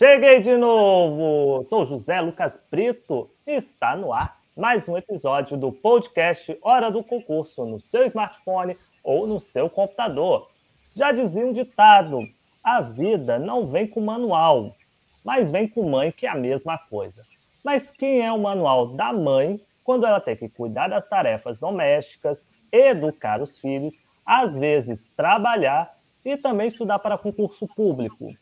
cheguei 0.00 0.40
de 0.40 0.56
novo! 0.56 1.62
Sou 1.64 1.84
José 1.84 2.22
Lucas 2.22 2.58
Brito 2.70 3.30
e 3.46 3.56
está 3.56 3.94
no 3.94 4.14
ar 4.14 4.40
mais 4.56 4.88
um 4.88 4.96
episódio 4.96 5.58
do 5.58 5.70
podcast 5.70 6.58
Hora 6.62 6.90
do 6.90 7.04
Concurso 7.04 7.66
no 7.66 7.78
seu 7.78 8.06
smartphone 8.06 8.78
ou 9.04 9.26
no 9.26 9.38
seu 9.38 9.68
computador. 9.68 10.48
Já 10.96 11.12
dizia 11.12 11.44
um 11.44 11.52
ditado: 11.52 12.26
a 12.64 12.80
vida 12.80 13.38
não 13.38 13.66
vem 13.66 13.86
com 13.86 14.00
manual, 14.00 14.74
mas 15.22 15.50
vem 15.50 15.68
com 15.68 15.90
mãe, 15.90 16.10
que 16.10 16.24
é 16.26 16.30
a 16.30 16.34
mesma 16.34 16.78
coisa. 16.78 17.22
Mas 17.62 17.90
quem 17.90 18.22
é 18.22 18.32
o 18.32 18.38
manual 18.38 18.86
da 18.86 19.12
mãe 19.12 19.60
quando 19.84 20.06
ela 20.06 20.18
tem 20.18 20.34
que 20.34 20.48
cuidar 20.48 20.88
das 20.88 21.06
tarefas 21.06 21.58
domésticas, 21.58 22.42
educar 22.72 23.42
os 23.42 23.58
filhos, 23.58 23.98
às 24.24 24.56
vezes 24.56 25.12
trabalhar 25.14 25.94
e 26.24 26.38
também 26.38 26.68
estudar 26.68 27.00
para 27.00 27.18
concurso 27.18 27.68
público, 27.68 28.34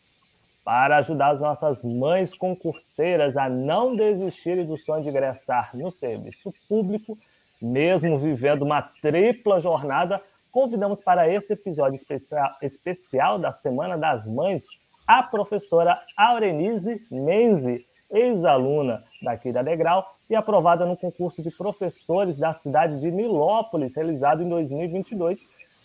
para 0.68 0.98
ajudar 0.98 1.30
as 1.30 1.40
nossas 1.40 1.82
mães 1.82 2.34
concurseiras 2.34 3.38
a 3.38 3.48
não 3.48 3.96
desistirem 3.96 4.66
do 4.66 4.76
sonho 4.76 5.02
de 5.02 5.08
ingressar 5.08 5.74
no 5.74 5.90
serviço 5.90 6.52
público, 6.68 7.16
mesmo 7.58 8.18
vivendo 8.18 8.66
uma 8.66 8.82
tripla 8.82 9.58
jornada, 9.58 10.20
convidamos 10.52 11.00
para 11.00 11.26
esse 11.26 11.54
episódio 11.54 11.96
especial, 11.96 12.50
especial 12.60 13.38
da 13.38 13.50
Semana 13.50 13.96
das 13.96 14.28
Mães 14.28 14.66
a 15.06 15.22
professora 15.22 15.98
Aurenise 16.14 17.00
Menzi, 17.10 17.86
ex-aluna 18.10 19.02
daqui 19.22 19.50
da 19.50 19.62
Degrau 19.62 20.04
e 20.28 20.36
aprovada 20.36 20.84
no 20.84 20.98
concurso 20.98 21.42
de 21.42 21.50
professores 21.50 22.36
da 22.36 22.52
cidade 22.52 23.00
de 23.00 23.10
Nilópolis, 23.10 23.96
realizado 23.96 24.42
em 24.42 24.48
2022 24.50 25.40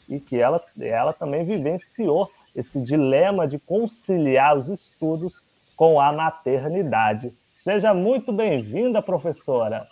e 0.09 0.20
que 0.20 0.38
ela, 0.38 0.62
ela 0.78 1.14
também 1.14 1.45
vivenciou 1.45 2.30
esse 2.56 2.82
dilema 2.82 3.48
de 3.48 3.58
conciliar 3.59 4.58
os 4.58 4.70
estudos 4.70 5.44
com 5.76 6.00
a 6.00 6.12
maternidade. 6.12 7.34
Seja 7.64 7.94
muito 7.94 8.32
bem-vinda, 8.32 9.02
professora. 9.02 9.88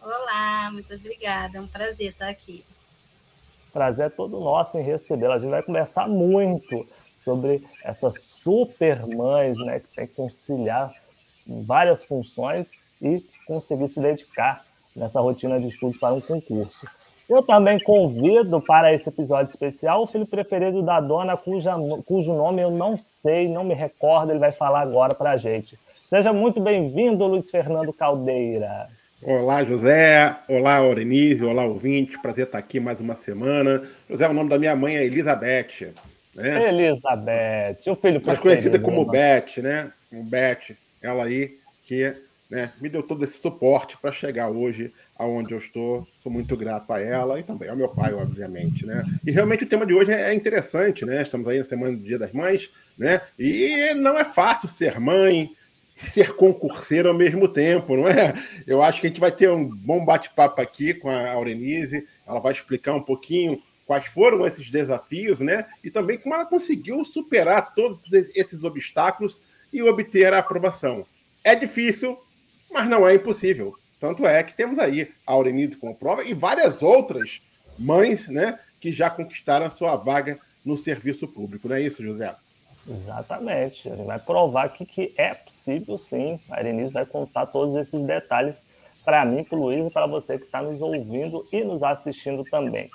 Olá, 0.00 0.70
muito 0.72 0.92
obrigada. 0.94 1.58
É 1.58 1.60
um 1.60 1.68
prazer 1.68 2.10
estar 2.10 2.28
aqui. 2.28 2.64
Prazer 3.72 4.06
é 4.06 4.10
todo 4.10 4.40
nosso 4.40 4.76
em 4.76 4.82
recebê-la. 4.82 5.36
A 5.36 5.38
gente 5.38 5.50
vai 5.50 5.62
conversar 5.62 6.08
muito 6.08 6.86
sobre 7.24 7.64
essas 7.84 8.22
super 8.22 9.06
mães, 9.06 9.58
né, 9.58 9.80
que 9.80 9.88
tem 9.94 10.06
que 10.06 10.14
conciliar 10.14 10.92
várias 11.46 12.04
funções 12.04 12.70
e 13.00 13.24
conseguir 13.46 13.88
se 13.88 14.00
dedicar 14.00 14.64
nessa 14.94 15.20
rotina 15.20 15.58
de 15.58 15.68
estudos 15.68 15.98
para 15.98 16.14
um 16.14 16.20
concurso. 16.20 16.86
Eu 17.32 17.42
também 17.42 17.78
convido 17.78 18.60
para 18.60 18.92
esse 18.92 19.08
episódio 19.08 19.48
especial 19.48 20.02
o 20.02 20.06
filho 20.06 20.26
preferido 20.26 20.82
da 20.82 21.00
dona, 21.00 21.34
cuja, 21.34 21.72
cujo 22.04 22.34
nome 22.34 22.60
eu 22.60 22.70
não 22.70 22.98
sei, 22.98 23.48
não 23.48 23.64
me 23.64 23.72
recordo, 23.72 24.32
ele 24.32 24.38
vai 24.38 24.52
falar 24.52 24.82
agora 24.82 25.14
para 25.14 25.30
a 25.30 25.36
gente. 25.38 25.78
Seja 26.10 26.30
muito 26.30 26.60
bem-vindo, 26.60 27.26
Luiz 27.26 27.50
Fernando 27.50 27.90
Caldeira. 27.90 28.86
Olá, 29.22 29.64
José. 29.64 30.36
Olá, 30.46 30.76
Aurenise. 30.76 31.42
Olá, 31.42 31.64
ouvinte. 31.64 32.20
Prazer 32.20 32.44
estar 32.44 32.58
aqui 32.58 32.78
mais 32.78 33.00
uma 33.00 33.14
semana. 33.14 33.82
José, 34.10 34.28
o 34.28 34.34
nome 34.34 34.50
da 34.50 34.58
minha 34.58 34.76
mãe 34.76 34.98
é 34.98 35.04
Elizabeth. 35.06 35.94
Né? 36.34 36.68
Elizabeth, 36.68 37.78
o 37.90 37.94
filho 37.94 38.20
Mais 38.22 38.38
conhecida 38.38 38.78
como 38.78 39.06
Beth, 39.06 39.62
né? 39.62 39.90
Um 40.12 40.22
Beth, 40.22 40.76
ela 41.00 41.24
aí 41.24 41.56
que 41.86 42.14
né, 42.50 42.70
me 42.78 42.90
deu 42.90 43.02
todo 43.02 43.24
esse 43.24 43.38
suporte 43.38 43.96
para 43.96 44.12
chegar 44.12 44.50
hoje 44.50 44.92
aonde 45.22 45.52
eu 45.52 45.58
estou. 45.58 46.06
Sou 46.18 46.30
muito 46.30 46.56
grato 46.56 46.92
a 46.92 47.00
ela 47.00 47.38
e 47.38 47.42
também 47.42 47.68
ao 47.68 47.76
meu 47.76 47.88
pai, 47.88 48.12
obviamente, 48.12 48.84
né? 48.84 49.04
E 49.24 49.30
realmente 49.30 49.64
o 49.64 49.68
tema 49.68 49.86
de 49.86 49.94
hoje 49.94 50.12
é 50.12 50.34
interessante, 50.34 51.04
né? 51.04 51.22
Estamos 51.22 51.46
aí 51.46 51.58
na 51.58 51.64
semana 51.64 51.96
do 51.96 52.02
Dia 52.02 52.18
das 52.18 52.32
Mães, 52.32 52.70
né? 52.98 53.20
E 53.38 53.94
não 53.94 54.18
é 54.18 54.24
fácil 54.24 54.68
ser 54.68 54.98
mãe, 54.98 55.50
ser 55.96 56.34
concurseiro 56.34 57.08
ao 57.08 57.14
mesmo 57.14 57.46
tempo, 57.46 57.96
não 57.96 58.08
é? 58.08 58.34
Eu 58.66 58.82
acho 58.82 59.00
que 59.00 59.06
a 59.06 59.10
gente 59.10 59.20
vai 59.20 59.30
ter 59.30 59.50
um 59.50 59.64
bom 59.64 60.04
bate-papo 60.04 60.60
aqui 60.60 60.92
com 60.92 61.08
a 61.08 61.30
Aurenise. 61.30 62.06
Ela 62.26 62.40
vai 62.40 62.52
explicar 62.52 62.94
um 62.94 63.02
pouquinho 63.02 63.62
quais 63.86 64.06
foram 64.06 64.46
esses 64.46 64.70
desafios, 64.70 65.40
né? 65.40 65.66
E 65.84 65.90
também 65.90 66.18
como 66.18 66.34
ela 66.34 66.46
conseguiu 66.46 67.04
superar 67.04 67.74
todos 67.74 68.12
esses 68.12 68.62
obstáculos 68.64 69.40
e 69.72 69.82
obter 69.82 70.32
a 70.32 70.38
aprovação. 70.38 71.06
É 71.44 71.54
difícil, 71.54 72.18
mas 72.70 72.88
não 72.88 73.06
é 73.06 73.14
impossível. 73.14 73.76
Tanto 74.02 74.26
é 74.26 74.42
que 74.42 74.52
temos 74.52 74.80
aí 74.80 75.12
a 75.24 75.32
Aurenise 75.32 75.76
como 75.76 75.94
prova 75.94 76.24
e 76.24 76.34
várias 76.34 76.82
outras 76.82 77.40
mães, 77.78 78.26
né, 78.26 78.58
que 78.80 78.92
já 78.92 79.08
conquistaram 79.08 79.66
a 79.66 79.70
sua 79.70 79.94
vaga 79.94 80.40
no 80.64 80.76
serviço 80.76 81.28
público. 81.28 81.68
Não 81.68 81.76
é 81.76 81.82
isso, 81.82 82.02
José? 82.02 82.34
Exatamente. 82.84 83.88
A 83.88 83.94
gente 83.94 84.04
vai 84.04 84.18
provar 84.18 84.64
aqui 84.64 84.84
que 84.84 85.14
é 85.16 85.32
possível, 85.34 85.96
sim. 85.98 86.40
A 86.50 86.56
Aurenise 86.56 86.92
vai 86.92 87.06
contar 87.06 87.46
todos 87.46 87.76
esses 87.76 88.02
detalhes 88.02 88.64
para 89.04 89.24
mim, 89.24 89.44
para 89.44 89.56
o 89.56 89.62
Luiz 89.62 89.86
e 89.86 89.90
para 89.90 90.08
você 90.08 90.36
que 90.36 90.46
está 90.46 90.60
nos 90.60 90.82
ouvindo 90.82 91.46
e 91.52 91.62
nos 91.62 91.84
assistindo 91.84 92.42
também. 92.42 92.90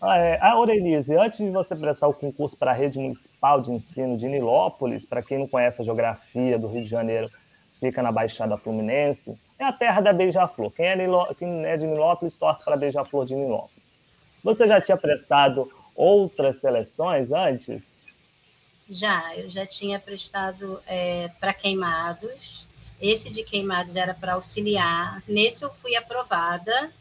É, 0.00 0.38
a 0.40 0.52
Aurenise, 0.52 1.16
antes 1.16 1.40
de 1.40 1.50
você 1.50 1.74
prestar 1.74 2.06
o 2.06 2.14
concurso 2.14 2.56
para 2.56 2.70
a 2.70 2.74
Rede 2.74 3.00
Municipal 3.00 3.60
de 3.60 3.72
Ensino 3.72 4.16
de 4.16 4.28
Nilópolis, 4.28 5.04
para 5.04 5.24
quem 5.24 5.40
não 5.40 5.48
conhece 5.48 5.82
a 5.82 5.84
geografia 5.84 6.56
do 6.56 6.68
Rio 6.68 6.84
de 6.84 6.88
Janeiro, 6.88 7.28
fica 7.80 8.00
na 8.00 8.12
Baixada 8.12 8.56
Fluminense, 8.56 9.36
é 9.58 9.64
a 9.64 9.72
terra 9.72 10.00
da 10.00 10.12
Beija-Flor. 10.12 10.70
Quem, 10.70 10.86
é 10.86 10.96
Quem 11.38 11.64
é 11.64 11.76
de 11.76 11.86
Nilópolis 11.86 12.36
torce 12.36 12.64
para 12.64 12.74
a 12.74 12.76
Beija-Flor 12.76 13.24
de 13.24 13.34
Nilópolis. 13.34 13.92
Você 14.42 14.66
já 14.66 14.80
tinha 14.80 14.96
prestado 14.96 15.70
outras 15.94 16.56
seleções 16.56 17.32
antes? 17.32 17.98
Já, 18.88 19.36
eu 19.36 19.50
já 19.50 19.66
tinha 19.66 19.98
prestado 19.98 20.80
é, 20.86 21.28
para 21.40 21.52
queimados. 21.52 22.66
Esse 23.00 23.30
de 23.30 23.42
queimados 23.42 23.96
era 23.96 24.14
para 24.14 24.34
auxiliar. 24.34 25.22
Nesse 25.26 25.64
eu 25.64 25.72
fui 25.74 25.96
aprovada, 25.96 26.92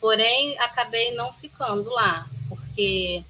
porém 0.00 0.58
acabei 0.58 1.14
não 1.14 1.32
ficando 1.32 1.90
lá, 1.90 2.26
porque 2.48 3.24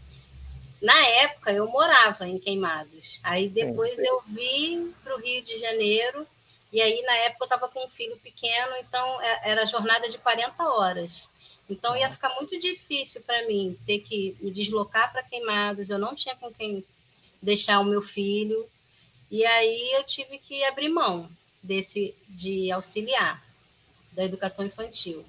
na 0.83 1.07
época 1.23 1.53
eu 1.53 1.67
morava 1.69 2.29
em 2.29 2.39
Queimados. 2.39 3.21
Aí 3.23 3.49
depois 3.49 3.97
sim, 3.97 4.07
eu 4.07 4.23
vim 4.27 4.95
para 5.03 5.17
o 5.17 5.21
Rio 5.21 5.43
de 5.43 5.59
Janeiro 5.59 6.27
e 6.73 6.81
aí, 6.81 7.03
na 7.03 7.17
época, 7.19 7.45
eu 7.45 7.47
estava 7.47 7.69
com 7.69 7.85
um 7.85 7.89
filho 7.89 8.17
pequeno, 8.19 8.77
então 8.79 9.21
é, 9.21 9.51
era 9.51 9.67
jornada 9.67 10.09
de 10.09 10.19
40 10.19 10.63
horas. 10.65 11.29
Então, 11.69 11.97
ia 11.97 12.11
ficar 12.11 12.35
muito 12.35 12.59
difícil 12.59 13.23
para 13.23 13.47
mim 13.47 13.79
ter 13.87 14.01
que 14.01 14.37
me 14.41 14.51
deslocar 14.51 15.13
para 15.13 15.23
Queimados. 15.23 15.91
Eu 15.91 15.99
não 15.99 16.15
tinha 16.15 16.37
com 16.37 16.53
quem 16.53 16.85
deixar 17.43 17.81
o 17.81 17.85
meu 17.85 18.03
filho. 18.03 18.69
E 19.31 19.45
aí, 19.45 19.93
eu 19.95 20.05
tive 20.05 20.39
que 20.39 20.63
abrir 20.65 20.89
mão 20.89 21.29
desse 21.63 22.15
de 22.29 22.71
auxiliar 22.71 23.43
da 24.13 24.25
educação 24.25 24.65
infantil. 24.65 25.25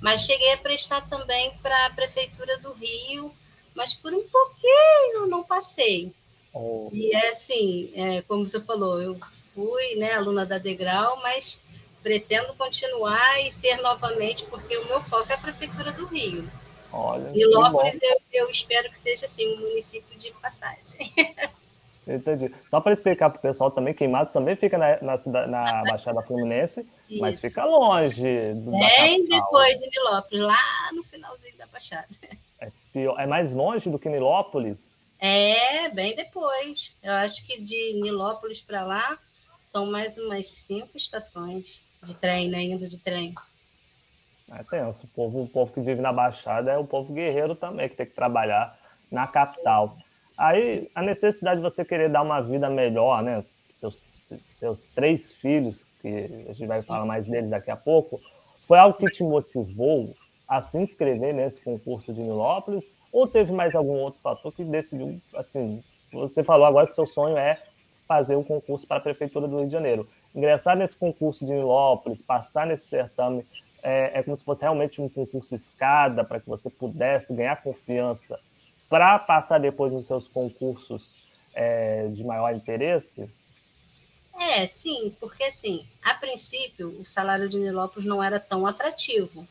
Mas 0.00 0.22
cheguei 0.22 0.52
a 0.52 0.58
prestar 0.58 1.02
também 1.08 1.56
para 1.58 1.86
a 1.86 1.90
Prefeitura 1.90 2.58
do 2.58 2.72
Rio, 2.72 3.34
mas 3.74 3.94
por 3.94 4.12
um 4.12 4.22
pouquinho 4.28 5.26
não 5.28 5.42
passei. 5.42 6.12
Oh. 6.52 6.90
E 6.92 7.14
é 7.14 7.28
assim, 7.30 7.90
é, 7.94 8.22
como 8.22 8.46
você 8.48 8.60
falou, 8.60 9.00
eu 9.00 9.18
fui 9.54 9.96
né, 9.96 10.14
aluna 10.14 10.44
da 10.44 10.58
Degrau, 10.58 11.20
mas 11.22 11.60
pretendo 12.02 12.52
continuar 12.54 13.40
e 13.40 13.52
ser 13.52 13.76
novamente, 13.76 14.44
porque 14.46 14.76
o 14.76 14.86
meu 14.86 15.00
foco 15.02 15.30
é 15.30 15.34
a 15.34 15.38
Prefeitura 15.38 15.92
do 15.92 16.06
Rio. 16.06 16.48
Olha, 16.92 17.30
e 17.34 17.44
Lópolis 17.46 17.98
eu, 18.02 18.20
eu, 18.32 18.50
espero 18.50 18.90
que 18.90 18.98
seja 18.98 19.24
assim, 19.24 19.54
um 19.54 19.60
município 19.60 20.18
de 20.18 20.30
passagem. 20.32 21.12
Entendi. 22.06 22.52
Só 22.68 22.80
para 22.80 22.92
explicar 22.92 23.30
para 23.30 23.38
o 23.38 23.42
pessoal 23.42 23.70
também, 23.70 23.94
Queimados 23.94 24.32
também 24.32 24.56
fica 24.56 24.76
na, 24.76 24.98
na, 25.00 25.46
na 25.46 25.82
Baixada 25.88 26.20
Fluminense, 26.20 26.86
Isso. 27.08 27.20
mas 27.20 27.40
fica 27.40 27.64
longe. 27.64 28.54
Do, 28.54 28.72
Bem 28.72 29.26
depois 29.28 29.78
de 29.78 29.88
Nilópolis, 29.88 30.44
lá 30.44 30.90
no 30.92 31.04
finalzinho 31.04 31.56
da 31.56 31.66
Baixada. 31.66 32.08
É, 32.60 32.68
pior, 32.92 33.18
é 33.18 33.26
mais 33.26 33.54
longe 33.54 33.88
do 33.88 34.00
que 34.00 34.08
Nilópolis? 34.08 34.94
É, 35.20 35.88
bem 35.90 36.16
depois. 36.16 36.92
Eu 37.02 37.12
acho 37.12 37.46
que 37.46 37.62
de 37.62 38.00
Nilópolis 38.02 38.60
para 38.60 38.84
lá 38.84 39.16
são 39.72 39.86
mais 39.86 40.18
umas 40.18 40.48
cinco 40.48 40.98
estações 40.98 41.82
de 42.02 42.14
trem, 42.14 42.50
né? 42.50 42.62
Indo 42.62 42.86
de 42.86 42.98
trem. 42.98 43.34
É 44.50 44.62
tenso. 44.62 45.04
O 45.04 45.08
povo, 45.08 45.42
o 45.44 45.48
povo 45.48 45.72
que 45.72 45.80
vive 45.80 46.02
na 46.02 46.12
Baixada 46.12 46.70
é 46.70 46.76
o 46.76 46.84
povo 46.84 47.10
guerreiro 47.14 47.54
também, 47.54 47.88
que 47.88 47.96
tem 47.96 48.04
que 48.04 48.14
trabalhar 48.14 48.78
na 49.10 49.26
capital. 49.26 49.96
Aí, 50.36 50.90
a 50.94 51.00
necessidade 51.00 51.56
de 51.56 51.62
você 51.62 51.86
querer 51.86 52.10
dar 52.10 52.20
uma 52.20 52.42
vida 52.42 52.68
melhor, 52.68 53.22
né? 53.22 53.42
seus, 53.72 54.06
seus 54.44 54.88
três 54.88 55.32
filhos, 55.32 55.86
que 56.02 56.46
a 56.48 56.52
gente 56.52 56.66
vai 56.66 56.82
falar 56.82 57.06
mais 57.06 57.26
deles 57.26 57.48
daqui 57.48 57.70
a 57.70 57.76
pouco, 57.76 58.20
foi 58.66 58.78
algo 58.78 58.98
que 58.98 59.10
te 59.10 59.22
motivou 59.22 60.14
a 60.46 60.60
se 60.60 60.76
inscrever 60.76 61.32
nesse 61.32 61.62
concurso 61.62 62.12
de 62.12 62.20
Nilópolis? 62.20 62.84
Ou 63.10 63.26
teve 63.26 63.52
mais 63.52 63.74
algum 63.74 63.94
outro 63.94 64.20
fator 64.20 64.52
que 64.52 64.64
decidiu, 64.64 65.18
assim, 65.34 65.82
você 66.12 66.44
falou 66.44 66.66
agora 66.66 66.86
que 66.86 66.94
seu 66.94 67.06
sonho 67.06 67.38
é 67.38 67.58
fazer 68.06 68.36
um 68.36 68.44
concurso 68.44 68.86
para 68.86 68.98
a 68.98 69.00
Prefeitura 69.00 69.48
do 69.48 69.58
Rio 69.58 69.66
de 69.66 69.72
Janeiro. 69.72 70.08
Ingressar 70.34 70.76
nesse 70.76 70.96
concurso 70.96 71.44
de 71.44 71.52
Nilópolis, 71.52 72.22
passar 72.22 72.66
nesse 72.66 72.86
certame, 72.88 73.46
é, 73.82 74.18
é 74.18 74.22
como 74.22 74.36
se 74.36 74.44
fosse 74.44 74.62
realmente 74.62 75.00
um 75.00 75.08
concurso 75.08 75.54
escada 75.54 76.24
para 76.24 76.40
que 76.40 76.48
você 76.48 76.70
pudesse 76.70 77.34
ganhar 77.34 77.62
confiança 77.62 78.38
para 78.88 79.18
passar 79.18 79.58
depois 79.58 79.92
nos 79.92 80.06
seus 80.06 80.28
concursos 80.28 81.14
é, 81.54 82.08
de 82.08 82.22
maior 82.24 82.54
interesse? 82.54 83.28
É, 84.38 84.66
sim, 84.66 85.14
porque 85.20 85.44
assim, 85.44 85.86
a 86.02 86.14
princípio 86.14 86.88
o 87.00 87.04
salário 87.04 87.48
de 87.48 87.58
Nilópolis 87.58 88.08
não 88.08 88.22
era 88.22 88.40
tão 88.40 88.66
atrativo, 88.66 89.46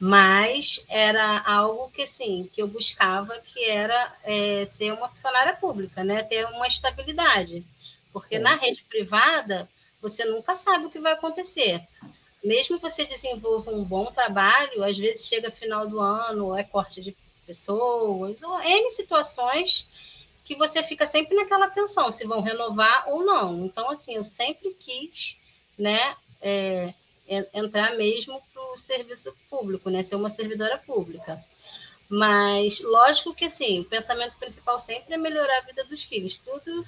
mas 0.00 0.84
era 0.88 1.40
algo 1.46 1.88
que 1.90 2.02
assim, 2.02 2.50
que 2.52 2.60
eu 2.60 2.66
buscava 2.66 3.38
que 3.40 3.64
era 3.64 4.14
é, 4.24 4.64
ser 4.64 4.92
uma 4.92 5.08
funcionária 5.08 5.54
pública, 5.54 6.02
né? 6.02 6.22
Ter 6.24 6.44
uma 6.46 6.66
estabilidade. 6.66 7.64
Porque 8.12 8.36
sim. 8.36 8.42
na 8.42 8.54
rede 8.56 8.84
privada 8.88 9.68
você 10.00 10.24
nunca 10.24 10.54
sabe 10.54 10.86
o 10.86 10.90
que 10.90 10.98
vai 10.98 11.12
acontecer. 11.12 11.80
Mesmo 12.42 12.76
que 12.76 12.82
você 12.82 13.04
desenvolva 13.04 13.70
um 13.70 13.84
bom 13.84 14.06
trabalho, 14.06 14.82
às 14.82 14.98
vezes 14.98 15.26
chega 15.26 15.50
final 15.50 15.86
do 15.86 16.00
ano, 16.00 16.56
é 16.56 16.64
corte 16.64 17.00
de 17.00 17.16
pessoas, 17.46 18.42
ou 18.42 18.60
N 18.60 18.90
situações 18.90 19.86
que 20.44 20.56
você 20.56 20.82
fica 20.82 21.06
sempre 21.06 21.36
naquela 21.36 21.70
tensão, 21.70 22.10
se 22.10 22.26
vão 22.26 22.40
renovar 22.40 23.08
ou 23.08 23.24
não. 23.24 23.64
Então, 23.64 23.88
assim, 23.90 24.16
eu 24.16 24.24
sempre 24.24 24.74
quis, 24.74 25.38
né, 25.78 26.16
é, 26.40 26.92
entrar 27.54 27.96
mesmo 27.96 28.42
para 28.52 28.62
o 28.72 28.76
serviço 28.76 29.32
público, 29.48 29.88
né, 29.88 30.02
ser 30.02 30.16
uma 30.16 30.30
servidora 30.30 30.78
pública. 30.78 31.42
Mas, 32.08 32.80
lógico 32.80 33.32
que, 33.32 33.44
assim, 33.44 33.80
o 33.80 33.84
pensamento 33.84 34.36
principal 34.36 34.78
sempre 34.78 35.14
é 35.14 35.16
melhorar 35.16 35.58
a 35.58 35.62
vida 35.62 35.84
dos 35.84 36.02
filhos, 36.02 36.36
tudo 36.36 36.84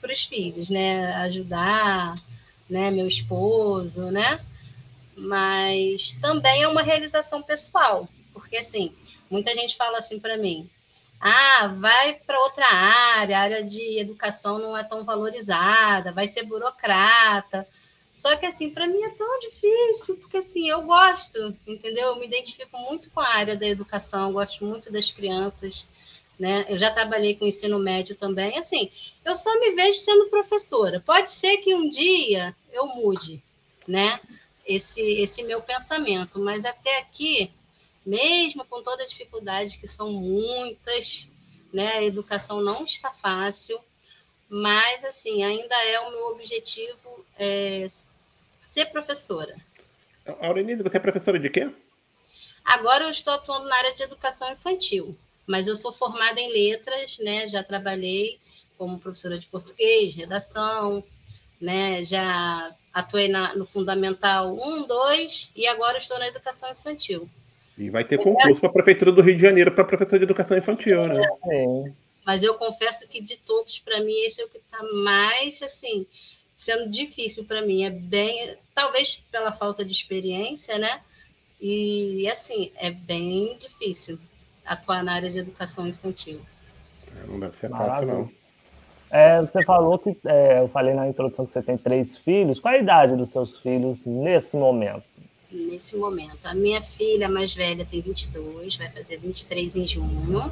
para 0.00 0.12
os 0.12 0.24
filhos, 0.24 0.68
né, 0.70 1.12
ajudar, 1.16 2.16
né, 2.68 2.90
meu 2.90 3.06
esposo, 3.06 4.10
né, 4.10 4.40
mas 5.16 6.16
também 6.20 6.62
é 6.62 6.68
uma 6.68 6.82
realização 6.82 7.42
pessoal, 7.42 8.08
porque, 8.32 8.56
assim, 8.56 8.94
muita 9.30 9.54
gente 9.54 9.76
fala 9.76 9.98
assim 9.98 10.18
para 10.18 10.36
mim, 10.36 10.68
ah, 11.20 11.66
vai 11.78 12.14
para 12.14 12.40
outra 12.40 12.66
área, 12.66 13.36
a 13.36 13.42
área 13.42 13.62
de 13.62 13.98
educação 13.98 14.58
não 14.58 14.74
é 14.74 14.82
tão 14.82 15.04
valorizada, 15.04 16.12
vai 16.12 16.26
ser 16.26 16.44
burocrata. 16.44 17.68
Só 18.14 18.34
que 18.36 18.46
assim, 18.46 18.70
para 18.70 18.86
mim 18.86 19.02
é 19.02 19.10
tão 19.10 19.38
difícil, 19.40 20.16
porque 20.16 20.38
assim, 20.38 20.68
eu 20.68 20.82
gosto, 20.82 21.54
entendeu? 21.66 22.08
Eu 22.08 22.16
me 22.18 22.26
identifico 22.26 22.76
muito 22.78 23.10
com 23.10 23.20
a 23.20 23.28
área 23.28 23.56
da 23.56 23.66
educação, 23.66 24.32
gosto 24.32 24.64
muito 24.64 24.90
das 24.90 25.10
crianças, 25.10 25.88
né? 26.38 26.64
Eu 26.68 26.78
já 26.78 26.90
trabalhei 26.90 27.36
com 27.36 27.46
ensino 27.46 27.78
médio 27.78 28.16
também, 28.16 28.58
assim, 28.58 28.90
eu 29.24 29.34
só 29.34 29.58
me 29.60 29.72
vejo 29.72 29.98
sendo 29.98 30.28
professora. 30.28 31.00
Pode 31.00 31.30
ser 31.30 31.58
que 31.58 31.74
um 31.74 31.88
dia 31.90 32.54
eu 32.72 32.86
mude, 32.86 33.42
né? 33.86 34.20
Esse 34.66 35.00
esse 35.00 35.42
meu 35.42 35.60
pensamento, 35.60 36.38
mas 36.38 36.64
até 36.64 36.98
aqui 36.98 37.50
mesmo 38.04 38.64
com 38.64 38.82
toda 38.82 39.02
a 39.02 39.06
dificuldade, 39.06 39.78
que 39.78 39.86
são 39.86 40.12
muitas, 40.12 41.30
né? 41.72 41.98
A 41.98 42.04
educação 42.04 42.60
não 42.60 42.84
está 42.84 43.10
fácil, 43.12 43.78
mas 44.48 45.04
assim, 45.04 45.42
ainda 45.42 45.74
é 45.84 46.00
o 46.00 46.10
meu 46.10 46.26
objetivo 46.28 47.24
é, 47.38 47.86
ser 48.70 48.86
professora. 48.86 49.54
Aurenide, 50.40 50.82
você 50.82 50.96
é 50.96 51.00
professora 51.00 51.38
de 51.38 51.50
quê? 51.50 51.70
Agora 52.64 53.04
eu 53.04 53.10
estou 53.10 53.32
atuando 53.32 53.68
na 53.68 53.76
área 53.76 53.94
de 53.94 54.02
educação 54.02 54.50
infantil, 54.52 55.16
mas 55.46 55.66
eu 55.66 55.76
sou 55.76 55.92
formada 55.92 56.40
em 56.40 56.52
letras, 56.52 57.18
né? 57.18 57.48
Já 57.48 57.62
trabalhei 57.64 58.38
como 58.80 58.98
professora 58.98 59.38
de 59.38 59.46
português, 59.46 60.14
redação, 60.14 61.04
né? 61.60 62.02
Já 62.02 62.74
atuei 62.94 63.28
na, 63.28 63.54
no 63.54 63.66
Fundamental 63.66 64.56
1, 64.56 64.86
2 64.86 65.52
e 65.54 65.66
agora 65.66 65.98
estou 65.98 66.18
na 66.18 66.26
educação 66.26 66.70
infantil. 66.70 67.28
E 67.76 67.90
vai 67.90 68.04
ter 68.04 68.16
concurso 68.16 68.58
para 68.58 68.70
a 68.70 68.72
Prefeitura 68.72 69.12
do 69.12 69.20
Rio 69.20 69.36
de 69.36 69.42
Janeiro 69.42 69.70
para 69.70 69.84
professor 69.84 70.18
de 70.18 70.24
educação 70.24 70.56
infantil, 70.56 71.06
né? 71.06 71.22
É. 71.44 71.92
Mas 72.24 72.42
eu 72.42 72.54
confesso 72.54 73.06
que 73.06 73.20
de 73.20 73.36
todos, 73.36 73.78
para 73.78 74.00
mim, 74.00 74.18
esse 74.24 74.40
é 74.40 74.46
o 74.46 74.48
que 74.48 74.56
está 74.56 74.82
mais, 75.04 75.62
assim, 75.62 76.06
sendo 76.56 76.90
difícil 76.90 77.44
para 77.44 77.60
mim. 77.60 77.84
É 77.84 77.90
bem, 77.90 78.56
talvez 78.74 79.22
pela 79.30 79.52
falta 79.52 79.84
de 79.84 79.92
experiência, 79.92 80.78
né? 80.78 81.02
E, 81.60 82.26
assim, 82.28 82.72
é 82.76 82.90
bem 82.90 83.58
difícil 83.58 84.18
atuar 84.64 85.04
na 85.04 85.12
área 85.12 85.28
de 85.28 85.38
educação 85.38 85.86
infantil. 85.86 86.40
É, 87.22 87.26
não 87.26 87.38
deve 87.38 87.54
ser 87.58 87.68
fácil, 87.68 88.06
não. 88.06 88.39
É, 89.10 89.40
você 89.40 89.64
falou 89.64 89.98
que, 89.98 90.16
é, 90.24 90.60
eu 90.60 90.68
falei 90.68 90.94
na 90.94 91.08
introdução 91.08 91.44
que 91.44 91.50
você 91.50 91.62
tem 91.62 91.76
três 91.76 92.16
filhos. 92.16 92.60
Qual 92.60 92.72
a 92.72 92.78
idade 92.78 93.16
dos 93.16 93.30
seus 93.30 93.58
filhos 93.58 94.06
nesse 94.06 94.56
momento? 94.56 95.02
nesse 95.52 95.96
momento. 95.96 96.38
A 96.44 96.54
minha 96.54 96.80
filha 96.80 97.28
mais 97.28 97.54
velha 97.54 97.84
tem 97.84 98.00
22, 98.00 98.76
vai 98.76 98.88
fazer 98.90 99.18
23 99.18 99.76
em 99.76 99.86
junho. 99.86 100.50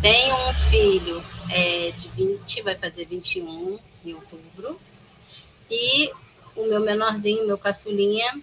Tenho 0.00 0.34
um 0.48 0.54
filho 0.70 1.22
é, 1.50 1.90
de 1.90 2.08
20, 2.08 2.62
vai 2.62 2.76
fazer 2.76 3.04
21 3.04 3.78
em 4.04 4.14
outubro. 4.14 4.78
E 5.70 6.10
o 6.56 6.66
meu 6.68 6.80
menorzinho, 6.80 7.46
meu 7.46 7.58
caçulinha, 7.58 8.40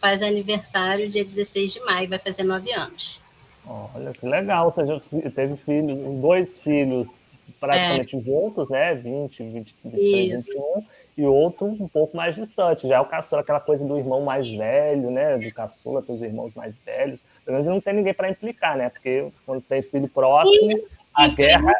faz 0.00 0.22
aniversário 0.22 1.08
dia 1.08 1.24
16 1.24 1.72
de 1.72 1.80
maio, 1.80 2.08
vai 2.08 2.18
fazer 2.18 2.44
9 2.44 2.72
anos. 2.72 3.20
Olha 3.66 4.12
que 4.12 4.26
legal, 4.26 4.70
você 4.70 4.86
já 4.86 5.00
teve 5.34 5.56
filhos, 5.56 5.98
dois 6.20 6.58
filhos 6.58 7.08
praticamente 7.52 8.16
é. 8.16 8.20
juntos, 8.20 8.68
né? 8.68 8.94
20, 8.94 9.42
20 9.42 9.76
23, 9.84 10.40
Isso. 10.40 10.52
21 10.52 10.84
e 11.18 11.26
outro 11.26 11.66
um 11.66 11.88
pouco 11.88 12.16
mais 12.16 12.36
distante. 12.36 12.86
Já 12.86 12.96
é 12.96 13.00
o 13.00 13.04
caçula, 13.04 13.40
aquela 13.40 13.58
coisa 13.58 13.84
do 13.84 13.98
irmão 13.98 14.20
mais 14.22 14.48
velho, 14.48 15.10
né? 15.10 15.36
Do 15.36 15.52
caçula, 15.52 16.00
teus 16.00 16.22
irmãos 16.22 16.54
mais 16.54 16.78
velhos. 16.78 17.24
Pelo 17.44 17.56
menos 17.56 17.66
não 17.66 17.80
tem 17.80 17.94
ninguém 17.94 18.14
para 18.14 18.30
implicar, 18.30 18.76
né? 18.76 18.88
Porque 18.88 19.28
quando 19.44 19.60
tem 19.62 19.82
filho 19.82 20.08
próximo, 20.08 20.70
e, 20.70 20.86
a 21.14 21.26
implica, 21.26 21.42
guerra. 21.42 21.74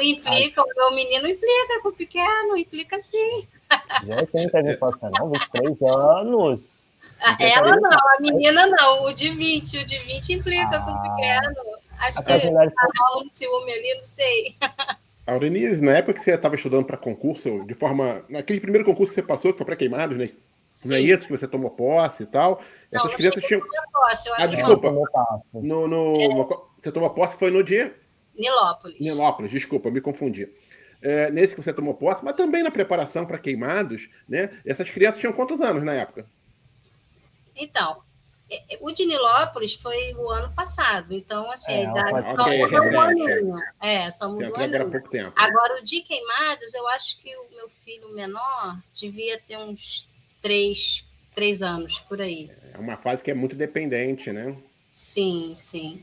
Implica, 0.00 0.60
a... 0.62 0.64
o 0.64 0.68
meu 0.74 0.94
menino 0.94 1.28
implica 1.28 1.82
com 1.82 1.90
o 1.90 1.92
pequeno, 1.92 2.56
implica 2.56 2.98
sim. 3.02 3.46
Gente, 4.02 4.30
não 4.32 4.48
teve 4.48 4.72
infância, 4.72 5.10
não, 5.18 5.30
23 5.30 5.82
anos. 5.82 6.88
Ela 7.38 7.76
não, 7.76 7.90
a 7.90 8.20
menina 8.20 8.66
não, 8.66 9.04
o 9.04 9.12
de 9.12 9.30
20, 9.30 9.78
o 9.78 9.86
de 9.86 9.98
20 9.98 10.32
implica 10.32 10.76
ah, 10.76 10.80
com 10.80 10.90
o 10.90 11.02
pequeno. 11.02 11.54
Acho 11.98 12.18
que 12.18 12.24
tá 12.24 12.88
rolando 12.98 13.30
ciúme 13.30 13.72
ali, 13.72 13.94
não 13.94 14.04
sei. 14.04 14.56
Aurenise, 15.26 15.80
na 15.80 15.92
época 15.92 16.14
que 16.14 16.20
você 16.20 16.34
estava 16.34 16.54
estudando 16.54 16.84
para 16.84 16.96
concurso, 16.96 17.64
de 17.64 17.74
forma. 17.74 18.24
Naquele 18.28 18.60
primeiro 18.60 18.84
concurso 18.84 19.10
que 19.10 19.14
você 19.14 19.26
passou, 19.26 19.52
que 19.52 19.58
foi 19.58 19.66
para 19.66 19.76
queimados, 19.76 20.18
né? 20.18 20.30
Sim. 20.70 20.88
Não 20.88 20.96
é 20.96 21.00
isso 21.00 21.26
que 21.26 21.30
você 21.30 21.48
tomou 21.48 21.70
posse 21.70 22.24
e 22.24 22.26
tal? 22.26 22.60
Não, 22.92 23.00
Essas 23.00 23.14
crianças 23.14 23.42
tinham. 23.44 23.62
Posse, 23.92 24.28
ah, 24.36 24.46
desculpa. 24.46 24.90
No, 25.54 25.88
no, 25.88 26.20
é. 26.20 26.28
Você 26.82 26.92
tomou 26.92 27.08
posse 27.10 27.38
foi 27.38 27.50
no 27.50 27.62
dia? 27.62 27.94
Nilópolis. 28.36 29.00
Nilópolis, 29.00 29.50
desculpa, 29.50 29.90
me 29.90 30.00
confundi. 30.00 30.48
É, 31.00 31.30
nesse 31.30 31.54
que 31.54 31.62
você 31.62 31.72
tomou 31.72 31.94
posse, 31.94 32.24
mas 32.24 32.34
também 32.34 32.62
na 32.62 32.70
preparação 32.70 33.24
para 33.24 33.38
queimados, 33.38 34.08
né? 34.28 34.50
Essas 34.66 34.90
crianças 34.90 35.20
tinham 35.20 35.32
quantos 35.32 35.60
anos 35.60 35.84
na 35.84 35.94
época? 35.94 36.26
Então, 37.54 38.02
o 38.80 38.92
de 38.92 39.06
Nilópolis 39.06 39.74
foi 39.74 40.14
o 40.14 40.30
ano 40.30 40.52
passado, 40.54 41.14
então, 41.14 41.50
assim, 41.50 41.72
é, 41.72 41.86
a 41.86 41.90
idade 41.90 42.36
só 42.36 42.42
okay, 42.42 42.58
muda 42.58 42.82
um 42.82 43.00
aninho. 43.00 43.56
É, 43.80 44.10
só 44.10 44.28
muda 44.28 44.50
um 44.50 44.56
aninho. 44.56 45.32
Agora, 45.34 45.80
o 45.80 45.84
de 45.84 46.00
Queimados, 46.02 46.74
eu 46.74 46.86
acho 46.88 47.18
que 47.18 47.34
o 47.36 47.50
meu 47.50 47.68
filho 47.84 48.14
menor 48.14 48.78
devia 48.94 49.40
ter 49.40 49.56
uns 49.56 50.08
três, 50.42 51.04
três 51.34 51.62
anos, 51.62 51.98
por 52.00 52.20
aí. 52.20 52.50
É 52.72 52.78
uma 52.78 52.96
fase 52.96 53.22
que 53.22 53.30
é 53.30 53.34
muito 53.34 53.56
dependente, 53.56 54.30
né? 54.30 54.56
Sim, 54.90 55.54
sim. 55.56 56.02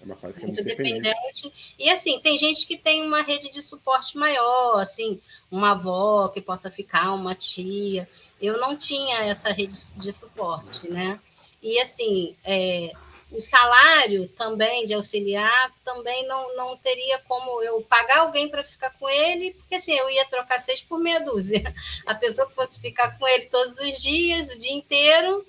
É 0.00 0.04
uma 0.04 0.16
fase 0.16 0.38
que 0.38 0.46
muito 0.46 0.60
é 0.60 0.64
muito 0.64 0.76
dependente. 0.76 1.02
dependente. 1.02 1.74
E, 1.78 1.90
assim, 1.90 2.20
tem 2.20 2.36
gente 2.36 2.66
que 2.66 2.76
tem 2.76 3.06
uma 3.06 3.22
rede 3.22 3.50
de 3.50 3.62
suporte 3.62 4.16
maior, 4.18 4.80
assim, 4.80 5.20
uma 5.50 5.72
avó 5.72 6.28
que 6.28 6.40
possa 6.40 6.70
ficar, 6.70 7.12
uma 7.14 7.34
tia. 7.34 8.08
Eu 8.40 8.58
não 8.58 8.76
tinha 8.76 9.24
essa 9.24 9.50
rede 9.52 9.76
de 9.96 10.12
suporte, 10.12 10.88
né? 10.90 11.20
E, 11.62 11.80
assim, 11.80 12.36
é, 12.44 12.92
o 13.30 13.40
salário 13.40 14.26
também 14.28 14.86
de 14.86 14.94
auxiliar 14.94 15.70
também 15.84 16.26
não, 16.26 16.56
não 16.56 16.76
teria 16.76 17.18
como 17.28 17.62
eu 17.62 17.82
pagar 17.82 18.20
alguém 18.20 18.48
para 18.48 18.64
ficar 18.64 18.90
com 18.98 19.08
ele, 19.08 19.52
porque 19.52 19.74
assim, 19.74 19.92
eu 19.92 20.08
ia 20.08 20.26
trocar 20.26 20.58
seis 20.58 20.82
por 20.82 20.98
meia 20.98 21.20
dúzia. 21.20 21.62
A 22.06 22.14
pessoa 22.14 22.48
que 22.48 22.54
fosse 22.54 22.80
ficar 22.80 23.18
com 23.18 23.28
ele 23.28 23.46
todos 23.46 23.78
os 23.78 24.00
dias, 24.00 24.48
o 24.48 24.58
dia 24.58 24.72
inteiro, 24.72 25.44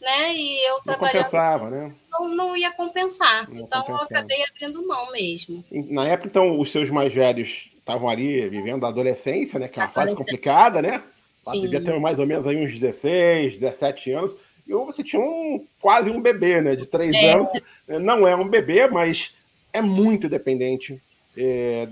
né? 0.00 0.32
E 0.34 0.64
eu 0.68 0.80
trabalhava. 0.82 1.70
né? 1.70 1.94
Não, 2.10 2.28
não 2.28 2.56
ia 2.56 2.70
compensar. 2.70 3.50
Não 3.50 3.62
então 3.62 3.82
compensava. 3.82 3.98
eu 3.98 4.18
acabei 4.18 4.44
abrindo 4.44 4.86
mão 4.86 5.10
mesmo. 5.10 5.64
Na 5.70 6.06
época, 6.06 6.28
então, 6.28 6.58
os 6.58 6.70
seus 6.70 6.88
mais 6.90 7.12
velhos 7.12 7.70
estavam 7.76 8.08
ali 8.08 8.48
vivendo 8.48 8.84
a 8.84 8.90
adolescência, 8.90 9.58
né? 9.58 9.66
Que 9.66 9.80
é 9.80 9.82
uma 9.82 9.92
fase 9.92 10.14
complicada, 10.14 10.80
né? 10.80 11.02
Sim. 11.40 11.62
Devia 11.62 11.82
ter 11.82 11.98
mais 11.98 12.18
ou 12.18 12.26
menos 12.26 12.46
aí 12.46 12.56
uns 12.56 12.72
16, 12.78 13.58
17 13.58 14.12
anos. 14.12 14.36
E 14.66 14.72
você 14.72 15.02
tinha 15.02 15.20
um, 15.20 15.66
quase 15.80 16.10
um 16.10 16.20
bebê, 16.20 16.60
né? 16.60 16.74
De 16.74 16.86
três 16.86 17.14
é. 17.14 17.32
anos. 17.32 17.48
Não 17.86 18.26
é 18.26 18.34
um 18.34 18.48
bebê, 18.48 18.88
mas 18.88 19.34
é 19.72 19.82
muito 19.82 20.28
dependente 20.28 21.00
é, 21.36 21.86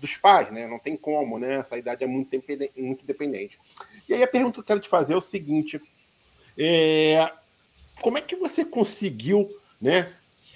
dos 0.00 0.16
pais, 0.16 0.50
né? 0.50 0.66
Não 0.66 0.78
tem 0.78 0.96
como, 0.96 1.38
né? 1.38 1.56
Essa 1.56 1.76
idade 1.76 2.04
é 2.04 2.06
muito, 2.06 2.30
muito 2.76 3.04
dependente. 3.04 3.58
E 4.08 4.14
aí 4.14 4.22
a 4.22 4.28
pergunta 4.28 4.54
que 4.54 4.60
eu 4.60 4.64
quero 4.64 4.80
te 4.80 4.88
fazer 4.88 5.14
é 5.14 5.16
o 5.16 5.20
seguinte: 5.20 5.80
é, 6.56 7.30
como 8.00 8.18
é 8.18 8.20
que 8.20 8.36
você 8.36 8.64
conseguiu, 8.64 9.48
né? 9.80 10.12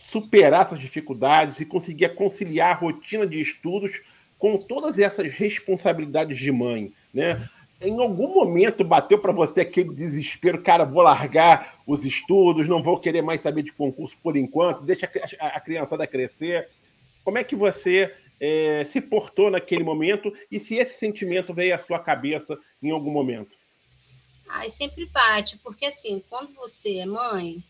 Superar 0.09 0.67
essas 0.67 0.79
dificuldades 0.79 1.61
e 1.61 1.65
conseguir 1.65 2.15
conciliar 2.15 2.71
a 2.71 2.79
rotina 2.79 3.27
de 3.27 3.41
estudos 3.41 4.03
com 4.39 4.59
todas 4.59 4.99
essas 4.99 5.33
responsabilidades 5.33 6.37
de 6.37 6.53
mãe, 6.53 6.93
né? 7.13 7.49
Em 7.83 8.01
algum 8.01 8.29
momento 8.29 8.85
bateu 8.85 9.19
para 9.19 9.33
você 9.33 9.63
aquele 9.63 9.93
desespero, 9.93 10.63
cara, 10.63 10.85
vou 10.85 11.03
largar 11.03 11.83
os 11.87 12.05
estudos, 12.05 12.69
não 12.69 12.83
vou 12.83 12.99
querer 12.99 13.23
mais 13.23 13.41
saber 13.41 13.63
de 13.63 13.73
concurso 13.73 14.17
por 14.23 14.37
enquanto, 14.37 14.85
deixa 14.85 15.11
a 15.39 15.61
criançada 15.61 16.07
crescer. 16.07 16.69
Como 17.25 17.39
é 17.39 17.45
que 17.45 17.57
você 17.57 18.15
é, 18.41 18.85
se 18.85 19.01
portou 19.01 19.51
naquele 19.51 19.83
momento 19.83 20.33
e 20.51 20.61
se 20.61 20.77
esse 20.77 20.99
sentimento 20.99 21.53
veio 21.53 21.75
à 21.75 21.79
sua 21.79 21.99
cabeça 21.99 22.59
em 22.83 22.91
algum 22.91 23.11
momento? 23.11 23.57
Ai, 24.49 24.71
sempre 24.71 25.07
bate, 25.07 25.59
porque 25.59 25.87
assim, 25.87 26.23
quando 26.29 26.53
você 26.55 26.99
é 26.99 27.07
mãe, 27.07 27.63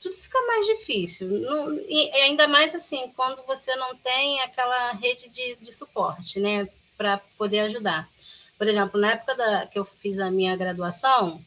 tudo 0.00 0.16
fica 0.16 0.40
mais 0.46 0.66
difícil. 0.66 1.26
Não, 1.28 1.74
e 1.74 2.10
ainda 2.22 2.46
mais 2.46 2.74
assim, 2.74 3.10
quando 3.16 3.42
você 3.46 3.74
não 3.76 3.96
tem 3.96 4.40
aquela 4.42 4.92
rede 4.92 5.28
de, 5.30 5.56
de 5.56 5.72
suporte, 5.72 6.38
né, 6.38 6.68
para 6.96 7.18
poder 7.38 7.60
ajudar. 7.60 8.08
Por 8.58 8.68
exemplo, 8.68 9.00
na 9.00 9.12
época 9.12 9.34
da, 9.34 9.66
que 9.66 9.78
eu 9.78 9.84
fiz 9.84 10.18
a 10.18 10.30
minha 10.30 10.56
graduação, 10.56 11.40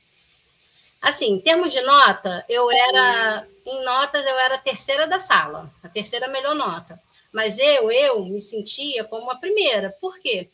assim, 1.01 1.33
em 1.33 1.39
termos 1.39 1.71
de 1.71 1.81
nota, 1.81 2.45
eu 2.49 2.69
era, 2.69 3.47
em 3.65 3.83
notas, 3.83 4.25
eu 4.25 4.37
era 4.37 4.55
a 4.55 4.59
terceira 4.59 5.07
da 5.07 5.19
sala, 5.19 5.71
a 5.83 5.89
terceira 5.89 6.27
melhor 6.27 6.55
nota. 6.55 7.01
Mas 7.31 7.57
eu, 7.57 7.91
eu 7.91 8.25
me 8.25 8.41
sentia 8.41 9.03
como 9.03 9.29
a 9.29 9.35
primeira. 9.35 9.89
Por 10.01 10.19
quê? 10.19 10.49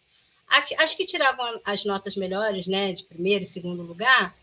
As 0.77 0.93
que 0.93 1.05
tiravam 1.05 1.59
as 1.65 1.83
notas 1.85 2.15
melhores, 2.15 2.67
né, 2.67 2.93
de 2.93 3.03
primeiro 3.03 3.43
e 3.43 3.47
segundo 3.47 3.81
lugar, 3.81 4.35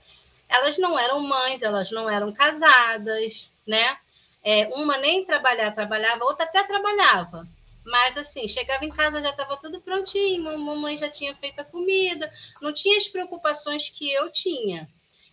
elas 0.49 0.77
não 0.79 0.99
eram 0.99 1.21
mães, 1.21 1.63
elas 1.63 1.91
não 1.93 2.11
eram 2.11 2.33
casadas, 2.33 3.53
né? 3.65 3.97
É, 4.43 4.67
uma 4.75 4.97
nem 4.97 5.25
trabalhar 5.25 5.71
trabalhava, 5.73 6.25
outra 6.25 6.45
até 6.45 6.63
trabalhava. 6.65 7.47
Mas 7.91 8.17
assim, 8.17 8.47
chegava 8.47 8.85
em 8.85 8.91
casa 8.91 9.21
já 9.21 9.31
estava 9.31 9.57
tudo 9.57 9.81
prontinho, 9.81 10.49
a 10.49 10.57
mamãe 10.57 10.97
já 10.97 11.11
tinha 11.11 11.35
feito 11.35 11.61
a 11.61 11.65
comida, 11.65 12.33
não 12.63 12.73
tinha 12.73 12.97
as 12.97 13.09
preocupações 13.09 13.91
que 13.91 14.11
eu 14.13 14.31
tinha. 14.31 14.89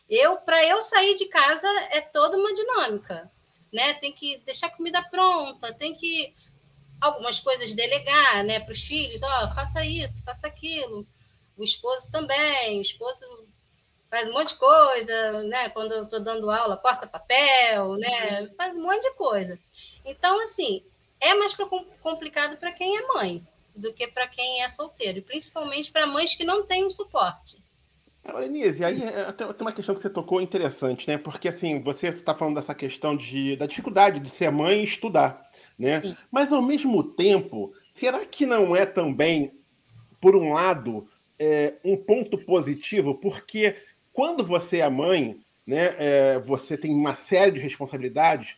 Eu, 0.09 0.37
para 0.37 0.65
eu 0.65 0.81
sair 0.81 1.15
de 1.15 1.27
casa, 1.27 1.67
é 1.91 2.01
toda 2.01 2.35
uma 2.37 2.53
dinâmica, 2.53 3.31
né? 3.71 3.93
Tem 3.95 4.11
que 4.11 4.39
deixar 4.39 4.67
a 4.67 4.75
comida 4.75 5.03
pronta, 5.03 5.73
tem 5.73 5.93
que 5.93 6.33
algumas 6.99 7.39
coisas 7.39 7.73
delegar, 7.73 8.43
né, 8.43 8.59
para 8.59 8.71
os 8.71 8.81
filhos, 8.81 9.21
ó, 9.21 9.27
oh, 9.27 9.53
faça 9.53 9.85
isso, 9.85 10.23
faça 10.23 10.47
aquilo. 10.47 11.05
O 11.55 11.63
esposo 11.63 12.11
também, 12.11 12.79
o 12.79 12.81
esposo 12.81 13.23
faz 14.09 14.27
um 14.27 14.33
monte 14.33 14.49
de 14.49 14.55
coisa, 14.55 15.43
né? 15.43 15.69
Quando 15.69 15.91
eu 15.91 16.03
estou 16.05 16.19
dando 16.19 16.49
aula, 16.49 16.77
corta 16.77 17.05
papel, 17.05 17.95
né? 17.97 18.41
Uhum. 18.41 18.55
Faz 18.55 18.75
um 18.75 18.81
monte 18.81 19.03
de 19.03 19.13
coisa. 19.15 19.59
Então, 20.03 20.41
assim, 20.41 20.83
é 21.19 21.33
mais 21.35 21.55
complicado 22.01 22.57
para 22.57 22.71
quem 22.71 22.97
é 22.97 23.07
mãe 23.07 23.45
do 23.77 23.93
que 23.93 24.07
para 24.07 24.27
quem 24.27 24.63
é 24.63 24.69
solteiro, 24.69 25.19
e 25.19 25.21
principalmente 25.21 25.91
para 25.91 26.07
mães 26.07 26.35
que 26.35 26.43
não 26.43 26.65
têm 26.65 26.85
um 26.85 26.89
suporte. 26.89 27.57
Agora, 28.25 28.47
Nise, 28.47 28.83
aí 28.83 29.01
é, 29.01 29.31
tem 29.31 29.47
uma 29.61 29.71
questão 29.71 29.95
que 29.95 30.01
você 30.01 30.09
tocou 30.09 30.41
interessante, 30.41 31.07
né? 31.07 31.17
Porque 31.17 31.47
assim, 31.47 31.81
você 31.81 32.09
está 32.09 32.35
falando 32.35 32.55
dessa 32.55 32.75
questão 32.75 33.15
de, 33.15 33.55
da 33.55 33.65
dificuldade 33.65 34.19
de 34.19 34.29
ser 34.29 34.51
mãe 34.51 34.81
e 34.81 34.83
estudar, 34.83 35.49
né? 35.79 36.01
Sim. 36.01 36.17
Mas 36.29 36.51
ao 36.51 36.61
mesmo 36.61 37.03
tempo, 37.03 37.73
será 37.93 38.25
que 38.25 38.45
não 38.45 38.75
é 38.75 38.85
também, 38.85 39.53
por 40.19 40.35
um 40.35 40.51
lado, 40.51 41.07
é, 41.39 41.75
um 41.85 41.95
ponto 41.95 42.37
positivo? 42.37 43.15
Porque 43.15 43.75
quando 44.11 44.43
você 44.43 44.79
é 44.79 44.89
mãe, 44.89 45.39
né, 45.65 45.95
é, 45.97 46.39
você 46.39 46.77
tem 46.77 46.93
uma 46.93 47.15
série 47.15 47.51
de 47.51 47.59
responsabilidades, 47.59 48.57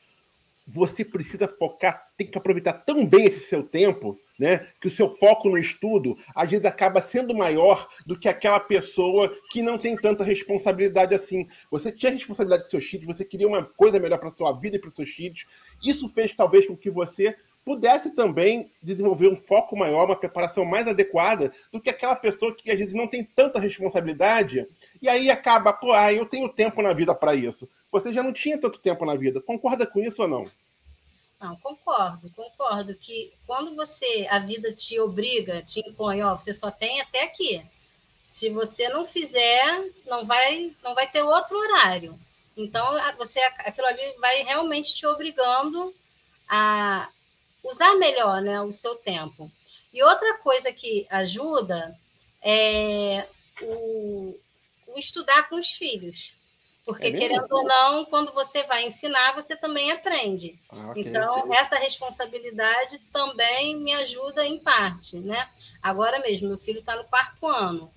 você 0.71 1.03
precisa 1.03 1.47
focar, 1.47 2.11
tem 2.15 2.27
que 2.27 2.37
aproveitar 2.37 2.73
tão 2.73 3.05
bem 3.05 3.25
esse 3.25 3.47
seu 3.47 3.63
tempo, 3.63 4.19
né, 4.37 4.67
que 4.79 4.87
o 4.87 4.91
seu 4.91 5.11
foco 5.17 5.49
no 5.49 5.57
estudo 5.57 6.15
às 6.35 6.49
vezes 6.49 6.65
acaba 6.65 7.01
sendo 7.01 7.35
maior 7.35 7.89
do 8.05 8.17
que 8.17 8.29
aquela 8.29 8.59
pessoa 8.59 9.35
que 9.51 9.63
não 9.63 9.77
tem 9.77 9.95
tanta 9.95 10.23
responsabilidade 10.23 11.15
assim. 11.15 11.47
Você 11.71 11.91
tinha 11.91 12.11
responsabilidade 12.11 12.63
com 12.63 12.69
seus 12.69 12.85
filhos, 12.85 13.07
você 13.07 13.25
queria 13.25 13.47
uma 13.47 13.65
coisa 13.65 13.99
melhor 13.99 14.19
para 14.19 14.29
sua 14.29 14.51
vida 14.53 14.77
e 14.77 14.79
para 14.79 14.91
seus 14.91 15.09
filhos. 15.09 15.45
Isso 15.83 16.07
fez 16.09 16.31
talvez 16.31 16.67
com 16.67 16.77
que 16.77 16.91
você 16.91 17.35
pudesse 17.65 18.11
também 18.11 18.71
desenvolver 18.81 19.27
um 19.27 19.35
foco 19.35 19.75
maior, 19.75 20.05
uma 20.05 20.15
preparação 20.15 20.65
mais 20.65 20.87
adequada 20.87 21.51
do 21.71 21.81
que 21.81 21.89
aquela 21.89 22.15
pessoa 22.15 22.55
que 22.55 22.71
às 22.71 22.77
vezes 22.77 22.93
não 22.93 23.07
tem 23.07 23.23
tanta 23.23 23.59
responsabilidade 23.59 24.67
e 25.01 25.09
aí 25.09 25.29
acaba, 25.29 25.73
pô, 25.73 25.91
ah, 25.93 26.13
eu 26.13 26.25
tenho 26.25 26.47
tempo 26.49 26.81
na 26.81 26.93
vida 26.93 27.13
para 27.13 27.35
isso. 27.35 27.67
Você 27.91 28.13
já 28.13 28.21
não 28.21 28.33
tinha 28.33 28.59
tanto 28.59 28.79
tempo 28.79 29.05
na 29.05 29.15
vida. 29.15 29.41
Concorda 29.41 29.85
com 29.85 29.99
isso 29.99 30.21
ou 30.21 30.27
não? 30.27 30.45
Não, 31.39 31.55
concordo, 31.55 32.29
concordo 32.35 32.93
que 32.95 33.31
quando 33.47 33.73
você 33.73 34.27
a 34.29 34.39
vida 34.39 34.73
te 34.73 34.99
obriga, 34.99 35.61
te 35.61 35.79
impõe, 35.79 36.21
ó, 36.21 36.37
você 36.37 36.53
só 36.53 36.69
tem 36.69 36.99
até 36.99 37.23
aqui. 37.23 37.65
Se 38.25 38.49
você 38.49 38.89
não 38.89 39.05
fizer, 39.05 39.89
não 40.05 40.25
vai, 40.25 40.75
não 40.83 40.93
vai 40.93 41.09
ter 41.09 41.23
outro 41.23 41.57
horário. 41.57 42.19
Então, 42.57 42.85
você 43.17 43.39
aquilo 43.39 43.87
ali 43.87 44.13
vai 44.19 44.43
realmente 44.43 44.93
te 44.93 45.07
obrigando 45.07 45.93
a 46.47 47.09
usar 47.63 47.95
melhor, 47.95 48.41
né, 48.41 48.59
o 48.61 48.71
seu 48.71 48.95
tempo. 48.95 49.49
E 49.93 50.03
outra 50.03 50.37
coisa 50.39 50.73
que 50.73 51.07
ajuda 51.09 51.97
é 52.41 53.25
o, 53.61 54.37
o 54.87 54.97
estudar 54.99 55.47
com 55.47 55.55
os 55.55 55.71
filhos. 55.71 56.35
Porque, 56.89 57.07
é 57.07 57.11
querendo 57.11 57.45
ou 57.51 57.63
não, 57.63 58.05
quando 58.05 58.33
você 58.33 58.63
vai 58.63 58.87
ensinar, 58.87 59.35
você 59.35 59.55
também 59.55 59.91
aprende. 59.91 60.59
Ah, 60.71 60.89
okay, 60.89 61.03
então, 61.03 61.39
okay. 61.41 61.57
essa 61.57 61.75
responsabilidade 61.75 62.97
também 63.13 63.77
me 63.77 63.93
ajuda 63.93 64.43
em 64.45 64.57
parte, 64.59 65.19
né? 65.19 65.47
Agora 65.81 66.19
mesmo, 66.19 66.47
meu 66.47 66.57
filho 66.57 66.79
está 66.79 66.95
no 66.95 67.03
quarto 67.03 67.45
ano. 67.45 67.91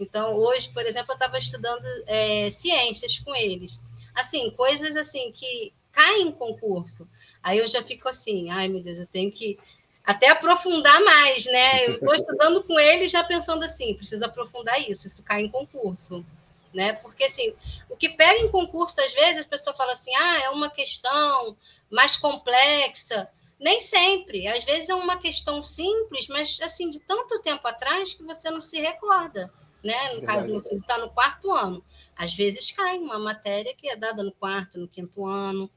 Então, 0.00 0.34
hoje, 0.34 0.70
por 0.70 0.86
exemplo, 0.86 1.12
eu 1.12 1.16
estava 1.16 1.38
estudando 1.38 1.84
é, 2.06 2.48
ciências 2.48 3.18
com 3.18 3.34
eles. 3.36 3.80
Assim, 4.14 4.50
coisas 4.52 4.96
assim 4.96 5.30
que 5.30 5.72
caem 5.92 6.28
em 6.28 6.32
concurso. 6.32 7.06
Aí 7.42 7.58
eu 7.58 7.68
já 7.68 7.82
fico 7.82 8.08
assim, 8.08 8.50
ai 8.50 8.66
meu 8.66 8.82
Deus, 8.82 8.98
eu 8.98 9.06
tenho 9.06 9.30
que 9.30 9.58
até 10.04 10.30
aprofundar 10.30 11.04
mais, 11.04 11.44
né? 11.44 11.86
Eu 11.86 11.94
estou 11.96 12.14
estudando 12.16 12.62
com 12.64 12.80
eles 12.80 13.10
já 13.10 13.22
pensando 13.22 13.62
assim, 13.62 13.92
precisa 13.94 14.24
aprofundar 14.24 14.80
isso, 14.80 15.06
isso 15.06 15.22
cai 15.22 15.42
em 15.42 15.50
concurso 15.50 16.24
né? 16.72 16.92
Porque 16.94 17.24
assim, 17.24 17.54
o 17.88 17.96
que 17.96 18.08
pega 18.10 18.40
em 18.40 18.50
concurso 18.50 19.00
às 19.00 19.12
vezes 19.12 19.44
a 19.44 19.48
pessoa 19.48 19.74
fala 19.74 19.92
assim: 19.92 20.14
"Ah, 20.16 20.42
é 20.42 20.50
uma 20.50 20.70
questão 20.70 21.56
mais 21.90 22.16
complexa". 22.16 23.28
Nem 23.58 23.80
sempre, 23.80 24.46
às 24.46 24.62
vezes 24.62 24.88
é 24.88 24.94
uma 24.94 25.16
questão 25.16 25.62
simples, 25.62 26.28
mas 26.28 26.60
assim, 26.62 26.90
de 26.90 27.00
tanto 27.00 27.40
tempo 27.40 27.66
atrás 27.66 28.14
que 28.14 28.22
você 28.22 28.50
não 28.50 28.60
se 28.60 28.80
recorda, 28.80 29.52
né? 29.82 30.14
No 30.14 30.22
caso, 30.22 30.48
meu 30.48 30.62
filho 30.62 30.80
está 30.80 30.96
no 30.96 31.10
quarto 31.10 31.52
ano. 31.52 31.84
Às 32.14 32.34
vezes 32.34 32.70
cai 32.70 32.98
uma 32.98 33.18
matéria 33.18 33.74
que 33.74 33.88
é 33.88 33.96
dada 33.96 34.22
no 34.22 34.32
quarto, 34.32 34.78
no 34.78 34.86
quinto 34.86 35.26
ano. 35.26 35.68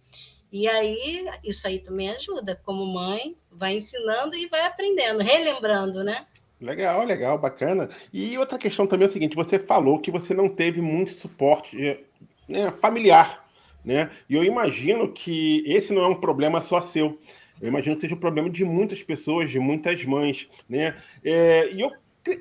E 0.52 0.68
aí, 0.68 1.26
isso 1.44 1.66
aí 1.66 1.80
também 1.80 2.10
ajuda, 2.10 2.60
como 2.66 2.86
mãe, 2.86 3.38
vai 3.50 3.78
ensinando 3.78 4.36
e 4.36 4.48
vai 4.48 4.66
aprendendo, 4.66 5.24
relembrando, 5.24 6.04
né? 6.04 6.28
Legal, 6.62 7.04
legal, 7.04 7.40
bacana. 7.40 7.90
E 8.14 8.38
outra 8.38 8.58
questão 8.58 8.86
também 8.86 9.08
é 9.08 9.10
o 9.10 9.12
seguinte: 9.12 9.36
você 9.36 9.60
falou 9.60 10.00
que 10.00 10.12
você 10.12 10.32
não 10.34 10.48
teve 10.48 10.80
muito 10.80 11.12
suporte 11.14 12.00
né, 12.48 12.72
familiar, 12.80 13.44
né? 13.84 14.12
E 14.30 14.36
eu 14.36 14.44
imagino 14.44 15.12
que 15.12 15.64
esse 15.66 15.92
não 15.92 16.04
é 16.04 16.08
um 16.08 16.22
problema 16.22 16.62
só 16.62 16.80
seu. 16.80 17.20
Eu 17.60 17.68
imagino 17.68 17.96
que 17.96 18.02
seja 18.02 18.14
um 18.14 18.20
problema 18.20 18.50
de 18.50 18.64
muitas 18.64 19.02
pessoas, 19.02 19.50
de 19.50 19.60
muitas 19.60 20.06
mães, 20.06 20.48
né? 20.70 20.96
É, 21.24 21.72
e 21.74 21.82
eu 21.82 21.92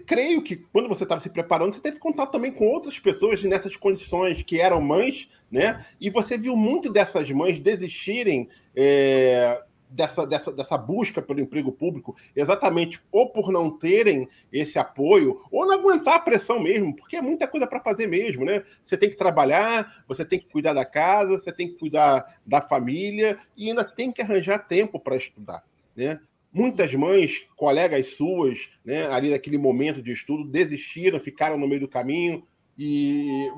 creio 0.07 0.43
que 0.43 0.57
quando 0.57 0.89
você 0.89 1.05
estava 1.05 1.21
se 1.21 1.31
preparando, 1.31 1.73
você 1.73 1.81
teve 1.81 1.99
contato 1.99 2.31
também 2.31 2.53
com 2.53 2.67
outras 2.67 2.99
pessoas 2.99 3.43
nessas 3.45 3.75
condições 3.75 4.43
que 4.43 4.61
eram 4.61 4.83
mães, 4.83 5.31
né? 5.50 5.87
E 5.99 6.11
você 6.11 6.37
viu 6.37 6.55
muito 6.57 6.93
dessas 6.93 7.31
mães 7.31 7.59
desistirem 7.59 8.50
é, 8.77 9.62
dessa, 9.90 10.26
dessa, 10.26 10.52
dessa 10.52 10.78
busca 10.78 11.20
pelo 11.20 11.40
emprego 11.40 11.73
público, 11.73 12.16
exatamente 12.35 13.00
ou 13.11 13.30
por 13.30 13.50
não 13.50 13.76
terem 13.76 14.28
esse 14.52 14.78
apoio, 14.78 15.42
ou 15.50 15.66
não 15.66 15.75
aguentar 15.75 16.14
a 16.14 16.20
pressão 16.20 16.61
mesmo, 16.61 16.94
porque 16.94 17.16
é 17.16 17.23
muita 17.23 17.47
coisa 17.49 17.66
para 17.66 17.80
fazer 17.80 18.06
mesmo, 18.06 18.44
né? 18.44 18.62
Você 18.85 18.97
tem 18.97 19.11
que 19.11 19.16
trabalhar, 19.16 20.04
você 20.06 20.25
tem 20.25 20.38
que 20.38 20.49
cuidar 20.49 20.73
da 20.73 20.85
casa, 20.85 21.38
você 21.38 21.52
tem 21.52 21.68
que 21.68 21.78
cuidar 21.78 22.40
da 22.47 22.61
família 22.61 23.38
e 23.56 23.68
ainda 23.68 23.85
tem 23.85 24.12
que 24.12 24.23
arranjar 24.23 24.61
tempo 24.61 24.99
para 24.99 25.16
estudar, 25.16 25.64
né? 25.97 26.20
Muitas 26.52 26.92
mães, 26.94 27.47
colegas 27.54 28.09
suas, 28.09 28.70
né, 28.85 29.06
ali 29.06 29.30
naquele 29.30 29.56
momento 29.56 30.02
de 30.02 30.11
estudo, 30.11 30.44
desistiram, 30.44 31.20
ficaram 31.20 31.56
no 31.56 31.68
meio 31.68 31.82
do 31.82 31.88
caminho 31.88 32.44
e, 32.76 33.49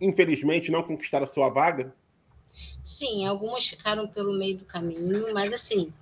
infelizmente, 0.00 0.72
não 0.72 0.82
conquistaram 0.82 1.22
a 1.22 1.28
sua 1.28 1.48
vaga? 1.48 1.94
Sim, 2.82 3.26
algumas 3.26 3.66
ficaram 3.66 4.08
pelo 4.08 4.32
meio 4.32 4.58
do 4.58 4.64
caminho, 4.64 5.32
mas 5.32 5.52
assim, 5.52 5.92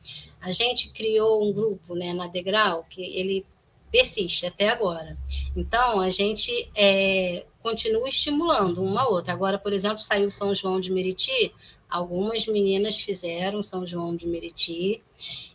a 0.41 0.51
gente 0.51 0.91
criou 0.91 1.47
um 1.47 1.53
grupo 1.53 1.95
né, 1.95 2.13
na 2.13 2.27
Degrau 2.27 2.85
que 2.89 3.03
ele 3.03 3.45
persiste 3.91 4.47
até 4.47 4.69
agora. 4.69 5.19
Então, 5.55 6.01
a 6.01 6.11
gente 6.11 6.71
é, 6.75 7.45
continua 7.63 8.09
estimulando 8.09 8.83
uma 8.83 9.03
a 9.03 9.09
outra. 9.09 9.33
Agora, 9.33 9.59
por 9.59 9.73
exemplo, 9.73 9.99
saiu 9.99 10.31
São 10.31 10.55
João 10.55 10.81
de 10.81 10.91
Meriti, 10.91 11.53
algumas 11.89 12.47
meninas 12.47 12.99
fizeram 13.01 13.63
São 13.63 13.87
João 13.87 14.15
de 14.17 14.27
Meriti. 14.27 15.03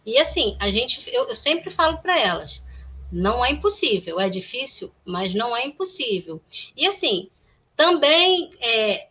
E 0.05 0.19
assim, 0.19 0.55
a 0.59 0.69
gente, 0.69 1.09
eu, 1.11 1.27
eu 1.27 1.35
sempre 1.35 1.69
falo 1.69 1.97
para 1.99 2.19
elas, 2.19 2.63
não 3.11 3.43
é 3.43 3.51
impossível, 3.51 4.19
é 4.19 4.29
difícil, 4.29 4.91
mas 5.05 5.33
não 5.33 5.55
é 5.55 5.65
impossível. 5.65 6.41
E 6.75 6.85
assim, 6.85 7.29
também, 7.75 8.51
é, 8.59 9.07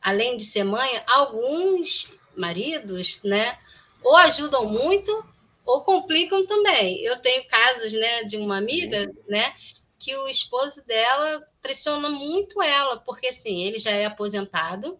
além 0.00 0.36
de 0.36 0.44
ser 0.44 0.64
mãe, 0.64 1.02
alguns 1.06 2.12
maridos, 2.36 3.20
né, 3.22 3.58
ou 4.02 4.16
ajudam 4.16 4.66
muito 4.66 5.24
ou 5.64 5.82
complicam 5.82 6.46
também. 6.46 7.00
Eu 7.02 7.18
tenho 7.18 7.46
casos, 7.46 7.92
né, 7.92 8.24
de 8.24 8.36
uma 8.36 8.56
amiga, 8.56 9.06
né, 9.28 9.54
que 9.98 10.16
o 10.16 10.28
esposo 10.28 10.84
dela 10.86 11.46
pressiona 11.60 12.08
muito 12.08 12.62
ela, 12.62 12.98
porque 12.98 13.28
assim, 13.28 13.62
ele 13.62 13.78
já 13.78 13.90
é 13.90 14.06
aposentado, 14.06 14.98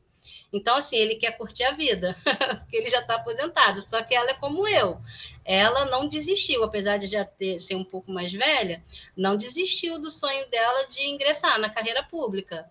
então 0.52 0.76
assim, 0.76 0.96
ele 0.96 1.14
quer 1.14 1.36
curtir 1.36 1.64
a 1.64 1.72
vida, 1.72 2.16
porque 2.60 2.76
ele 2.76 2.88
já 2.88 3.00
está 3.00 3.14
aposentado, 3.14 3.80
só 3.80 4.02
que 4.02 4.14
ela 4.14 4.30
é 4.30 4.34
como 4.34 4.68
eu. 4.68 5.00
Ela 5.44 5.86
não 5.86 6.06
desistiu, 6.06 6.62
apesar 6.62 6.98
de 6.98 7.06
já 7.06 7.24
ter, 7.24 7.58
ser 7.58 7.76
um 7.76 7.84
pouco 7.84 8.12
mais 8.12 8.32
velha, 8.32 8.84
não 9.16 9.36
desistiu 9.36 9.98
do 9.98 10.10
sonho 10.10 10.48
dela 10.50 10.86
de 10.86 11.08
ingressar 11.08 11.58
na 11.58 11.70
carreira 11.70 12.02
pública. 12.02 12.70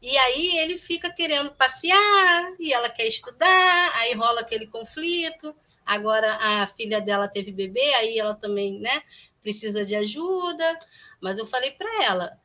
E 0.00 0.16
aí 0.16 0.58
ele 0.58 0.76
fica 0.76 1.10
querendo 1.12 1.50
passear 1.52 2.54
e 2.58 2.72
ela 2.72 2.88
quer 2.88 3.06
estudar, 3.06 3.92
aí 3.96 4.14
rola 4.14 4.40
aquele 4.40 4.66
conflito. 4.66 5.54
Agora 5.84 6.34
a 6.36 6.66
filha 6.66 7.00
dela 7.00 7.26
teve 7.26 7.50
bebê, 7.50 7.94
aí 7.94 8.18
ela 8.18 8.34
também, 8.34 8.78
né, 8.78 9.02
precisa 9.42 9.84
de 9.84 9.96
ajuda. 9.96 10.78
Mas 11.20 11.38
eu 11.38 11.46
falei 11.46 11.72
para 11.72 12.04
ela, 12.04 12.38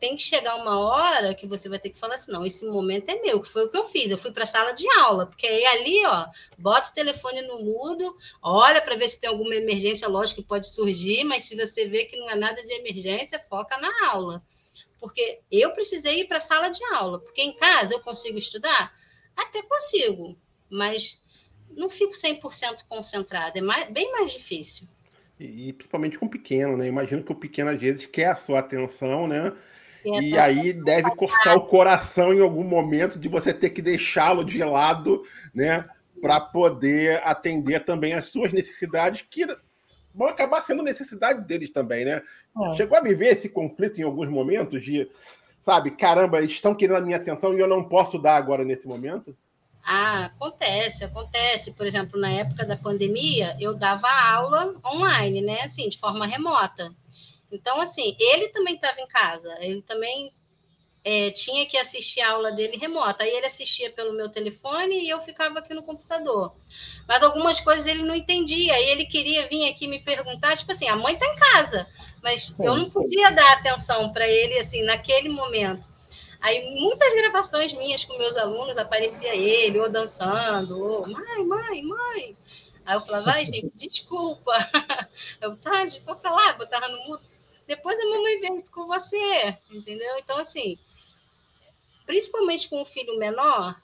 tem 0.00 0.16
que 0.16 0.22
chegar 0.22 0.56
uma 0.56 0.78
hora 0.80 1.34
que 1.34 1.46
você 1.46 1.68
vai 1.68 1.78
ter 1.78 1.90
que 1.90 1.98
falar 1.98 2.16
assim, 2.16 2.32
não, 2.32 2.44
esse 2.44 2.66
momento 2.66 3.08
é 3.08 3.22
meu, 3.22 3.40
que 3.40 3.48
foi 3.48 3.64
o 3.64 3.70
que 3.70 3.76
eu 3.76 3.84
fiz. 3.84 4.10
Eu 4.10 4.18
fui 4.18 4.32
para 4.32 4.42
a 4.44 4.46
sala 4.46 4.72
de 4.72 4.86
aula, 4.98 5.26
porque 5.26 5.46
aí 5.46 5.64
ali, 5.64 6.04
ó, 6.06 6.26
bota 6.58 6.90
o 6.90 6.94
telefone 6.94 7.40
no 7.42 7.60
mudo, 7.60 8.16
olha 8.42 8.82
para 8.82 8.96
ver 8.96 9.08
se 9.08 9.20
tem 9.20 9.30
alguma 9.30 9.54
emergência, 9.54 10.08
lógico 10.08 10.42
que 10.42 10.48
pode 10.48 10.66
surgir, 10.68 11.24
mas 11.24 11.44
se 11.44 11.56
você 11.56 11.86
vê 11.88 12.04
que 12.04 12.16
não 12.18 12.28
é 12.28 12.34
nada 12.34 12.62
de 12.62 12.72
emergência, 12.72 13.38
foca 13.48 13.78
na 13.78 14.10
aula. 14.10 14.42
Porque 15.00 15.40
eu 15.50 15.72
precisei 15.72 16.20
ir 16.20 16.28
para 16.28 16.36
a 16.36 16.40
sala 16.40 16.68
de 16.68 16.84
aula, 16.94 17.18
porque 17.20 17.40
em 17.40 17.56
casa 17.56 17.94
eu 17.94 18.00
consigo 18.00 18.38
estudar? 18.38 18.92
Até 19.34 19.62
consigo, 19.62 20.36
mas 20.68 21.22
não 21.70 21.88
fico 21.88 22.12
100% 22.12 22.86
concentrada, 22.88 23.58
é 23.58 23.62
mais, 23.62 23.90
bem 23.90 24.12
mais 24.12 24.32
difícil. 24.32 24.86
E, 25.38 25.68
e, 25.68 25.72
principalmente 25.72 26.18
com 26.18 26.26
o 26.26 26.30
pequeno, 26.30 26.76
né? 26.76 26.86
Imagino 26.86 27.22
que 27.22 27.32
o 27.32 27.36
pequeno 27.36 27.70
às 27.70 27.80
vezes 27.80 28.04
quer 28.04 28.26
a 28.26 28.36
sua 28.36 28.58
atenção, 28.58 29.26
né? 29.26 29.52
E, 30.04 30.36
aí 30.36 30.72
deve 30.72 31.14
cortar 31.14 31.56
o 31.56 31.66
coração 31.66 32.32
em 32.32 32.40
algum 32.40 32.64
momento 32.64 33.18
de 33.18 33.28
você 33.28 33.52
ter 33.52 33.70
que 33.70 33.82
deixá-lo 33.82 34.44
de 34.44 34.62
lado, 34.62 35.22
né? 35.54 35.84
Para 36.20 36.40
poder 36.40 37.22
atender 37.24 37.84
também 37.84 38.14
as 38.14 38.26
suas 38.26 38.52
necessidades, 38.52 39.24
que 39.30 39.46
vão 40.14 40.28
acabar 40.28 40.62
sendo 40.62 40.82
necessidade 40.82 41.46
deles 41.46 41.70
também, 41.70 42.04
né? 42.04 42.22
É. 42.70 42.74
Chegou 42.74 42.98
a 42.98 43.02
me 43.02 43.14
ver 43.14 43.32
esse 43.32 43.48
conflito 43.48 44.00
em 44.00 44.04
alguns 44.04 44.28
momentos 44.28 44.84
de, 44.84 45.10
sabe, 45.60 45.90
caramba, 45.92 46.42
estão 46.42 46.74
querendo 46.74 46.96
a 46.96 47.00
minha 47.00 47.16
atenção 47.16 47.54
e 47.54 47.60
eu 47.60 47.68
não 47.68 47.84
posso 47.84 48.18
dar 48.18 48.36
agora 48.36 48.64
nesse 48.64 48.86
momento? 48.86 49.36
Ah, 49.84 50.26
acontece, 50.26 51.04
acontece. 51.04 51.72
Por 51.72 51.86
exemplo, 51.86 52.20
na 52.20 52.30
época 52.30 52.66
da 52.66 52.76
pandemia, 52.76 53.56
eu 53.60 53.74
dava 53.74 54.08
aula 54.08 54.74
online, 54.84 55.40
né? 55.40 55.60
Assim, 55.62 55.88
de 55.88 55.98
forma 55.98 56.26
remota. 56.26 56.90
Então, 57.50 57.80
assim, 57.80 58.16
ele 58.18 58.48
também 58.48 58.74
estava 58.74 59.00
em 59.00 59.08
casa, 59.08 59.52
ele 59.60 59.82
também 59.82 60.32
é, 61.02 61.30
tinha 61.30 61.66
que 61.66 61.76
assistir 61.76 62.20
a 62.20 62.32
aula 62.32 62.52
dele 62.52 62.76
remota. 62.76 63.24
Aí 63.24 63.30
ele 63.30 63.46
assistia 63.46 63.90
pelo 63.90 64.12
meu 64.12 64.28
telefone 64.28 65.00
e 65.00 65.08
eu 65.08 65.20
ficava 65.20 65.58
aqui 65.58 65.74
no 65.74 65.82
computador. 65.82 66.54
Mas 67.10 67.24
algumas 67.24 67.58
coisas 67.58 67.84
ele 67.88 68.04
não 68.04 68.14
entendia, 68.14 68.78
e 68.78 68.88
ele 68.90 69.04
queria 69.04 69.48
vir 69.48 69.68
aqui 69.68 69.88
me 69.88 69.98
perguntar, 69.98 70.56
tipo 70.56 70.70
assim, 70.70 70.86
a 70.86 70.94
mãe 70.94 71.14
está 71.14 71.26
em 71.26 71.34
casa, 71.34 71.84
mas 72.22 72.42
Sim. 72.42 72.64
eu 72.64 72.76
não 72.76 72.88
podia 72.88 73.32
dar 73.32 73.54
atenção 73.54 74.12
para 74.12 74.28
ele 74.28 74.56
assim 74.60 74.84
naquele 74.84 75.28
momento. 75.28 75.88
Aí 76.40 76.70
muitas 76.80 77.12
gravações 77.14 77.74
minhas 77.74 78.04
com 78.04 78.16
meus 78.16 78.36
alunos 78.36 78.78
aparecia 78.78 79.34
ele, 79.34 79.80
ou 79.80 79.90
dançando, 79.90 80.80
ou 80.80 81.04
mãe, 81.08 81.44
mãe, 81.44 81.82
mãe. 81.82 82.36
Aí 82.86 82.96
eu 82.96 83.00
falava, 83.00 83.24
vai, 83.24 83.44
gente, 83.44 83.72
desculpa. 83.74 84.52
Eu, 85.42 85.56
tá, 85.56 85.84
vou 86.06 86.14
para 86.14 86.30
lá, 86.30 86.52
botava 86.52 86.86
no 86.86 87.08
mudo. 87.08 87.22
Depois 87.66 87.98
a 87.98 88.04
mamãe 88.04 88.40
vê 88.40 88.54
isso 88.54 88.70
com 88.70 88.86
você, 88.86 89.58
entendeu? 89.68 90.16
Então, 90.18 90.38
assim, 90.38 90.78
principalmente 92.06 92.68
com 92.68 92.80
um 92.80 92.84
filho 92.84 93.18
menor, 93.18 93.74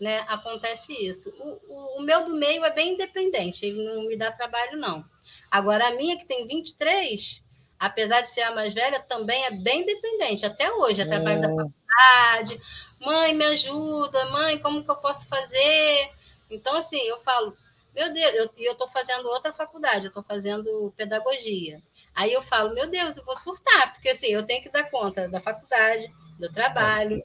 né, 0.00 0.24
acontece 0.28 0.92
isso. 0.92 1.30
O, 1.38 1.60
o, 1.68 1.98
o, 1.98 2.02
meu 2.02 2.24
do 2.24 2.34
meio 2.34 2.64
é 2.64 2.70
bem 2.70 2.94
independente, 2.94 3.66
ele 3.66 3.84
não 3.84 4.06
me 4.06 4.16
dá 4.16 4.32
trabalho, 4.32 4.76
não. 4.76 5.04
Agora, 5.50 5.88
a 5.88 5.92
minha, 5.92 6.16
que 6.16 6.26
tem 6.26 6.46
23, 6.46 7.42
apesar 7.78 8.20
de 8.20 8.28
ser 8.28 8.42
a 8.42 8.54
mais 8.54 8.74
velha, 8.74 9.00
também 9.00 9.44
é 9.44 9.50
bem 9.50 9.84
dependente, 9.84 10.44
até 10.44 10.72
hoje, 10.72 11.00
é 11.00 11.06
trabalho 11.06 11.40
da 11.40 11.48
faculdade. 11.48 12.60
Mãe, 13.00 13.34
me 13.34 13.44
ajuda, 13.44 14.30
mãe, 14.30 14.58
como 14.58 14.82
que 14.82 14.90
eu 14.90 14.96
posso 14.96 15.28
fazer? 15.28 16.10
Então, 16.50 16.76
assim, 16.76 17.00
eu 17.02 17.20
falo, 17.20 17.56
meu 17.94 18.12
Deus, 18.12 18.50
e 18.56 18.64
eu 18.64 18.72
estou 18.72 18.88
fazendo 18.88 19.28
outra 19.28 19.52
faculdade, 19.52 20.04
eu 20.04 20.08
estou 20.08 20.22
fazendo 20.22 20.92
pedagogia. 20.96 21.80
Aí 22.14 22.32
eu 22.32 22.42
falo, 22.42 22.74
meu 22.74 22.88
Deus, 22.88 23.16
eu 23.16 23.24
vou 23.24 23.36
surtar, 23.36 23.92
porque 23.92 24.10
assim, 24.10 24.26
eu 24.26 24.44
tenho 24.44 24.62
que 24.62 24.68
dar 24.68 24.90
conta 24.90 25.28
da 25.28 25.40
faculdade, 25.40 26.12
do 26.38 26.50
trabalho, 26.50 27.22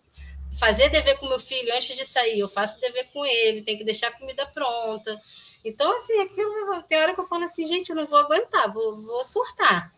fazer 0.57 0.89
dever 0.89 1.17
com 1.17 1.27
meu 1.27 1.39
filho 1.39 1.73
antes 1.73 1.95
de 1.95 2.05
sair, 2.05 2.39
eu 2.39 2.49
faço 2.49 2.79
dever 2.79 3.09
com 3.11 3.25
ele, 3.25 3.61
tem 3.61 3.77
que 3.77 3.83
deixar 3.83 4.07
a 4.07 4.17
comida 4.17 4.45
pronta. 4.47 5.19
Então, 5.63 5.93
assim, 5.95 6.19
aquilo, 6.21 6.83
tem 6.83 6.99
hora 6.99 7.13
que 7.13 7.19
eu 7.19 7.25
falo 7.25 7.43
assim, 7.43 7.65
gente, 7.65 7.89
eu 7.89 7.95
não 7.95 8.07
vou 8.07 8.17
aguentar, 8.17 8.71
vou, 8.71 9.01
vou 9.01 9.23
surtar. 9.25 9.91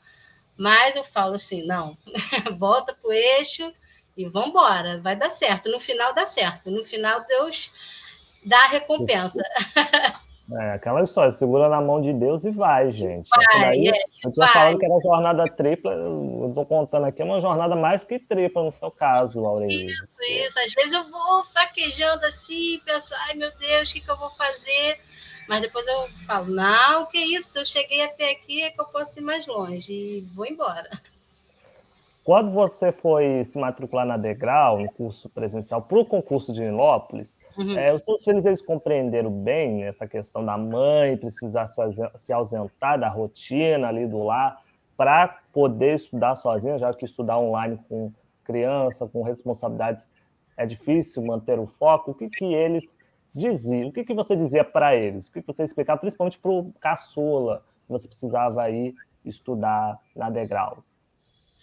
Mas 0.58 0.96
eu 0.96 1.04
falo 1.04 1.36
assim, 1.36 1.64
não, 1.64 1.98
volta 2.58 2.94
para 2.94 3.10
o 3.10 3.14
eixo 3.14 3.72
e 4.18 4.28
vamos 4.28 4.50
embora, 4.50 5.00
vai 5.02 5.16
dar 5.16 5.30
certo. 5.30 5.70
No 5.70 5.80
final 5.80 6.14
dá 6.14 6.26
certo, 6.26 6.70
no 6.70 6.84
final 6.84 7.24
Deus 7.26 7.72
dá 8.44 8.60
a 8.66 8.68
recompensa. 8.68 9.42
É, 10.54 10.72
aquela 10.72 11.02
história, 11.02 11.32
segura 11.32 11.70
na 11.70 11.80
mão 11.80 12.02
de 12.02 12.12
Deus 12.12 12.44
e 12.44 12.52
vai, 12.52 12.92
gente. 12.92 13.30
Vai, 13.30 13.62
daí, 13.62 13.88
é, 13.88 14.04
eu 14.26 14.32
tinha 14.32 14.48
falado 14.48 14.78
que 14.78 14.86
era 14.86 15.00
jornada 15.00 15.46
tripla, 15.46 15.94
eu 15.94 16.48
estou 16.50 16.66
contando 16.66 17.06
aqui, 17.06 17.22
é 17.22 17.26
uma 17.26 17.40
jornada 17.40 17.76
mais 17.76 18.04
que 18.04 18.20
tripla 18.20 18.64
no 18.64 18.72
seu 18.72 18.92
caso, 18.92 19.46
Aurélio. 19.46 19.88
Isso, 19.88 20.06
isso. 20.30 20.60
Às 20.60 20.74
vezes 20.74 20.92
eu 20.94 21.10
vou 21.10 21.44
fraquejando 21.46 22.26
assim, 22.26 22.82
penso, 22.84 23.14
ai 23.28 23.36
meu 23.36 23.52
Deus, 23.58 23.90
o 23.90 23.94
que, 23.94 24.02
que 24.02 24.12
eu 24.12 24.18
vou 24.18 24.30
fazer? 24.32 25.00
Mas 25.48 25.62
depois 25.62 25.86
eu 25.88 26.10
falo, 26.26 26.48
não, 26.48 27.06
que 27.06 27.18
isso, 27.18 27.60
eu 27.60 27.66
cheguei 27.66 28.04
até 28.04 28.32
aqui, 28.32 28.62
é 28.64 28.72
que 28.72 28.82
eu 28.82 28.86
posso 28.86 29.20
ir 29.20 29.24
mais 29.24 29.48
longe 29.48 29.94
e 29.94 30.22
vou 30.34 30.46
embora. 30.46 30.90
Quando 32.24 32.52
você 32.52 32.92
foi 32.92 33.44
se 33.44 33.58
matricular 33.58 34.06
na 34.06 34.16
Degrau, 34.16 34.80
no 34.80 34.92
curso 34.92 35.28
presencial, 35.28 35.82
para 35.82 35.98
o 35.98 36.06
concurso 36.06 36.54
de 36.54 36.62
Nilópolis, 36.62 37.36
uhum. 37.58 37.78
é, 37.78 37.94
os 37.94 38.04
seus 38.04 38.24
filhos 38.24 38.46
eles 38.46 38.62
compreenderam 38.62 39.32
bem 39.32 39.84
essa 39.84 40.08
questão 40.08 40.46
da 40.46 40.58
mãe 40.58 41.18
precisar 41.18 41.68
se 42.16 42.34
ausentar 42.34 43.00
da 43.00 43.10
rotina 43.10 43.88
ali 43.88 44.08
do 44.08 44.24
lar 44.24 44.62
para 44.96 45.40
poder 45.52 45.96
estudar 45.96 46.36
sozinha, 46.36 46.78
já 46.78 46.94
que 46.94 47.06
estudar 47.06 47.40
online 47.40 47.80
com 47.90 48.12
criança, 48.44 49.08
com 49.08 49.24
responsabilidades, 49.24 50.08
é 50.58 50.66
difícil 50.66 51.24
manter 51.24 51.60
o 51.60 51.66
foco. 51.66 52.12
O 52.12 52.14
que, 52.14 52.30
que 52.30 52.46
eles 52.46 52.96
dizia? 53.34 53.88
O 53.88 53.92
que, 53.92 54.04
que 54.04 54.14
você 54.14 54.36
dizia 54.36 54.64
para 54.64 54.96
eles? 54.96 55.28
O 55.28 55.32
que, 55.32 55.42
que 55.42 55.48
você 55.48 55.64
explicava, 55.64 56.00
principalmente 56.00 56.38
para 56.38 56.52
o 56.52 56.72
caçula, 56.80 57.64
que 57.86 57.92
você 57.92 58.08
precisava 58.08 58.70
ir 58.70 58.94
estudar 59.26 60.00
na 60.16 60.30
degrau? 60.30 60.84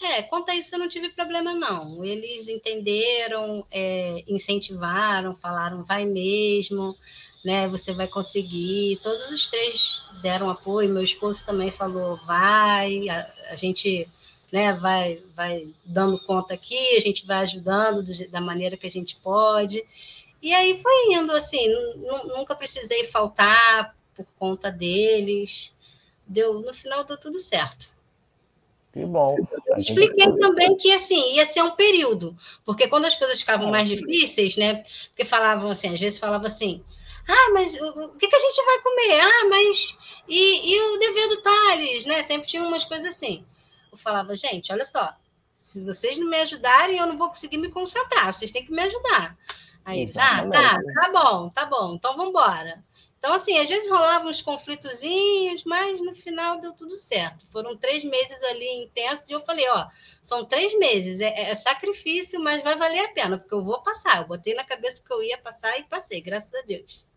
É, 0.01 0.23
quanto 0.23 0.51
a 0.51 0.55
isso 0.55 0.75
eu 0.75 0.79
não 0.79 0.89
tive 0.89 1.11
problema, 1.11 1.53
não. 1.53 2.05
Eles 2.05 2.49
entenderam, 2.49 3.67
é, 3.71 4.23
incentivaram, 4.29 5.35
falaram, 5.37 5.85
vai 5.85 6.05
mesmo, 6.05 6.97
né? 7.45 7.67
Você 7.69 7.93
vai 7.93 8.07
conseguir. 8.07 9.01
Todos 9.03 9.31
os 9.31 9.47
três 9.49 10.03
deram 10.23 10.51
apoio. 10.51 10.89
Meu 10.89 11.03
esposo 11.03 11.45
também 11.45 11.71
falou, 11.71 12.17
vai, 12.27 13.09
a, 13.09 13.33
a 13.51 13.57
gente 13.57 14.09
né, 14.53 14.73
vai, 14.75 15.23
vai 15.35 15.69
dando 15.85 16.19
conta 16.21 16.55
aqui, 16.55 16.97
a 16.97 17.01
gente 17.01 17.27
vai 17.27 17.39
ajudando 17.39 18.03
do, 18.03 18.31
da 18.31 18.41
maneira 18.41 18.77
que 18.77 18.87
a 18.87 18.91
gente 18.91 19.17
pode. 19.17 19.85
E 20.41 20.55
aí 20.55 20.81
foi 20.81 21.15
indo 21.15 21.33
assim, 21.33 21.67
nunca 22.37 22.55
precisei 22.55 23.05
faltar 23.05 23.97
por 24.15 24.27
conta 24.39 24.71
deles, 24.71 25.73
deu, 26.27 26.61
no 26.61 26.73
final 26.73 27.05
deu 27.05 27.17
tudo 27.17 27.41
certo. 27.41 27.98
Que 28.93 29.05
bom. 29.05 29.37
Expliquei 29.77 30.33
também 30.39 30.77
que 30.77 30.93
assim 30.93 31.35
ia 31.35 31.45
ser 31.45 31.63
um 31.63 31.73
período, 31.73 32.37
porque 32.65 32.89
quando 32.89 33.05
as 33.05 33.15
coisas 33.15 33.41
ficavam 33.41 33.71
mais 33.71 33.89
difíceis, 33.89 34.57
né? 34.57 34.85
Porque 35.09 35.25
falavam 35.25 35.71
assim, 35.71 35.93
às 35.93 36.01
vezes 36.01 36.19
falavam 36.19 36.47
assim, 36.47 36.83
ah, 37.29 37.51
mas 37.53 37.79
o, 37.81 38.09
que, 38.19 38.27
que 38.27 38.37
a 38.37 38.39
gente 38.39 38.65
vai 38.65 38.79
comer? 38.81 39.21
Ah, 39.21 39.49
mas 39.49 39.99
e, 40.27 40.73
e 40.75 40.81
o 40.81 40.99
dever 40.99 41.29
do 41.29 41.43
Thales, 41.43 42.07
né? 42.07 42.23
Sempre 42.23 42.49
tinha 42.49 42.63
umas 42.63 42.85
coisas 42.85 43.15
assim. 43.15 43.45
Eu 43.93 43.99
falava, 43.99 44.35
gente, 44.35 44.73
olha 44.73 44.85
só, 44.85 45.15
se 45.59 45.85
vocês 45.85 46.17
não 46.17 46.29
me 46.29 46.39
ajudarem, 46.39 46.99
eu 46.99 47.07
não 47.07 47.19
vou 47.19 47.29
conseguir 47.29 47.59
me 47.59 47.71
concentrar, 47.71 48.33
vocês 48.33 48.51
têm 48.51 48.65
que 48.65 48.73
me 48.73 48.83
ajudar. 48.83 49.37
Aí 49.85 50.11
ah, 50.17 50.49
tá, 50.49 50.81
tá 50.95 51.11
bom, 51.13 51.49
tá 51.51 51.67
bom, 51.67 51.95
então 51.95 52.17
vamos 52.17 52.31
embora. 52.31 52.83
Então, 53.19 53.35
assim, 53.35 53.59
às 53.59 53.69
vezes 53.69 53.91
rolavam 53.91 54.31
uns 54.31 54.41
conflitozinhos, 54.41 55.65
mas 55.65 56.01
no 56.01 56.15
final 56.15 56.61
deu 56.61 56.73
tudo 56.73 56.97
certo. 56.97 57.45
Foram 57.51 57.77
três 57.77 58.05
meses 58.05 58.41
ali 58.45 58.85
intensos 58.85 59.29
e 59.29 59.33
eu 59.33 59.41
falei, 59.41 59.69
ó, 59.71 59.89
são 60.23 60.45
três 60.45 60.77
meses, 60.79 61.21
é, 61.21 61.51
é, 61.51 61.55
sacrifício, 61.55 62.41
mas 62.41 62.63
vai 62.63 62.77
valer 62.77 63.01
a 63.01 63.09
pena, 63.09 63.37
porque 63.37 63.55
eu 63.55 63.65
vou 63.65 63.83
passar. 63.83 64.19
Eu 64.19 64.29
botei 64.29 64.55
na 64.55 64.65
cabeça 64.65 65.03
que 65.05 65.13
eu 65.13 65.21
ia 65.23 65.37
passar 65.37 65.77
e 65.79 65.85
passei, 65.85 66.21
graças 66.21 66.55
a 66.55 66.63
Deus. 66.63 67.09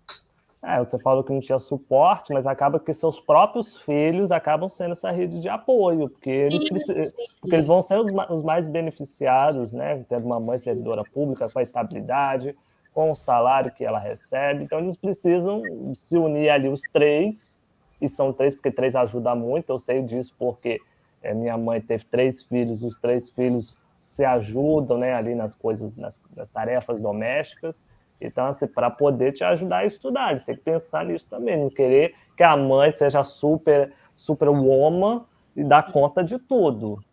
É, 0.63 0.77
você 0.77 0.97
falou 0.99 1.23
que 1.23 1.33
não 1.33 1.39
tinha 1.39 1.57
suporte, 1.57 2.33
mas 2.33 2.45
acaba 2.45 2.79
que 2.79 2.93
seus 2.93 3.19
próprios 3.19 3.79
filhos 3.79 4.31
acabam 4.31 4.69
sendo 4.69 4.91
essa 4.91 5.09
rede 5.09 5.39
de 5.39 5.49
apoio, 5.49 6.09
porque 6.09 6.29
eles, 6.29 6.59
sim, 6.67 7.03
sim. 7.03 7.25
Porque 7.39 7.55
eles 7.55 7.67
vão 7.67 7.81
ser 7.81 7.99
os, 7.99 8.11
os 8.29 8.43
mais 8.43 8.67
beneficiados, 8.67 9.73
né? 9.73 10.03
Tendo 10.07 10.25
uma 10.25 10.39
mãe 10.39 10.59
servidora 10.59 11.03
pública 11.03 11.49
com 11.49 11.57
a 11.57 11.63
estabilidade, 11.63 12.55
com 12.93 13.12
o 13.12 13.15
salário 13.15 13.71
que 13.71 13.86
ela 13.86 13.99
recebe. 13.99 14.63
Então, 14.63 14.80
eles 14.80 14.97
precisam 14.97 15.62
se 15.93 16.17
unir 16.17 16.49
ali 16.49 16.67
os 16.67 16.82
três, 16.91 17.60
e 18.01 18.10
são 18.10 18.34
três, 18.34 18.54
porque 18.54 18.71
três 18.71 18.95
ajuda 18.95 19.36
muito. 19.36 19.69
Eu 19.71 19.80
sei 19.80 20.01
disso 20.01 20.34
porque 20.38 20.80
é, 21.21 21.34
minha 21.34 21.58
mãe 21.58 21.80
teve 21.80 22.04
três 22.06 22.43
filhos, 22.43 22.84
os 22.84 22.97
três 22.97 23.30
filhos 23.30 23.77
se 23.95 24.25
ajudam 24.25 24.97
né, 24.97 25.13
ali 25.13 25.36
nas 25.36 25.54
coisas, 25.54 25.95
nas, 25.95 26.19
nas 26.36 26.49
tarefas 26.49 26.99
domésticas. 26.99 27.82
Então, 28.19 28.47
assim, 28.47 28.67
para 28.67 28.89
poder 28.89 29.32
te 29.32 29.43
ajudar 29.43 29.77
a 29.77 29.86
estudar, 29.86 30.38
você 30.38 30.47
tem 30.47 30.56
que 30.56 30.63
pensar 30.63 31.06
nisso 31.06 31.27
também, 31.30 31.58
não 31.58 31.69
querer 31.69 32.15
que 32.36 32.43
a 32.43 32.58
mãe 32.58 32.91
seja 32.91 33.23
super, 33.23 33.93
super 34.15 34.49
woman 34.49 35.25
e 35.56 35.63
dar 35.63 35.91
conta 35.91 36.23
de 36.23 36.39
tudo. 36.39 37.04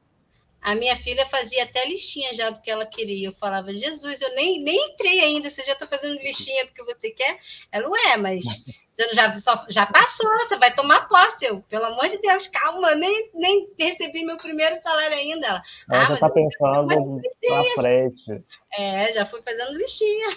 A 0.61 0.75
minha 0.75 0.97
filha 0.97 1.25
fazia 1.27 1.63
até 1.63 1.85
listinha 1.87 2.35
já 2.35 2.51
do 2.51 2.61
que 2.61 2.71
ela 2.71 2.85
queria. 2.85 3.29
Eu 3.29 3.33
falava, 3.33 3.73
Jesus, 3.73 4.21
eu 4.21 4.35
nem, 4.35 4.63
nem 4.63 4.91
entrei 4.91 5.21
ainda, 5.21 5.49
você 5.49 5.63
já 5.63 5.73
está 5.73 5.87
fazendo 5.87 6.19
listinha 6.21 6.67
do 6.67 6.73
que 6.73 6.83
você 6.85 7.11
quer? 7.11 7.39
Ela, 7.71 7.89
ué, 7.89 8.17
mas 8.17 8.45
já, 9.13 9.39
só, 9.39 9.65
já 9.69 9.87
passou, 9.87 10.29
você 10.39 10.57
vai 10.57 10.75
tomar 10.75 11.09
posse. 11.09 11.47
Eu, 11.47 11.61
pelo 11.63 11.85
amor 11.85 12.09
de 12.09 12.19
Deus, 12.19 12.49
calma, 12.49 12.95
nem, 12.95 13.31
nem 13.35 13.69
recebi 13.79 14.25
meu 14.25 14.37
primeiro 14.37 14.75
salário 14.77 15.17
ainda. 15.17 15.47
Ela, 15.47 15.63
ela 15.91 16.03
ah, 16.03 16.07
já 16.07 16.15
está 16.15 16.31
pensando 16.31 17.21
para 17.47 17.65
frente. 17.75 18.43
É, 18.77 19.13
já 19.13 19.25
fui 19.25 19.41
fazendo 19.43 19.77
listinha. 19.77 20.29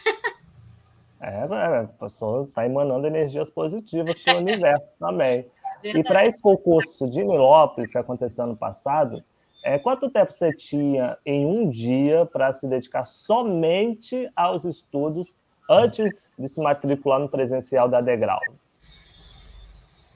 É, 1.19 1.43
a 1.43 1.88
pessoa 1.99 2.45
está 2.45 2.65
emanando 2.65 3.05
energias 3.05 3.49
positivas 3.49 4.17
para 4.19 4.36
o 4.36 4.38
universo 4.38 4.97
também. 4.97 5.45
Verdade. 5.81 5.99
E 5.99 6.03
para 6.03 6.25
esse 6.25 6.39
concurso 6.39 7.10
de 7.10 7.23
Nilópolis, 7.23 7.91
que 7.91 7.97
aconteceu 7.97 8.43
ano 8.43 8.55
passado, 8.55 9.23
é, 9.63 9.78
quanto 9.78 10.10
tempo 10.10 10.32
você 10.32 10.52
tinha 10.56 11.17
em 11.26 11.45
um 11.45 11.69
dia 11.69 12.26
para 12.26 12.52
se 12.52 12.67
dedicar 12.67 13.04
somente 13.04 14.30
aos 14.36 14.65
estudos 14.65 15.38
antes 15.69 16.32
de 16.38 16.47
se 16.50 16.60
matricular 16.60 17.19
no 17.19 17.30
presencial 17.30 17.88
da 17.88 18.02
Degrau? 18.02 18.39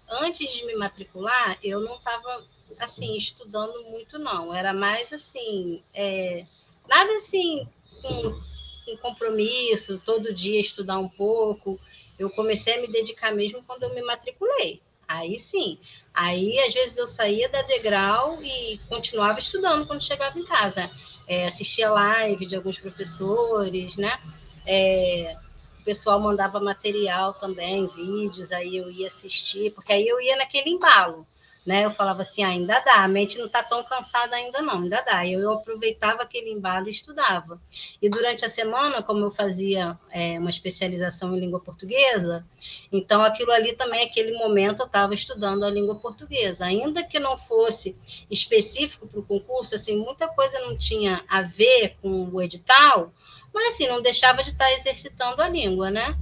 Antes 0.10 0.52
de 0.52 0.66
me 0.66 0.76
matricular, 0.76 1.58
eu 1.64 1.80
não 1.80 1.96
estava 1.96 2.44
assim 2.80 3.16
estudando 3.16 3.84
muito, 3.84 4.18
não. 4.18 4.54
Era 4.54 4.74
mais 4.74 5.14
assim, 5.14 5.84
é, 5.94 6.46
nada 6.88 7.16
assim 7.16 7.68
com, 8.02 8.42
com 8.86 8.98
compromisso, 8.98 10.02
todo 10.04 10.34
dia 10.34 10.60
estudar 10.60 10.98
um 10.98 11.10
pouco. 11.10 11.80
Eu 12.18 12.30
comecei 12.32 12.76
a 12.78 12.82
me 12.82 12.88
dedicar 12.88 13.34
mesmo 13.34 13.64
quando 13.64 13.84
eu 13.84 13.94
me 13.94 14.02
matriculei. 14.02 14.82
Aí 15.08 15.39
sim. 15.39 15.78
Aí, 16.13 16.58
às 16.60 16.74
vezes, 16.74 16.98
eu 16.98 17.08
saía 17.08 17.50
da 17.50 17.62
degrau 17.63 18.41
e 18.41 18.80
continuava 18.89 19.39
estudando 19.39 19.86
quando 19.86 20.04
chegava 20.04 20.39
em 20.39 20.46
casa. 20.46 20.89
É, 21.28 21.46
assistia 21.46 21.89
live 21.89 22.46
de 22.46 22.56
alguns 22.56 22.80
professores, 22.80 23.98
né? 23.98 24.18
É, 24.65 25.36
o 25.80 25.84
pessoal 25.84 26.20
mandava 26.20 26.60
material 26.60 27.34
também, 27.34 27.88
vídeos, 27.88 28.52
aí 28.52 28.78
eu 28.78 28.89
ia 28.89 29.08
assistir, 29.08 29.72
porque 29.72 29.94
aí 29.94 30.08
eu 30.08 30.20
ia 30.22 30.36
naquele 30.36 30.70
embalo 30.70 31.28
né? 31.65 31.84
Eu 31.84 31.89
falava 31.89 32.21
assim, 32.21 32.43
ah, 32.43 32.49
ainda 32.49 32.80
dá, 32.80 33.04
a 33.04 33.08
mente 33.08 33.39
não 33.39 33.47
está 33.47 33.63
tão 33.63 33.84
cansada 33.84 34.36
ainda 34.36 34.62
não, 34.62 34.84
ainda 34.84 35.01
dá. 35.01 35.25
Eu, 35.25 35.39
eu 35.39 35.51
aproveitava 35.51 36.21
aquele 36.21 36.51
embalo 36.51 36.88
e 36.88 36.91
estudava. 36.91 37.60
E 37.99 38.08
durante 38.08 38.45
a 38.45 38.49
semana, 38.49 39.01
como 39.01 39.25
eu 39.25 39.32
fazia 39.32 39.97
é, 40.12 40.39
uma 40.39 40.51
especialização 40.51 41.36
em 41.36 41.39
língua 41.39 41.60
portuguesa, 41.60 42.45
então 42.91 43.23
aquilo 43.23 43.51
ali 43.51 43.73
também, 43.73 44.04
aquele 44.04 44.38
momento, 44.38 44.82
eu 44.82 44.86
estava 44.86 45.13
estudando 45.15 45.63
a 45.63 45.69
língua 45.69 45.95
portuguesa. 45.95 46.65
Ainda 46.65 47.04
que 47.04 47.19
não 47.19 47.36
fosse 47.36 47.97
específico 48.30 49.08
para 49.08 49.19
o 49.19 49.23
concurso, 49.23 49.75
assim, 49.75 49.97
muita 49.97 50.28
coisa 50.28 50.60
não 50.60 50.78
tinha 50.78 51.23
a 51.28 51.41
ver 51.41 51.97
com 51.99 52.30
o 52.30 52.41
edital, 52.41 53.12
mas 53.51 53.69
assim, 53.69 53.88
não 53.88 54.01
deixava 54.01 54.43
de 54.43 54.49
estar 54.49 54.65
tá 54.65 54.73
exercitando 54.73 55.41
a 55.41 55.49
língua, 55.49 55.89
né? 55.89 56.15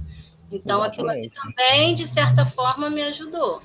Então, 0.50 0.82
aquilo 0.82 1.10
ali 1.10 1.30
também, 1.30 1.94
de 1.94 2.06
certa 2.06 2.46
forma, 2.46 2.88
me 2.88 3.02
ajudou. 3.02 3.60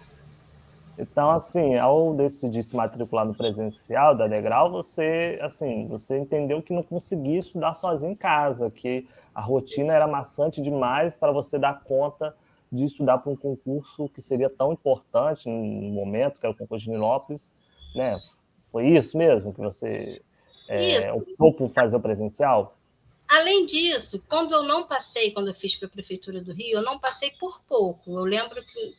Então, 1.00 1.32
assim, 1.32 1.78
ao 1.78 2.14
decidir 2.14 2.62
se 2.62 2.76
matricular 2.76 3.26
no 3.26 3.34
presencial 3.34 4.18
da 4.18 4.28
Degrau, 4.28 4.70
você, 4.70 5.40
assim, 5.42 5.88
você 5.88 6.18
entendeu 6.18 6.62
que 6.62 6.74
não 6.74 6.84
conseguia 6.84 7.40
estudar 7.40 7.74
sozinho 7.74 8.12
em 8.12 8.16
casa, 8.16 8.70
que 8.70 9.08
a 9.34 9.40
rotina 9.40 9.94
era 9.94 10.06
maçante 10.06 10.62
demais 10.62 11.16
para 11.16 11.32
você 11.32 11.58
dar 11.58 11.82
conta 11.86 12.36
de 12.70 12.84
estudar 12.84 13.20
para 13.20 13.32
um 13.32 13.36
concurso 13.36 14.10
que 14.10 14.22
seria 14.22 14.50
tão 14.50 14.74
importante 14.74 15.48
no 15.48 15.90
momento, 15.92 16.38
que 16.38 16.46
era 16.46 16.54
o 16.54 16.58
concurso 16.58 16.84
de 16.84 16.92
Nilópolis, 16.92 17.50
né? 17.96 18.20
Foi 18.70 18.86
isso 18.88 19.18
mesmo 19.18 19.54
que 19.54 19.62
você 19.62 20.22
é, 20.68 21.14
optou 21.14 21.54
por 21.54 21.70
fazer 21.70 21.96
o 21.96 22.00
presencial? 22.02 22.78
Além 23.26 23.66
disso, 23.66 24.22
quando 24.28 24.54
eu 24.54 24.64
não 24.64 24.86
passei, 24.86 25.32
quando 25.32 25.48
eu 25.48 25.54
fiz 25.54 25.76
para 25.76 25.88
a 25.88 25.92
Prefeitura 25.92 26.42
do 26.42 26.52
Rio, 26.52 26.80
eu 26.80 26.84
não 26.84 27.00
passei 27.00 27.32
por 27.40 27.62
pouco. 27.64 28.12
Eu 28.12 28.26
lembro 28.26 28.62
que 28.62 28.96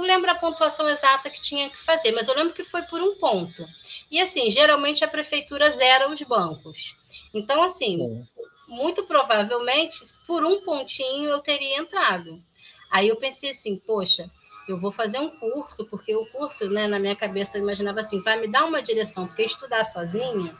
não 0.00 0.06
lembro 0.06 0.30
a 0.30 0.34
pontuação 0.34 0.88
exata 0.88 1.30
que 1.30 1.40
tinha 1.40 1.68
que 1.68 1.76
fazer, 1.76 2.12
mas 2.12 2.26
eu 2.26 2.34
lembro 2.34 2.54
que 2.54 2.64
foi 2.64 2.82
por 2.82 3.00
um 3.00 3.16
ponto. 3.16 3.66
E 4.10 4.20
assim, 4.20 4.50
geralmente 4.50 5.04
a 5.04 5.08
prefeitura 5.08 5.70
zera 5.70 6.10
os 6.10 6.20
bancos. 6.22 6.96
Então, 7.32 7.62
assim, 7.62 8.26
muito 8.66 9.04
provavelmente, 9.04 9.98
por 10.26 10.44
um 10.44 10.62
pontinho 10.62 11.28
eu 11.28 11.40
teria 11.40 11.78
entrado. 11.78 12.42
Aí 12.90 13.08
eu 13.08 13.16
pensei 13.16 13.50
assim, 13.50 13.76
poxa, 13.76 14.30
eu 14.68 14.78
vou 14.78 14.90
fazer 14.90 15.18
um 15.18 15.30
curso, 15.30 15.84
porque 15.86 16.14
o 16.14 16.26
curso, 16.26 16.68
né, 16.68 16.86
na 16.86 16.98
minha 16.98 17.14
cabeça, 17.14 17.58
eu 17.58 17.62
imaginava 17.62 18.00
assim, 18.00 18.20
vai 18.22 18.40
me 18.40 18.48
dar 18.48 18.64
uma 18.64 18.82
direção, 18.82 19.26
porque 19.26 19.42
estudar 19.42 19.84
sozinha, 19.84 20.56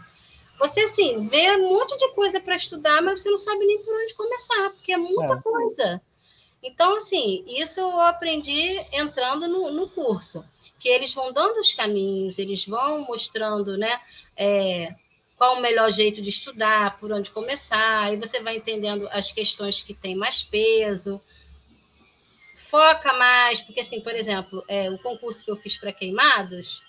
você, 0.59 0.83
assim, 0.83 1.27
vê 1.27 1.57
um 1.57 1.71
monte 1.71 1.97
de 1.97 2.09
coisa 2.13 2.39
para 2.39 2.55
estudar, 2.55 3.01
mas 3.01 3.23
você 3.23 3.31
não 3.31 3.39
sabe 3.39 3.65
nem 3.65 3.83
por 3.83 3.95
onde 3.95 4.15
começar, 4.15 4.71
porque 4.71 4.93
é 4.93 4.97
muita 4.99 5.33
é. 5.33 5.41
coisa. 5.41 6.03
Então, 6.63 6.97
assim, 6.97 7.45
isso 7.47 7.81
eu 7.81 8.01
aprendi 8.01 8.79
entrando 8.93 9.49
no, 9.49 9.71
no 9.71 9.89
curso, 9.89 10.45
que 10.79 10.89
eles 10.89 11.13
vão 11.13 11.33
dando 11.33 11.59
os 11.59 11.73
caminhos, 11.73 12.39
eles 12.39 12.67
vão 12.67 13.03
mostrando, 13.05 13.77
né, 13.79 14.01
é, 14.37 14.95
qual 15.37 15.57
o 15.57 15.61
melhor 15.61 15.91
jeito 15.91 16.21
de 16.21 16.29
estudar, 16.29 16.99
por 16.99 17.11
onde 17.13 17.31
começar, 17.31 18.05
aí 18.05 18.17
você 18.17 18.41
vai 18.41 18.57
entendendo 18.57 19.09
as 19.11 19.33
questões 19.33 19.81
que 19.81 19.95
têm 19.95 20.15
mais 20.15 20.43
peso, 20.43 21.21
foca 22.55 23.13
mais, 23.15 23.61
porque, 23.61 23.81
assim, 23.81 24.01
por 24.01 24.15
exemplo, 24.15 24.63
é, 24.69 24.91
o 24.91 24.99
concurso 24.99 25.45
que 25.45 25.51
eu 25.51 25.57
fiz 25.57 25.79
para 25.79 25.93
queimados, 25.93 26.83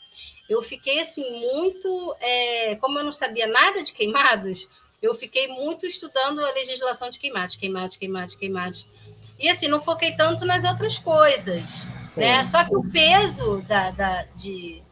eu 0.49 0.61
fiquei, 0.61 0.99
assim, 0.99 1.31
muito, 1.39 2.15
é, 2.19 2.75
como 2.75 2.99
eu 2.99 3.05
não 3.05 3.13
sabia 3.13 3.47
nada 3.47 3.81
de 3.81 3.93
queimados, 3.93 4.67
eu 5.01 5.13
fiquei 5.15 5.47
muito 5.47 5.87
estudando 5.87 6.45
a 6.45 6.51
legislação 6.51 7.09
de 7.09 7.17
queimados, 7.17 7.55
queimados, 7.55 7.95
queimados, 7.95 8.35
queimados, 8.35 8.85
e 9.41 9.49
assim, 9.49 9.67
não 9.67 9.81
foquei 9.81 10.15
tanto 10.15 10.45
nas 10.45 10.63
outras 10.63 10.99
coisas. 10.99 11.87
Né? 12.15 12.43
Só 12.43 12.63
que 12.63 12.75
o 12.75 12.89
peso 12.89 13.61
da, 13.63 13.91
da, 13.91 14.23
de 14.35 14.83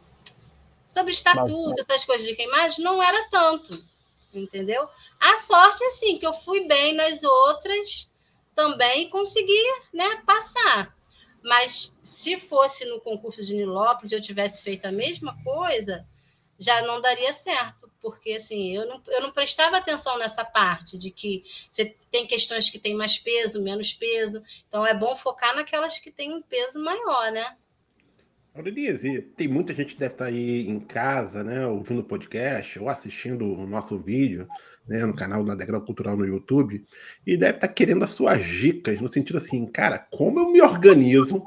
sobre 0.86 1.12
estatuto, 1.12 1.70
Mas, 1.70 1.88
essas 1.88 2.04
coisas 2.04 2.26
de 2.26 2.34
queimagem, 2.34 2.84
não 2.84 3.00
era 3.00 3.28
tanto, 3.30 3.80
entendeu? 4.34 4.88
A 5.20 5.36
sorte, 5.36 5.84
assim, 5.84 6.18
que 6.18 6.26
eu 6.26 6.32
fui 6.32 6.66
bem 6.66 6.94
nas 6.94 7.22
outras 7.22 8.10
também 8.56 9.04
e 9.04 9.08
consegui 9.08 9.62
né, 9.94 10.22
passar. 10.26 10.96
Mas 11.42 11.96
se 12.02 12.36
fosse 12.38 12.84
no 12.84 13.00
concurso 13.00 13.44
de 13.44 13.54
Nilópolis 13.54 14.12
eu 14.12 14.20
tivesse 14.20 14.62
feito 14.62 14.86
a 14.86 14.92
mesma 14.92 15.36
coisa, 15.44 16.06
já 16.60 16.82
não 16.82 17.00
daria 17.00 17.32
certo, 17.32 17.90
porque 18.02 18.32
assim, 18.32 18.76
eu 18.76 18.86
não, 18.86 19.02
eu 19.08 19.22
não 19.22 19.32
prestava 19.32 19.78
atenção 19.78 20.18
nessa 20.18 20.44
parte 20.44 20.98
de 20.98 21.10
que 21.10 21.42
você 21.70 21.96
tem 22.12 22.26
questões 22.26 22.68
que 22.68 22.78
têm 22.78 22.94
mais 22.94 23.16
peso, 23.16 23.62
menos 23.62 23.94
peso, 23.94 24.42
então 24.68 24.86
é 24.86 24.92
bom 24.92 25.16
focar 25.16 25.56
naquelas 25.56 25.98
que 25.98 26.10
têm 26.10 26.34
um 26.34 26.42
peso 26.42 26.78
maior, 26.78 27.32
né? 27.32 27.56
Aurelize, 28.54 29.22
tem 29.36 29.48
muita 29.48 29.72
gente 29.72 29.94
que 29.94 30.00
deve 30.00 30.14
estar 30.14 30.26
aí 30.26 30.68
em 30.68 30.80
casa, 30.80 31.42
né, 31.42 31.66
ouvindo 31.66 32.00
o 32.00 32.04
podcast 32.04 32.78
ou 32.78 32.88
assistindo 32.88 33.44
o 33.44 33.66
nosso 33.66 33.98
vídeo, 33.98 34.46
né, 34.86 35.06
no 35.06 35.14
canal 35.14 35.42
da 35.44 35.54
Degrau 35.54 35.80
Cultural 35.80 36.16
no 36.16 36.26
YouTube, 36.26 36.84
e 37.26 37.36
deve 37.36 37.54
estar 37.54 37.68
querendo 37.68 38.02
as 38.02 38.10
suas 38.10 38.44
dicas, 38.44 39.00
no 39.00 39.08
sentido 39.08 39.38
assim, 39.38 39.64
cara, 39.66 39.98
como 39.98 40.40
eu 40.40 40.50
me 40.50 40.60
organizo, 40.60 41.42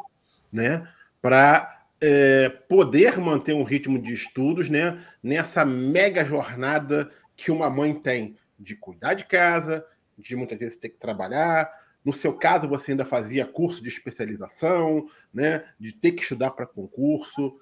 né, 0.51 0.87
para 1.21 1.82
é, 2.03 2.49
poder 2.49 3.17
manter 3.17 3.53
um 3.53 3.63
ritmo 3.63 3.97
de 3.97 4.13
estudos, 4.13 4.69
né, 4.69 5.01
nessa 5.21 5.63
mega 5.63 6.25
jornada 6.25 7.09
que 7.35 7.49
uma 7.49 7.69
mãe 7.69 7.93
tem 7.93 8.35
de 8.59 8.75
cuidar 8.75 9.13
de 9.13 9.25
casa, 9.25 9.85
de 10.17 10.35
muitas 10.35 10.59
vezes 10.59 10.75
ter 10.75 10.89
que 10.89 10.99
trabalhar, 10.99 11.71
no 12.03 12.11
seu 12.11 12.33
caso, 12.33 12.67
você 12.67 12.91
ainda 12.91 13.05
fazia 13.05 13.45
curso 13.45 13.81
de 13.81 13.87
especialização, 13.87 15.07
né? 15.33 15.63
De 15.79 15.93
ter 15.93 16.11
que 16.11 16.21
estudar 16.21 16.51
para 16.51 16.65
concurso. 16.65 17.57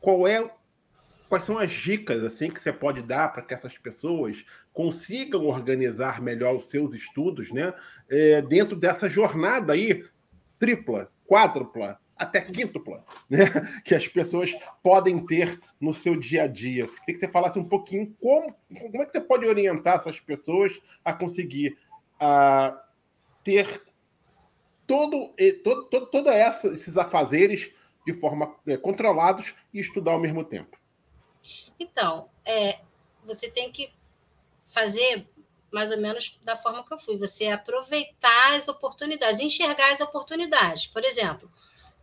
Qual 0.00 0.28
é, 0.28 0.48
quais 1.28 1.44
são 1.44 1.58
as 1.58 1.70
dicas 1.70 2.22
assim 2.22 2.50
que 2.50 2.60
você 2.60 2.72
pode 2.72 3.00
dar 3.00 3.32
para 3.32 3.42
que 3.42 3.54
essas 3.54 3.78
pessoas 3.78 4.44
consigam 4.72 5.46
organizar 5.46 6.20
melhor 6.20 6.56
os 6.56 6.66
seus 6.66 6.92
estudos, 6.92 7.50
né? 7.50 7.72
É, 8.08 8.42
dentro 8.42 8.76
dessa 8.76 9.08
jornada 9.08 9.72
aí 9.72 10.04
tripla, 10.58 11.10
quádrupla, 11.26 11.98
até 12.16 12.40
quíntupla, 12.40 13.04
né? 13.28 13.46
Que 13.84 13.94
as 13.94 14.08
pessoas 14.08 14.56
podem 14.82 15.24
ter 15.24 15.60
no 15.80 15.92
seu 15.92 16.18
dia 16.18 16.44
a 16.44 16.46
dia. 16.46 16.86
Queria 16.86 17.04
que 17.06 17.18
você 17.18 17.28
falasse 17.28 17.58
um 17.58 17.68
pouquinho 17.68 18.14
como, 18.20 18.54
como 18.68 19.02
é 19.02 19.06
que 19.06 19.12
você 19.12 19.20
pode 19.20 19.46
orientar 19.46 19.96
essas 19.96 20.18
pessoas 20.18 20.80
a 21.04 21.12
conseguir 21.12 21.78
a 22.18 22.82
ter 23.44 23.82
todo, 24.86 25.34
todo, 25.62 25.84
todo, 25.84 26.06
todo 26.06 26.30
essa, 26.30 26.68
esses 26.68 26.96
afazeres 26.96 27.72
de 28.06 28.14
forma 28.14 28.56
é, 28.66 28.76
controlados 28.76 29.54
e 29.72 29.80
estudar 29.80 30.12
ao 30.12 30.20
mesmo 30.20 30.44
tempo? 30.44 30.78
Então, 31.78 32.30
é, 32.44 32.80
você 33.24 33.50
tem 33.50 33.70
que 33.70 33.92
fazer 34.66 35.28
mais 35.72 35.90
ou 35.90 35.98
menos 35.98 36.38
da 36.42 36.56
forma 36.56 36.84
que 36.84 36.94
eu 36.94 36.98
fui. 36.98 37.18
Você 37.18 37.48
aproveitar 37.48 38.56
as 38.56 38.68
oportunidades, 38.68 39.40
enxergar 39.40 39.92
as 39.92 40.00
oportunidades. 40.00 40.86
Por 40.86 41.04
exemplo, 41.04 41.50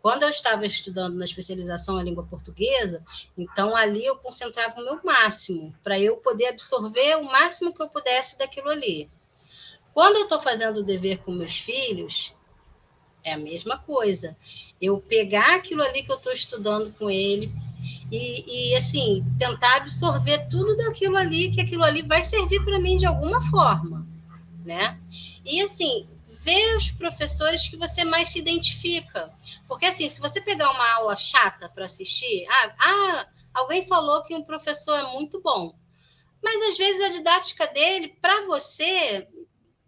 quando 0.03 0.23
eu 0.23 0.29
estava 0.29 0.65
estudando 0.65 1.15
na 1.15 1.23
especialização 1.23 1.97
em 1.97 2.03
língua 2.03 2.25
portuguesa, 2.25 3.01
então 3.37 3.73
ali 3.73 4.05
eu 4.05 4.17
concentrava 4.17 4.81
o 4.81 4.83
meu 4.83 4.99
máximo, 5.01 5.73
para 5.81 5.97
eu 5.97 6.17
poder 6.17 6.47
absorver 6.47 7.15
o 7.15 7.23
máximo 7.23 7.73
que 7.73 7.81
eu 7.81 7.87
pudesse 7.87 8.37
daquilo 8.37 8.67
ali. 8.67 9.09
Quando 9.93 10.17
eu 10.17 10.23
estou 10.23 10.39
fazendo 10.39 10.81
o 10.81 10.83
dever 10.83 11.19
com 11.19 11.31
meus 11.31 11.57
filhos, 11.57 12.35
é 13.23 13.31
a 13.31 13.37
mesma 13.37 13.77
coisa. 13.77 14.35
Eu 14.81 14.99
pegar 14.99 15.55
aquilo 15.55 15.81
ali 15.81 16.03
que 16.03 16.11
eu 16.11 16.17
estou 16.17 16.33
estudando 16.33 16.93
com 16.99 17.09
ele 17.09 17.49
e, 18.11 18.71
e, 18.71 18.75
assim, 18.75 19.23
tentar 19.39 19.77
absorver 19.77 20.49
tudo 20.49 20.75
daquilo 20.75 21.15
ali, 21.15 21.49
que 21.49 21.61
aquilo 21.61 21.83
ali 21.83 22.01
vai 22.01 22.21
servir 22.21 22.61
para 22.65 22.77
mim 22.77 22.97
de 22.97 23.05
alguma 23.05 23.39
forma, 23.49 24.05
né? 24.65 24.99
E 25.45 25.61
assim, 25.61 26.09
ver 26.43 26.75
os 26.75 26.91
professores 26.91 27.67
que 27.67 27.77
você 27.77 28.03
mais 28.03 28.29
se 28.29 28.39
identifica. 28.39 29.31
Porque 29.67 29.85
assim, 29.85 30.09
se 30.09 30.19
você 30.19 30.41
pegar 30.41 30.71
uma 30.71 30.93
aula 30.95 31.15
chata 31.15 31.69
para 31.69 31.85
assistir, 31.85 32.45
ah, 32.49 32.75
ah, 32.79 33.27
alguém 33.53 33.87
falou 33.87 34.23
que 34.23 34.35
um 34.35 34.43
professor 34.43 34.97
é 34.99 35.13
muito 35.13 35.41
bom. 35.41 35.73
Mas 36.43 36.61
às 36.69 36.77
vezes 36.77 37.01
a 37.01 37.09
didática 37.09 37.65
dele, 37.67 38.17
para 38.21 38.45
você, 38.45 39.25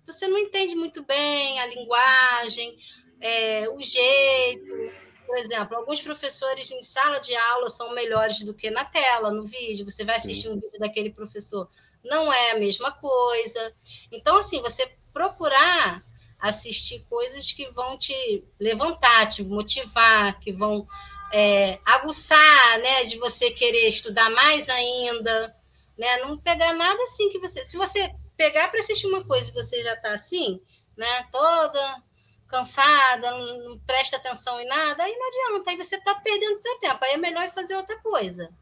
você 0.08 0.28
não 0.28 0.38
entende 0.38 0.76
muito 0.76 1.04
bem 1.04 1.60
a 1.60 1.66
linguagem, 1.68 2.78
é, 3.20 3.68
o 3.70 3.82
jeito. 3.82 5.06
Por 5.26 5.38
exemplo, 5.38 5.76
alguns 5.76 6.00
professores 6.00 6.72
em 6.72 6.82
sala 6.82 7.20
de 7.20 7.36
aula 7.36 7.70
são 7.70 7.94
melhores 7.94 8.42
do 8.44 8.54
que 8.54 8.70
na 8.70 8.86
tela, 8.86 9.32
no 9.32 9.44
vídeo. 9.44 9.84
Você 9.84 10.06
vai 10.06 10.16
assistir 10.16 10.48
um 10.48 10.56
vídeo 10.56 10.80
daquele 10.80 11.10
professor, 11.10 11.70
não 12.02 12.32
é 12.32 12.52
a 12.52 12.60
mesma 12.60 12.92
coisa. 12.94 13.74
Então, 14.10 14.38
assim, 14.38 14.62
você 14.62 14.90
procurar 15.12 16.02
assistir 16.40 17.06
coisas 17.10 17.52
que 17.52 17.70
vão 17.72 17.98
te 17.98 18.44
levantar, 18.60 19.28
te 19.28 19.44
motivar, 19.44 20.40
que 20.40 20.52
vão 20.52 20.88
é, 21.34 21.80
aguçar, 21.86 22.80
né, 22.80 23.04
de 23.04 23.18
você 23.18 23.52
querer 23.52 23.88
estudar 23.88 24.30
mais 24.30 24.70
ainda, 24.70 25.56
né? 25.98 26.18
Não 26.20 26.38
pegar 26.38 26.74
nada 26.74 27.02
assim 27.04 27.30
que 27.30 27.40
você, 27.40 27.64
se 27.64 27.78
você 27.78 28.14
pegar 28.38 28.68
para 28.68 28.80
assistir 28.80 29.08
uma 29.08 29.24
coisa 29.24 29.50
e 29.50 29.54
você 29.54 29.82
já 29.84 29.94
está 29.94 30.14
assim, 30.14 30.62
né, 30.96 31.28
toda 31.32 32.04
cansada, 32.48 33.32
não 33.32 33.80
presta 33.80 34.18
atenção 34.18 34.60
em 34.60 34.68
nada, 34.68 35.04
aí 35.04 35.16
não 35.18 35.28
adianta, 35.28 35.72
aí 35.72 35.78
você 35.78 35.96
está 35.96 36.14
perdendo 36.16 36.58
seu 36.58 36.78
tempo, 36.80 37.04
aí 37.04 37.14
é 37.14 37.18
melhor 37.18 37.50
fazer 37.50 37.76
outra 37.76 37.98
coisa. 38.00 38.54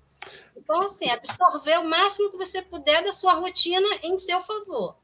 Então, 0.56 0.84
assim, 0.84 1.10
absorver 1.10 1.80
o 1.80 1.84
máximo 1.84 2.32
que 2.32 2.38
você 2.38 2.62
puder 2.62 3.04
da 3.04 3.12
sua 3.12 3.34
rotina 3.34 3.88
em 4.02 4.18
seu 4.18 4.42
favor. 4.42 4.98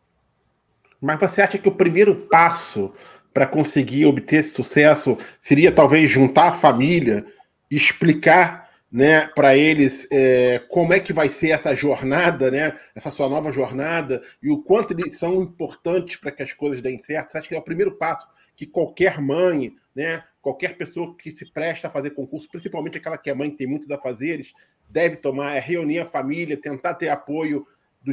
Mas 1.01 1.19
você 1.19 1.41
acha 1.41 1.57
que 1.57 1.69
o 1.69 1.75
primeiro 1.75 2.27
passo 2.27 2.93
para 3.33 3.47
conseguir 3.47 4.05
obter 4.05 4.43
sucesso 4.43 5.17
seria 5.39 5.71
talvez 5.71 6.09
juntar 6.09 6.49
a 6.49 6.53
família, 6.53 7.25
explicar 7.69 8.69
né, 8.91 9.27
para 9.35 9.55
eles 9.55 10.07
é, 10.11 10.59
como 10.67 10.93
é 10.93 10.99
que 10.99 11.13
vai 11.13 11.29
ser 11.29 11.51
essa 11.51 11.75
jornada, 11.75 12.49
né, 12.49 12.75
essa 12.95 13.11
sua 13.11 13.29
nova 13.29 13.51
jornada, 13.51 14.21
e 14.41 14.49
o 14.49 14.63
quanto 14.63 14.93
eles 14.93 15.17
são 15.17 15.41
importantes 15.43 16.17
para 16.17 16.31
que 16.31 16.41
as 16.41 16.53
coisas 16.53 16.81
deem 16.81 17.01
certo? 17.03 17.31
Você 17.31 17.37
acha 17.37 17.47
que 17.47 17.55
é 17.55 17.59
o 17.59 17.63
primeiro 17.63 17.95
passo 17.97 18.27
que 18.55 18.65
qualquer 18.65 19.21
mãe, 19.21 19.73
né, 19.95 20.23
qualquer 20.41 20.75
pessoa 20.75 21.15
que 21.15 21.31
se 21.31 21.49
presta 21.51 21.87
a 21.87 21.91
fazer 21.91 22.11
concurso, 22.11 22.49
principalmente 22.49 22.97
aquela 22.97 23.17
que 23.17 23.29
é 23.29 23.33
mãe, 23.33 23.51
que 23.51 23.57
tem 23.57 23.67
muitos 23.67 23.89
afazeres, 23.91 24.53
deve 24.89 25.17
tomar, 25.17 25.55
é 25.55 25.59
reunir 25.59 25.99
a 25.99 26.05
família, 26.05 26.57
tentar 26.57 26.95
ter 26.95 27.09
apoio 27.09 27.65
do, 28.01 28.11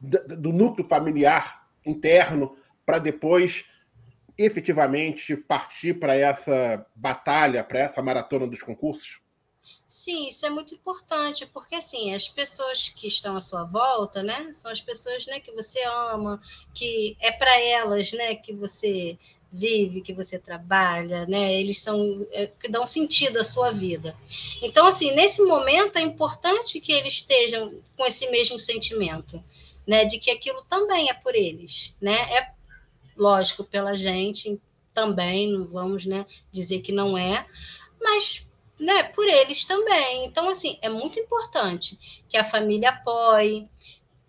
do, 0.00 0.36
do 0.36 0.52
núcleo 0.52 0.86
familiar 0.86 1.59
interno, 1.84 2.56
para 2.84 2.98
depois 2.98 3.64
efetivamente 4.36 5.36
partir 5.36 5.94
para 5.94 6.14
essa 6.14 6.86
batalha, 6.94 7.62
para 7.62 7.80
essa 7.80 8.02
maratona 8.02 8.46
dos 8.46 8.62
concursos? 8.62 9.20
Sim, 9.86 10.28
isso 10.28 10.46
é 10.46 10.50
muito 10.50 10.74
importante, 10.74 11.46
porque 11.46 11.74
assim, 11.74 12.14
as 12.14 12.28
pessoas 12.28 12.88
que 12.88 13.06
estão 13.06 13.36
à 13.36 13.40
sua 13.40 13.64
volta, 13.64 14.22
né, 14.22 14.50
são 14.52 14.70
as 14.70 14.80
pessoas, 14.80 15.26
né, 15.26 15.40
que 15.40 15.52
você 15.52 15.82
ama, 15.84 16.40
que 16.74 17.16
é 17.20 17.30
para 17.32 17.60
elas, 17.60 18.10
né, 18.12 18.34
que 18.34 18.52
você 18.52 19.18
vive, 19.52 20.00
que 20.00 20.12
você 20.12 20.38
trabalha, 20.38 21.26
né? 21.26 21.52
Eles 21.54 21.80
são 21.80 22.26
é, 22.30 22.46
que 22.46 22.68
dão 22.68 22.86
sentido 22.86 23.38
à 23.38 23.44
sua 23.44 23.72
vida. 23.72 24.16
Então, 24.62 24.86
assim, 24.86 25.10
nesse 25.12 25.42
momento 25.42 25.96
é 25.96 26.02
importante 26.02 26.80
que 26.80 26.92
eles 26.92 27.14
estejam 27.14 27.74
com 27.96 28.06
esse 28.06 28.30
mesmo 28.30 28.60
sentimento, 28.60 29.42
né? 29.90 30.04
De 30.04 30.20
que 30.20 30.30
aquilo 30.30 30.62
também 30.68 31.10
é 31.10 31.14
por 31.14 31.34
eles, 31.34 31.92
né? 32.00 32.14
É 32.14 32.52
lógico 33.16 33.64
pela 33.64 33.92
gente 33.96 34.60
também, 34.94 35.52
não 35.52 35.66
vamos, 35.66 36.06
né? 36.06 36.24
Dizer 36.52 36.80
que 36.80 36.92
não 36.92 37.18
é, 37.18 37.44
mas 38.00 38.46
né, 38.78 39.02
por 39.02 39.26
eles 39.26 39.64
também. 39.64 40.24
Então, 40.24 40.48
assim, 40.48 40.78
é 40.80 40.88
muito 40.88 41.18
importante 41.18 41.98
que 42.28 42.36
a 42.36 42.44
família 42.44 42.90
apoie, 42.90 43.68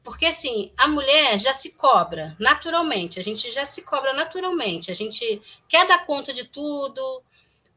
porque 0.04 0.26
assim, 0.26 0.74
a 0.76 0.88
mulher 0.88 1.39
já 1.39 1.54
se 1.54 1.69
cobra 1.74 2.36
naturalmente, 2.39 3.19
a 3.19 3.24
gente 3.24 3.52
já 3.52 3.63
se 3.63 3.84
cobra 3.84 4.13
naturalmente, 4.13 4.89
a 4.89 4.95
gente 4.95 5.39
quer 5.69 5.86
dar 5.86 6.08
conta 6.08 6.34
de 6.34 6.45
tudo, 6.45 7.21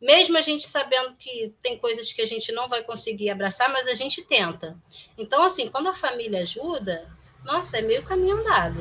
mesmo 0.00 0.38
a 0.38 0.42
gente 0.42 0.66
sabendo 0.66 1.14
que 1.16 1.52
tem 1.62 1.78
coisas 1.78 2.14
que 2.14 2.22
a 2.22 2.26
gente 2.26 2.50
não 2.50 2.66
vai 2.66 2.82
conseguir 2.82 3.28
abraçar, 3.28 3.70
mas 3.70 3.86
a 3.86 3.94
gente 3.94 4.22
tenta. 4.22 4.74
Então, 5.18 5.42
assim, 5.42 5.68
quando 5.68 5.88
a 5.88 5.94
família 5.94 6.40
ajuda, 6.40 7.14
nossa, 7.44 7.78
é 7.78 7.82
meio 7.82 8.02
caminho 8.02 8.36
andado, 8.38 8.80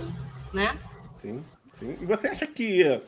né? 0.54 0.78
Sim, 1.12 1.44
sim. 1.74 1.98
E 2.02 2.06
você 2.06 2.28
acha 2.28 2.48
que 2.48 3.02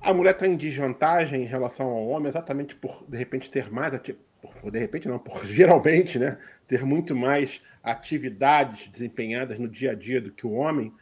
a 0.00 0.12
mulher 0.12 0.34
está 0.34 0.46
em 0.46 0.56
desvantagem 0.56 1.42
em 1.42 1.46
relação 1.46 1.88
ao 1.88 2.06
homem 2.06 2.28
exatamente 2.28 2.74
por, 2.74 3.04
de 3.08 3.16
repente, 3.16 3.50
ter 3.50 3.70
mais 3.70 3.98
por, 4.40 4.70
de 4.70 4.78
repente 4.78 5.08
não, 5.08 5.18
por 5.18 5.44
geralmente, 5.46 6.18
né, 6.18 6.38
ter 6.68 6.84
muito 6.84 7.16
mais 7.16 7.60
atividades 7.82 8.88
desempenhadas 8.88 9.58
no 9.58 9.68
dia 9.68 9.92
a 9.92 9.94
dia 9.94 10.20
do 10.20 10.30
que 10.30 10.46
o 10.46 10.52
homem? 10.52 10.92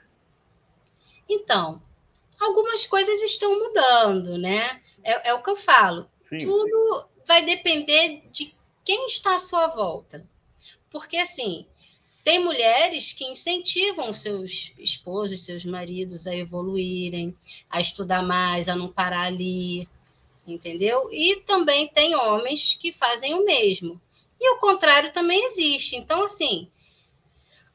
Então, 1.28 1.82
algumas 2.40 2.86
coisas 2.86 3.20
estão 3.22 3.58
mudando, 3.58 4.38
né? 4.38 4.80
É, 5.02 5.30
é 5.30 5.34
o 5.34 5.42
que 5.42 5.50
eu 5.50 5.56
falo. 5.56 6.08
Sim. 6.20 6.38
Tudo 6.38 7.08
vai 7.26 7.44
depender 7.44 8.22
de 8.30 8.54
quem 8.84 9.06
está 9.06 9.36
à 9.36 9.38
sua 9.38 9.68
volta. 9.68 10.24
Porque, 10.90 11.16
assim, 11.16 11.66
tem 12.24 12.38
mulheres 12.38 13.12
que 13.12 13.24
incentivam 13.24 14.12
seus 14.12 14.72
esposos, 14.78 15.44
seus 15.44 15.64
maridos 15.64 16.26
a 16.26 16.34
evoluírem, 16.34 17.36
a 17.68 17.80
estudar 17.80 18.22
mais, 18.22 18.68
a 18.68 18.76
não 18.76 18.88
parar 18.88 19.22
ali, 19.22 19.88
entendeu? 20.46 21.08
E 21.12 21.40
também 21.40 21.88
tem 21.88 22.14
homens 22.14 22.76
que 22.80 22.92
fazem 22.92 23.34
o 23.34 23.44
mesmo. 23.44 24.00
E 24.40 24.50
o 24.54 24.58
contrário 24.58 25.12
também 25.12 25.44
existe. 25.46 25.96
Então, 25.96 26.24
assim, 26.24 26.68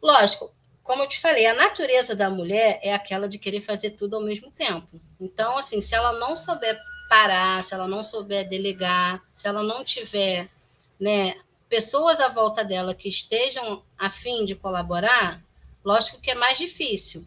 lógico, 0.01 0.51
como 0.81 1.03
eu 1.03 1.07
te 1.07 1.19
falei, 1.19 1.45
a 1.45 1.53
natureza 1.53 2.15
da 2.15 2.29
mulher 2.29 2.79
é 2.81 2.93
aquela 2.93 3.27
de 3.27 3.38
querer 3.38 3.60
fazer 3.60 3.91
tudo 3.91 4.15
ao 4.15 4.23
mesmo 4.23 4.49
tempo. 4.51 5.01
Então, 5.19 5.57
assim, 5.57 5.81
se 5.81 5.93
ela 5.93 6.13
não 6.13 6.38
souber 6.38 6.79
parar, 7.10 7.62
se 7.62 7.73
ela 7.73 7.88
não 7.88 8.01
souber 8.01 8.47
delegar, 8.47 9.21
se 9.33 9.47
ela 9.47 9.62
não 9.62 9.83
tiver 9.83 10.49
né, 10.97 11.36
pessoas 11.69 12.19
à 12.19 12.30
volta 12.30 12.63
dela 12.63 12.95
que 12.95 13.10
estejam 13.10 13.84
a 13.97 14.10
fim 14.10 14.45
de 14.45 14.56
colaborar, 14.56 15.43
lógico 15.84 16.21
que 16.21 16.32
é 16.32 16.36
mais 16.36 16.58
difícil. 16.58 17.25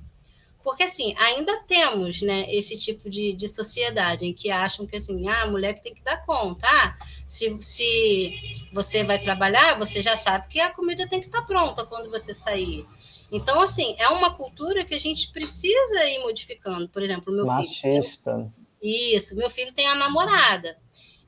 Porque, 0.62 0.82
assim, 0.82 1.14
ainda 1.16 1.62
temos 1.62 2.20
né, 2.20 2.44
esse 2.52 2.76
tipo 2.76 3.08
de, 3.08 3.32
de 3.32 3.48
sociedade 3.48 4.26
em 4.26 4.34
que 4.34 4.50
acham 4.50 4.86
que, 4.86 4.96
assim, 4.96 5.26
ah, 5.26 5.42
a 5.42 5.46
mulher 5.46 5.72
que 5.72 5.82
tem 5.82 5.94
que 5.94 6.02
dar 6.02 6.24
conta. 6.26 6.66
Ah, 6.68 6.98
se, 7.26 7.56
se 7.62 8.68
você 8.72 9.02
vai 9.02 9.18
trabalhar, 9.18 9.78
você 9.78 10.02
já 10.02 10.16
sabe 10.16 10.48
que 10.48 10.60
a 10.60 10.70
comida 10.70 11.08
tem 11.08 11.18
que 11.18 11.26
estar 11.26 11.42
pronta 11.42 11.86
quando 11.86 12.10
você 12.10 12.34
sair. 12.34 12.86
Então, 13.32 13.60
assim, 13.62 13.94
é 13.98 14.08
uma 14.08 14.34
cultura 14.34 14.84
que 14.84 14.94
a 14.94 15.00
gente 15.00 15.32
precisa 15.32 16.04
ir 16.04 16.18
modificando. 16.20 16.88
Por 16.90 17.02
exemplo, 17.02 17.32
meu 17.32 17.46
Machista. 17.46 17.80
filho. 17.80 17.96
Machista. 17.96 18.52
Isso, 18.82 19.36
meu 19.36 19.48
filho 19.48 19.72
tem 19.72 19.86
a 19.86 19.94
namorada. 19.94 20.76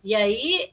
E 0.05 0.15
aí 0.15 0.73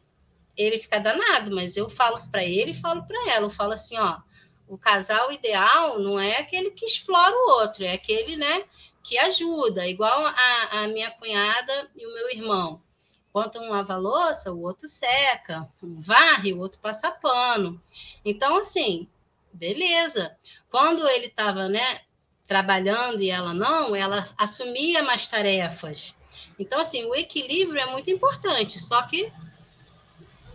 ele 0.61 0.77
fica 0.77 0.99
danado, 0.99 1.55
mas 1.55 1.77
eu 1.77 1.89
falo 1.89 2.21
para 2.29 2.43
ele 2.43 2.71
e 2.71 2.79
falo 2.79 3.03
para 3.03 3.31
ela. 3.31 3.45
Eu 3.45 3.49
falo 3.49 3.73
assim, 3.73 3.97
ó, 3.97 4.19
o 4.67 4.77
casal 4.77 5.31
ideal 5.31 5.99
não 5.99 6.19
é 6.19 6.37
aquele 6.37 6.71
que 6.71 6.85
explora 6.85 7.33
o 7.33 7.61
outro, 7.61 7.83
é 7.83 7.93
aquele, 7.93 8.35
né, 8.35 8.65
que 9.01 9.17
ajuda, 9.17 9.87
igual 9.87 10.25
a, 10.25 10.83
a 10.83 10.87
minha 10.89 11.09
cunhada 11.11 11.89
e 11.95 12.05
o 12.05 12.13
meu 12.13 12.29
irmão. 12.29 12.81
Enquanto 13.29 13.59
um 13.59 13.69
lava 13.69 13.95
louça, 13.95 14.51
o 14.51 14.61
outro 14.63 14.87
seca, 14.87 15.67
um 15.81 16.01
varre, 16.01 16.51
o 16.51 16.59
outro 16.59 16.79
passa 16.79 17.09
pano. 17.09 17.81
Então, 18.25 18.57
assim, 18.57 19.07
beleza. 19.53 20.35
Quando 20.69 21.07
ele 21.07 21.27
estava, 21.27 21.69
né, 21.69 22.01
trabalhando 22.45 23.21
e 23.21 23.29
ela 23.29 23.53
não, 23.53 23.95
ela 23.95 24.23
assumia 24.37 25.03
mais 25.03 25.27
tarefas. 25.27 26.15
Então, 26.57 26.79
assim, 26.79 27.05
o 27.05 27.15
equilíbrio 27.15 27.79
é 27.79 27.85
muito 27.85 28.09
importante, 28.09 28.79
só 28.79 29.03
que 29.03 29.31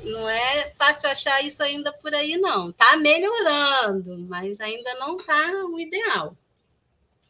não 0.04 0.28
é 0.28 0.72
fácil 0.78 1.08
achar 1.08 1.42
isso 1.42 1.62
ainda 1.62 1.92
por 1.92 2.14
aí, 2.14 2.36
não. 2.36 2.70
Está 2.70 2.96
melhorando, 2.96 4.18
mas 4.28 4.60
ainda 4.60 4.94
não 4.94 5.16
está 5.16 5.50
o 5.66 5.78
ideal. 5.78 6.36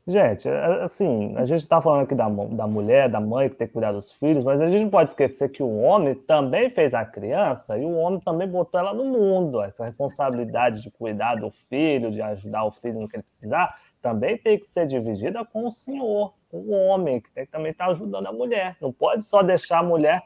Gente, 0.06 0.46
assim, 0.82 1.34
a 1.34 1.46
gente 1.46 1.60
está 1.60 1.80
falando 1.80 2.02
aqui 2.02 2.14
da, 2.14 2.28
da 2.28 2.66
mulher, 2.66 3.08
da 3.08 3.20
mãe 3.20 3.48
que 3.48 3.56
tem 3.56 3.66
que 3.66 3.72
cuidar 3.72 3.92
dos 3.92 4.12
filhos, 4.12 4.44
mas 4.44 4.60
a 4.60 4.68
gente 4.68 4.82
não 4.82 4.90
pode 4.90 5.08
esquecer 5.08 5.48
que 5.48 5.62
o 5.62 5.78
homem 5.78 6.14
também 6.14 6.68
fez 6.68 6.92
a 6.92 7.06
criança 7.06 7.78
e 7.78 7.86
o 7.86 7.94
homem 7.94 8.20
também 8.20 8.46
botou 8.46 8.78
ela 8.78 8.92
no 8.92 9.06
mundo. 9.06 9.62
Essa 9.62 9.86
responsabilidade 9.86 10.82
de 10.82 10.90
cuidar 10.90 11.36
do 11.36 11.50
filho, 11.50 12.10
de 12.10 12.20
ajudar 12.20 12.64
o 12.64 12.70
filho 12.70 13.00
no 13.00 13.08
que 13.08 13.16
ele 13.16 13.22
precisar, 13.22 13.78
também 14.02 14.36
tem 14.36 14.58
que 14.58 14.66
ser 14.66 14.86
dividida 14.86 15.42
com 15.42 15.66
o 15.66 15.72
senhor, 15.72 16.34
com 16.50 16.58
o 16.58 16.70
homem, 16.72 17.22
que 17.22 17.30
tem 17.30 17.46
que 17.46 17.52
também 17.52 17.72
estar 17.72 17.86
tá 17.86 17.90
ajudando 17.90 18.26
a 18.26 18.32
mulher. 18.32 18.76
Não 18.82 18.92
pode 18.92 19.24
só 19.24 19.42
deixar 19.42 19.78
a 19.78 19.82
mulher 19.82 20.22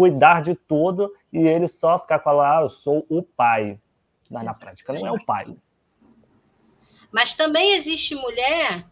cuidar 0.00 0.40
de 0.40 0.54
tudo 0.54 1.14
e 1.30 1.46
ele 1.46 1.68
só 1.68 1.98
ficar 1.98 2.20
falando, 2.20 2.50
ah, 2.50 2.62
eu 2.62 2.70
sou 2.70 3.04
o 3.10 3.22
pai. 3.22 3.78
Mas 4.30 4.44
na 4.44 4.54
prática 4.54 4.94
não 4.94 5.06
é 5.06 5.12
o 5.12 5.22
pai. 5.26 5.54
Mas 7.12 7.34
também 7.34 7.74
existe 7.74 8.14
mulher 8.14 8.86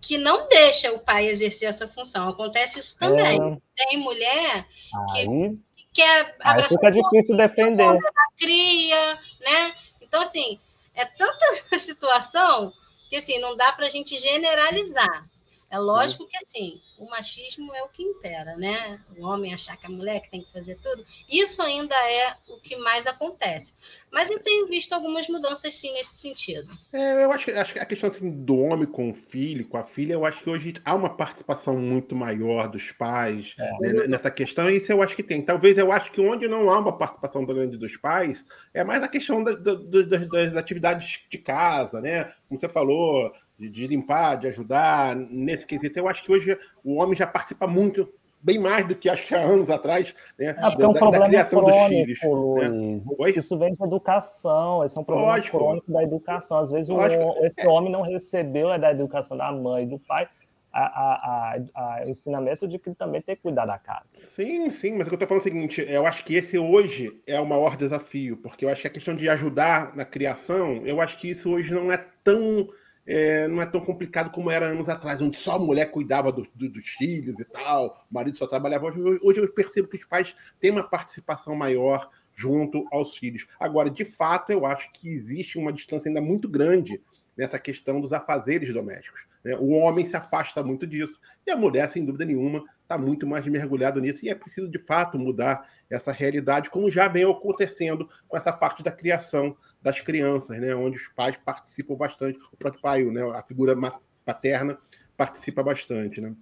que 0.00 0.18
não 0.18 0.48
deixa 0.48 0.90
o 0.92 0.98
pai 0.98 1.28
exercer 1.28 1.68
essa 1.68 1.86
função. 1.86 2.28
Acontece 2.28 2.80
isso 2.80 2.98
também. 2.98 3.40
É. 3.40 3.58
Tem 3.76 3.98
mulher 3.98 4.66
que, 5.12 5.18
aí, 5.20 5.58
que 5.76 5.84
quer 5.92 6.34
abraçar. 6.40 6.70
Fica 6.70 6.90
difícil 6.90 7.36
defender. 7.36 7.96
Cria, 8.36 9.14
né? 9.14 9.72
Então, 10.00 10.20
assim, 10.20 10.58
é 10.96 11.04
tanta 11.04 11.46
situação 11.78 12.72
que 13.08 13.14
assim, 13.14 13.38
não 13.38 13.56
dá 13.56 13.70
para 13.70 13.86
a 13.86 13.90
gente 13.90 14.18
generalizar. 14.18 15.28
É 15.70 15.78
lógico 15.78 16.24
Sim. 16.24 16.28
que 16.28 16.36
assim, 16.38 16.80
o 16.98 17.08
machismo 17.08 17.72
é 17.72 17.82
o 17.82 17.88
que 17.88 18.02
impera, 18.02 18.56
né? 18.56 18.98
O 19.16 19.24
homem 19.24 19.54
achar 19.54 19.76
que 19.76 19.86
a 19.86 19.90
mulher 19.90 20.20
que 20.20 20.30
tem 20.30 20.42
que 20.42 20.52
fazer 20.52 20.76
tudo. 20.82 21.04
Isso 21.28 21.62
ainda 21.62 21.94
é 21.94 22.34
o 22.48 22.58
que 22.58 22.76
mais 22.76 23.06
acontece. 23.06 23.72
Mas 24.10 24.28
eu 24.28 24.40
tenho 24.40 24.66
visto 24.66 24.92
algumas 24.92 25.28
mudanças 25.28 25.72
sim 25.74 25.92
nesse 25.92 26.16
sentido. 26.16 26.68
É, 26.92 27.24
eu 27.24 27.30
acho 27.30 27.44
que, 27.44 27.52
acho 27.52 27.72
que 27.72 27.78
a 27.78 27.86
questão 27.86 28.10
assim, 28.10 28.28
do 28.28 28.58
homem 28.58 28.84
com 28.84 29.10
o 29.10 29.14
filho, 29.14 29.68
com 29.68 29.76
a 29.76 29.84
filha, 29.84 30.14
eu 30.14 30.26
acho 30.26 30.42
que 30.42 30.50
hoje 30.50 30.74
há 30.84 30.94
uma 30.94 31.16
participação 31.16 31.78
muito 31.78 32.16
maior 32.16 32.68
dos 32.68 32.90
pais 32.90 33.54
é. 33.56 33.92
né, 33.92 34.06
nessa 34.08 34.30
questão, 34.30 34.68
e 34.68 34.78
isso 34.78 34.90
eu 34.90 35.02
acho 35.02 35.14
que 35.14 35.22
tem. 35.22 35.40
Talvez 35.40 35.78
eu 35.78 35.92
acho 35.92 36.10
que 36.10 36.20
onde 36.20 36.48
não 36.48 36.68
há 36.68 36.78
uma 36.78 36.98
participação 36.98 37.46
grande 37.46 37.76
dos 37.76 37.96
pais, 37.96 38.44
é 38.74 38.82
mais 38.82 39.02
a 39.04 39.08
questão 39.08 39.44
da, 39.44 39.54
da, 39.54 39.74
das, 39.74 40.28
das 40.28 40.56
atividades 40.56 41.20
de 41.30 41.38
casa, 41.38 42.00
né? 42.00 42.32
Como 42.48 42.58
você 42.58 42.68
falou, 42.68 43.32
de, 43.60 43.68
de, 43.68 43.86
limpar, 43.86 44.36
de 44.36 44.48
ajudar 44.48 45.14
nesse 45.14 45.66
quesito. 45.66 45.98
Eu 45.98 46.08
acho 46.08 46.24
que 46.24 46.32
hoje 46.32 46.58
o 46.82 46.94
homem 46.94 47.14
já 47.14 47.26
participa 47.26 47.66
muito, 47.66 48.10
bem 48.42 48.58
mais 48.58 48.88
do 48.88 48.94
que 48.94 49.06
acho 49.06 49.22
que 49.22 49.34
há 49.34 49.42
anos 49.42 49.68
atrás, 49.68 50.14
né, 50.38 50.46
é, 50.46 50.54
da, 50.54 50.88
um 50.88 50.92
da, 50.94 51.10
da, 51.10 51.26
criação 51.26 51.62
crônico, 51.62 52.06
dos 52.06 52.18
filhos. 52.18 52.70
Né? 52.70 52.96
Isso, 52.96 53.38
isso, 53.38 53.58
vem 53.58 53.74
de 53.74 53.84
educação, 53.84 54.82
esse 54.82 54.96
é 54.96 55.00
um 55.00 55.04
problema 55.04 55.32
Lógico. 55.32 55.58
crônico 55.58 55.92
da 55.92 56.02
educação. 56.02 56.56
Às 56.56 56.70
vezes 56.70 56.88
o, 56.88 56.98
esse 57.42 57.60
é. 57.60 57.68
homem 57.68 57.92
não 57.92 58.00
recebeu 58.00 58.76
da 58.78 58.90
educação 58.90 59.36
da 59.36 59.52
mãe 59.52 59.84
e 59.84 59.86
do 59.86 59.98
pai, 59.98 60.26
a, 60.72 60.82
a, 60.82 61.58
a, 61.74 62.08
ensinamento 62.08 62.66
de 62.66 62.78
que 62.78 62.88
ele 62.88 62.96
também 62.96 63.20
tem 63.20 63.34
que 63.34 63.42
cuidar 63.42 63.66
da 63.66 63.76
casa. 63.76 64.06
Sim, 64.06 64.70
sim, 64.70 64.92
mas 64.92 65.06
o 65.06 65.10
que 65.10 65.14
eu 65.14 65.16
estou 65.16 65.28
falando 65.28 65.44
é 65.44 65.48
o 65.48 65.52
seguinte: 65.52 65.84
eu 65.86 66.06
acho 66.06 66.24
que 66.24 66.34
esse 66.34 66.56
hoje 66.56 67.20
é 67.26 67.38
o 67.40 67.46
maior 67.46 67.76
desafio, 67.76 68.36
porque 68.36 68.64
eu 68.64 68.68
acho 68.70 68.80
que 68.80 68.86
a 68.86 68.90
questão 68.90 69.14
de 69.14 69.28
ajudar 69.28 69.94
na 69.96 70.04
criação, 70.04 70.80
eu 70.86 71.00
acho 71.00 71.18
que 71.18 71.28
isso 71.28 71.50
hoje 71.50 71.74
não 71.74 71.92
é 71.92 71.98
tão 72.22 72.68
é, 73.12 73.48
não 73.48 73.60
é 73.60 73.66
tão 73.66 73.80
complicado 73.80 74.30
como 74.30 74.52
era 74.52 74.68
anos 74.68 74.88
atrás, 74.88 75.20
onde 75.20 75.36
só 75.36 75.56
a 75.56 75.58
mulher 75.58 75.90
cuidava 75.90 76.30
do, 76.30 76.46
do, 76.54 76.68
dos 76.68 76.88
filhos 76.90 77.40
e 77.40 77.44
tal, 77.44 78.06
o 78.08 78.14
marido 78.14 78.36
só 78.36 78.46
trabalhava. 78.46 78.86
Hoje, 78.86 79.18
hoje 79.20 79.40
eu 79.40 79.52
percebo 79.52 79.88
que 79.88 79.96
os 79.96 80.04
pais 80.04 80.32
têm 80.60 80.70
uma 80.70 80.84
participação 80.84 81.56
maior 81.56 82.08
junto 82.32 82.86
aos 82.92 83.16
filhos. 83.16 83.48
Agora, 83.58 83.90
de 83.90 84.04
fato, 84.04 84.52
eu 84.52 84.64
acho 84.64 84.92
que 84.92 85.08
existe 85.08 85.58
uma 85.58 85.72
distância 85.72 86.08
ainda 86.08 86.20
muito 86.20 86.48
grande 86.48 87.02
nessa 87.36 87.58
questão 87.58 88.00
dos 88.00 88.12
afazeres 88.12 88.72
domésticos. 88.72 89.26
Né? 89.42 89.56
O 89.56 89.70
homem 89.70 90.08
se 90.08 90.14
afasta 90.14 90.62
muito 90.62 90.86
disso 90.86 91.18
e 91.44 91.50
a 91.50 91.56
mulher, 91.56 91.90
sem 91.90 92.04
dúvida 92.04 92.24
nenhuma, 92.24 92.64
está 92.90 92.98
muito 92.98 93.24
mais 93.24 93.46
mergulhado 93.46 94.00
nisso 94.00 94.24
e 94.24 94.28
é 94.28 94.34
preciso, 94.34 94.68
de 94.68 94.78
fato, 94.78 95.16
mudar 95.16 95.70
essa 95.88 96.10
realidade, 96.10 96.70
como 96.70 96.90
já 96.90 97.06
vem 97.06 97.24
acontecendo 97.24 98.08
com 98.26 98.36
essa 98.36 98.52
parte 98.52 98.82
da 98.82 98.90
criação 98.90 99.56
das 99.80 100.00
crianças, 100.00 100.60
né? 100.60 100.74
onde 100.74 100.96
os 100.96 101.08
pais 101.08 101.36
participam 101.36 101.94
bastante, 101.94 102.38
o 102.52 102.56
próprio 102.56 102.82
pai, 102.82 103.04
né? 103.04 103.22
a 103.36 103.42
figura 103.44 103.76
paterna 104.24 104.76
participa 105.16 105.62
bastante. 105.62 106.20
Né? 106.20 106.34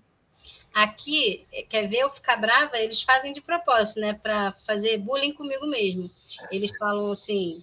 Aqui, 0.74 1.46
quer 1.68 1.86
ver 1.86 1.98
eu 1.98 2.10
ficar 2.10 2.36
brava? 2.36 2.78
Eles 2.78 3.02
fazem 3.02 3.32
de 3.34 3.40
propósito, 3.40 4.00
né? 4.00 4.14
Para 4.14 4.52
fazer 4.52 4.98
bullying 4.98 5.32
comigo 5.32 5.66
mesmo. 5.66 6.08
Eles 6.52 6.70
falam 6.78 7.10
assim: 7.10 7.62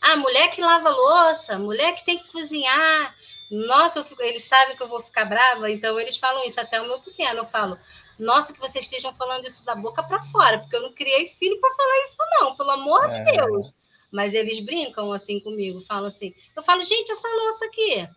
ah, 0.00 0.16
mulher 0.16 0.48
que 0.50 0.60
lava 0.60 0.88
louça, 0.88 1.58
mulher 1.58 1.94
que 1.94 2.04
tem 2.04 2.18
que 2.18 2.30
cozinhar. 2.30 3.16
Nossa, 3.50 4.04
fico... 4.04 4.22
eles 4.22 4.44
sabem 4.44 4.76
que 4.76 4.82
eu 4.82 4.88
vou 4.88 5.00
ficar 5.00 5.24
brava, 5.24 5.70
então 5.70 5.98
eles 5.98 6.16
falam 6.16 6.46
isso. 6.46 6.60
Até 6.60 6.80
o 6.80 6.86
meu 6.86 7.00
pequeno, 7.00 7.40
eu 7.40 7.44
falo: 7.46 7.76
nossa, 8.18 8.52
que 8.52 8.60
vocês 8.60 8.84
estejam 8.84 9.14
falando 9.14 9.46
isso 9.46 9.64
da 9.64 9.74
boca 9.74 10.02
para 10.02 10.22
fora, 10.22 10.58
porque 10.58 10.76
eu 10.76 10.82
não 10.82 10.92
criei 10.92 11.28
filho 11.28 11.60
para 11.60 11.74
falar 11.74 12.02
isso, 12.02 12.16
não, 12.40 12.56
pelo 12.56 12.70
amor 12.70 13.04
é. 13.04 13.08
de 13.08 13.32
Deus. 13.32 13.72
Mas 14.10 14.34
eles 14.34 14.60
brincam 14.60 15.12
assim 15.12 15.40
comigo, 15.40 15.80
falam 15.82 16.06
assim. 16.06 16.34
Eu 16.54 16.62
falo, 16.62 16.82
gente, 16.82 17.10
essa 17.10 17.28
louça 17.28 17.64
aqui. 17.64 18.08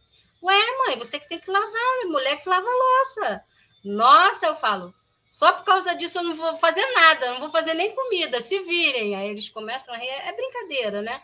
Ué, 0.44 0.78
mãe, 0.86 0.98
você 0.98 1.20
que 1.20 1.30
tem 1.30 1.40
que 1.40 1.50
lavar, 1.50 2.06
mulher 2.08 2.36
que 2.42 2.50
lava 2.50 2.68
louça. 2.68 3.42
Nossa, 3.84 4.48
eu 4.48 4.56
falo, 4.56 4.94
só 5.30 5.54
por 5.54 5.64
causa 5.64 5.96
disso 5.96 6.20
eu 6.20 6.24
não 6.24 6.36
vou 6.36 6.58
fazer 6.58 6.86
nada, 6.94 7.34
não 7.34 7.40
vou 7.40 7.50
fazer 7.50 7.74
nem 7.74 7.96
comida, 7.96 8.42
se 8.42 8.60
virem. 8.62 9.16
Aí 9.16 9.30
eles 9.30 9.50
começam 9.50 9.94
a 9.94 9.98
rir, 9.98 10.08
é 10.08 10.34
brincadeira, 10.34 11.02
né? 11.02 11.22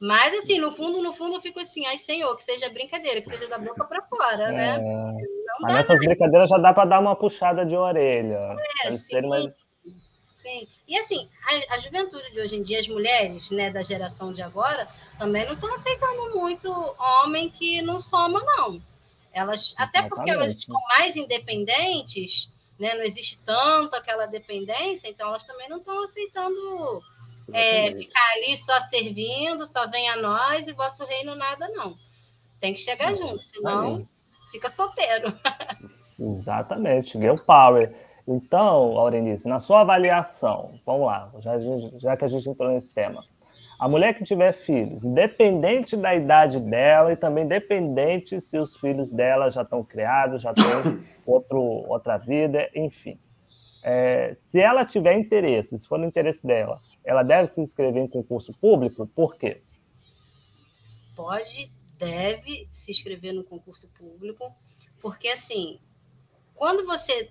Mas, 0.00 0.32
assim, 0.34 0.58
no 0.58 0.72
fundo, 0.72 1.02
no 1.02 1.12
fundo, 1.12 1.34
eu 1.34 1.40
fico 1.40 1.60
assim, 1.60 1.84
ai, 1.84 1.98
Senhor, 1.98 2.34
que 2.36 2.42
seja 2.42 2.70
brincadeira, 2.70 3.20
que 3.20 3.28
seja 3.28 3.48
da 3.48 3.58
boca 3.58 3.84
para 3.84 4.02
fora, 4.06 4.50
né? 4.50 4.76
É... 4.76 5.39
Mas 5.60 5.74
nessas 5.74 5.98
brincadeiras 5.98 6.48
já 6.48 6.58
dá 6.58 6.72
para 6.72 6.88
dar 6.88 7.00
uma 7.00 7.14
puxada 7.14 7.64
de 7.64 7.76
orelha. 7.76 8.56
É, 8.84 8.92
sim. 8.92 9.20
Mais... 9.22 9.46
Sim. 10.34 10.66
E 10.88 10.98
assim, 10.98 11.28
a, 11.44 11.74
a, 11.74 11.78
juventude 11.78 12.32
de 12.32 12.40
hoje 12.40 12.56
em 12.56 12.62
dia, 12.62 12.80
as 12.80 12.88
mulheres 12.88 13.50
né, 13.50 13.70
da 13.70 13.82
geração 13.82 14.32
de 14.32 14.40
agora, 14.40 14.88
também 15.18 15.44
não 15.44 15.52
estão 15.52 15.72
aceitando 15.74 16.38
muito 16.38 16.70
homem 17.22 17.50
que 17.50 17.82
não 17.82 18.00
soma, 18.00 18.42
não. 18.42 18.80
Elas, 19.32 19.74
até 19.76 20.02
porque 20.02 20.30
elas 20.30 20.64
são 20.64 20.80
mais 20.96 21.14
independentes, 21.14 22.50
né, 22.78 22.94
não 22.94 23.02
existe 23.02 23.38
tanto 23.44 23.94
aquela 23.94 24.26
dependência, 24.26 25.08
então 25.08 25.28
elas 25.28 25.44
também 25.44 25.68
não 25.68 25.76
estão 25.76 26.02
aceitando 26.02 27.02
é, 27.52 27.92
ficar 27.92 28.32
ali 28.32 28.56
só 28.56 28.80
servindo, 28.80 29.66
só 29.66 29.86
vem 29.88 30.08
a 30.08 30.16
nós 30.16 30.66
e 30.66 30.72
vosso 30.72 31.04
reino 31.04 31.34
nada, 31.34 31.68
não. 31.68 31.94
Tem 32.58 32.72
que 32.72 32.80
chegar 32.80 33.14
junto, 33.14 33.40
senão 33.40 34.08
fica 34.50 34.68
solteiro. 34.70 35.32
Exatamente, 36.18 37.18
girl 37.18 37.36
power. 37.36 37.94
Então, 38.28 38.98
Aurenice, 38.98 39.48
na 39.48 39.58
sua 39.58 39.80
avaliação, 39.80 40.78
vamos 40.84 41.06
lá, 41.06 41.32
já, 41.38 41.52
já 41.98 42.16
que 42.16 42.24
a 42.24 42.28
gente 42.28 42.48
entrou 42.48 42.70
nesse 42.70 42.94
tema, 42.94 43.24
a 43.78 43.88
mulher 43.88 44.12
que 44.14 44.22
tiver 44.22 44.52
filhos, 44.52 45.04
independente 45.04 45.96
da 45.96 46.14
idade 46.14 46.60
dela 46.60 47.12
e 47.12 47.16
também 47.16 47.44
independente 47.44 48.38
se 48.40 48.58
os 48.58 48.76
filhos 48.76 49.10
dela 49.10 49.48
já 49.50 49.62
estão 49.62 49.82
criados, 49.82 50.42
já 50.42 50.52
têm 50.52 50.64
outro, 51.26 51.60
outra 51.60 52.18
vida, 52.18 52.68
enfim. 52.74 53.18
é, 53.82 54.32
se 54.34 54.60
ela 54.60 54.84
tiver 54.84 55.14
interesse, 55.14 55.78
se 55.78 55.88
for 55.88 55.98
no 55.98 56.04
interesse 56.04 56.46
dela, 56.46 56.76
ela 57.04 57.22
deve 57.22 57.48
se 57.48 57.60
inscrever 57.60 58.02
em 58.02 58.08
concurso 58.08 58.52
público? 58.60 59.06
Por 59.06 59.36
quê? 59.38 59.62
Pode, 61.16 61.72
deve 62.00 62.66
se 62.72 62.90
inscrever 62.90 63.34
no 63.34 63.44
concurso 63.44 63.88
público, 63.90 64.50
porque 65.00 65.28
assim, 65.28 65.78
quando 66.54 66.84
você 66.86 67.30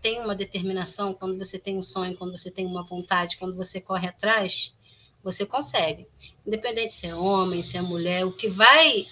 tem 0.00 0.20
uma 0.20 0.34
determinação, 0.34 1.12
quando 1.12 1.36
você 1.36 1.58
tem 1.58 1.76
um 1.76 1.82
sonho, 1.82 2.16
quando 2.16 2.38
você 2.38 2.50
tem 2.50 2.64
uma 2.64 2.84
vontade, 2.84 3.36
quando 3.36 3.56
você 3.56 3.80
corre 3.80 4.08
atrás, 4.08 4.72
você 5.22 5.44
consegue. 5.44 6.06
Independente 6.46 6.94
se 6.94 7.08
é 7.08 7.14
homem, 7.14 7.62
se 7.62 7.76
é 7.76 7.82
mulher, 7.82 8.24
o 8.24 8.32
que 8.32 8.48
vai 8.48 9.04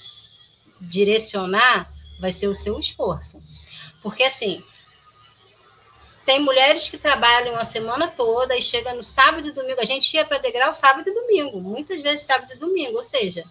direcionar 0.80 1.92
vai 2.20 2.30
ser 2.30 2.46
o 2.46 2.54
seu 2.54 2.78
esforço. 2.78 3.42
Porque 4.00 4.22
assim, 4.22 4.62
tem 6.24 6.40
mulheres 6.40 6.88
que 6.88 6.96
trabalham 6.96 7.56
a 7.56 7.64
semana 7.64 8.08
toda 8.08 8.56
e 8.56 8.62
chega 8.62 8.94
no 8.94 9.02
sábado 9.02 9.48
e 9.48 9.52
domingo. 9.52 9.80
A 9.80 9.84
gente 9.84 10.14
ia 10.14 10.24
para 10.24 10.38
degrau 10.38 10.74
sábado 10.74 11.08
e 11.08 11.14
domingo, 11.14 11.60
muitas 11.60 12.00
vezes 12.00 12.24
sábado 12.24 12.52
e 12.52 12.56
domingo, 12.56 12.96
ou 12.96 13.04
seja, 13.04 13.44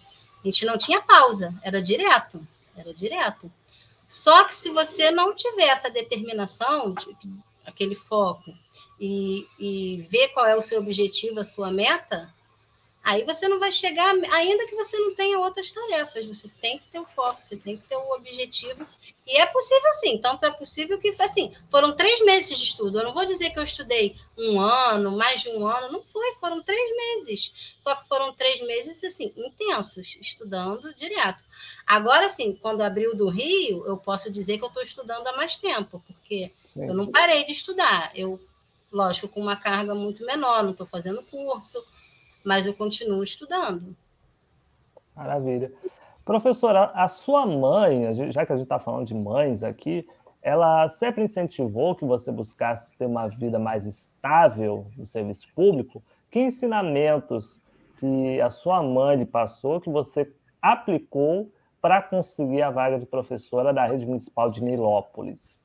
a 0.46 0.50
gente 0.50 0.64
não 0.64 0.78
tinha 0.78 1.02
pausa, 1.02 1.52
era 1.60 1.82
direto, 1.82 2.46
era 2.76 2.94
direto. 2.94 3.50
Só 4.06 4.44
que 4.44 4.54
se 4.54 4.70
você 4.70 5.10
não 5.10 5.34
tiver 5.34 5.66
essa 5.66 5.90
determinação, 5.90 6.94
aquele 7.64 7.96
foco, 7.96 8.54
e, 9.00 9.46
e 9.58 10.06
ver 10.08 10.28
qual 10.28 10.46
é 10.46 10.54
o 10.54 10.62
seu 10.62 10.80
objetivo, 10.80 11.40
a 11.40 11.44
sua 11.44 11.72
meta, 11.72 12.32
Aí 13.06 13.22
você 13.22 13.46
não 13.46 13.60
vai 13.60 13.70
chegar, 13.70 14.12
ainda 14.32 14.66
que 14.66 14.74
você 14.74 14.98
não 14.98 15.14
tenha 15.14 15.38
outras 15.38 15.70
tarefas, 15.70 16.26
você 16.26 16.48
tem 16.60 16.76
que 16.76 16.88
ter 16.88 16.98
o 16.98 17.06
foco, 17.06 17.40
você 17.40 17.56
tem 17.56 17.76
que 17.76 17.86
ter 17.86 17.94
o 17.94 18.14
objetivo. 18.16 18.84
E 19.24 19.40
é 19.40 19.46
possível 19.46 19.94
sim, 19.94 20.18
tanto 20.18 20.44
é 20.44 20.50
possível 20.50 20.98
que, 20.98 21.10
assim, 21.22 21.54
foram 21.70 21.94
três 21.94 22.20
meses 22.22 22.58
de 22.58 22.64
estudo. 22.64 22.98
Eu 22.98 23.04
não 23.04 23.14
vou 23.14 23.24
dizer 23.24 23.50
que 23.50 23.60
eu 23.60 23.62
estudei 23.62 24.16
um 24.36 24.58
ano, 24.58 25.16
mais 25.16 25.40
de 25.40 25.50
um 25.50 25.64
ano, 25.64 25.92
não 25.92 26.02
foi, 26.02 26.34
foram 26.40 26.60
três 26.60 26.96
meses. 26.96 27.76
Só 27.78 27.94
que 27.94 28.08
foram 28.08 28.34
três 28.34 28.60
meses, 28.62 29.04
assim, 29.04 29.32
intensos, 29.36 30.18
estudando 30.20 30.92
direto. 30.96 31.44
Agora, 31.86 32.26
assim, 32.26 32.56
quando 32.56 32.80
abriu 32.80 33.14
do 33.14 33.28
Rio, 33.28 33.86
eu 33.86 33.96
posso 33.96 34.32
dizer 34.32 34.58
que 34.58 34.64
eu 34.64 34.68
estou 34.68 34.82
estudando 34.82 35.28
há 35.28 35.36
mais 35.36 35.58
tempo, 35.58 36.02
porque 36.08 36.50
sim. 36.64 36.84
eu 36.84 36.92
não 36.92 37.06
parei 37.06 37.44
de 37.44 37.52
estudar. 37.52 38.10
Eu, 38.16 38.40
lógico, 38.90 39.28
com 39.28 39.40
uma 39.40 39.54
carga 39.54 39.94
muito 39.94 40.26
menor, 40.26 40.64
não 40.64 40.72
estou 40.72 40.86
fazendo 40.86 41.22
curso 41.22 41.80
mas 42.46 42.64
eu 42.64 42.72
continuo 42.72 43.24
estudando. 43.24 43.96
Maravilha. 45.16 45.72
Professora, 46.24 46.92
a 46.94 47.08
sua 47.08 47.44
mãe, 47.44 48.14
já 48.30 48.46
que 48.46 48.52
a 48.52 48.56
gente 48.56 48.64
está 48.64 48.78
falando 48.78 49.04
de 49.04 49.14
mães 49.14 49.64
aqui, 49.64 50.06
ela 50.40 50.88
sempre 50.88 51.24
incentivou 51.24 51.96
que 51.96 52.04
você 52.04 52.30
buscasse 52.30 52.90
ter 52.96 53.06
uma 53.06 53.26
vida 53.26 53.58
mais 53.58 53.84
estável 53.84 54.86
no 54.96 55.04
serviço 55.04 55.48
público? 55.56 56.00
Que 56.30 56.38
ensinamentos 56.38 57.58
que 57.98 58.40
a 58.40 58.48
sua 58.48 58.80
mãe 58.80 59.16
lhe 59.16 59.26
passou 59.26 59.80
que 59.80 59.90
você 59.90 60.32
aplicou 60.62 61.50
para 61.80 62.00
conseguir 62.00 62.62
a 62.62 62.70
vaga 62.70 62.98
de 62.98 63.06
professora 63.06 63.72
da 63.72 63.86
rede 63.86 64.06
municipal 64.06 64.50
de 64.50 64.62
Nilópolis? 64.62 65.58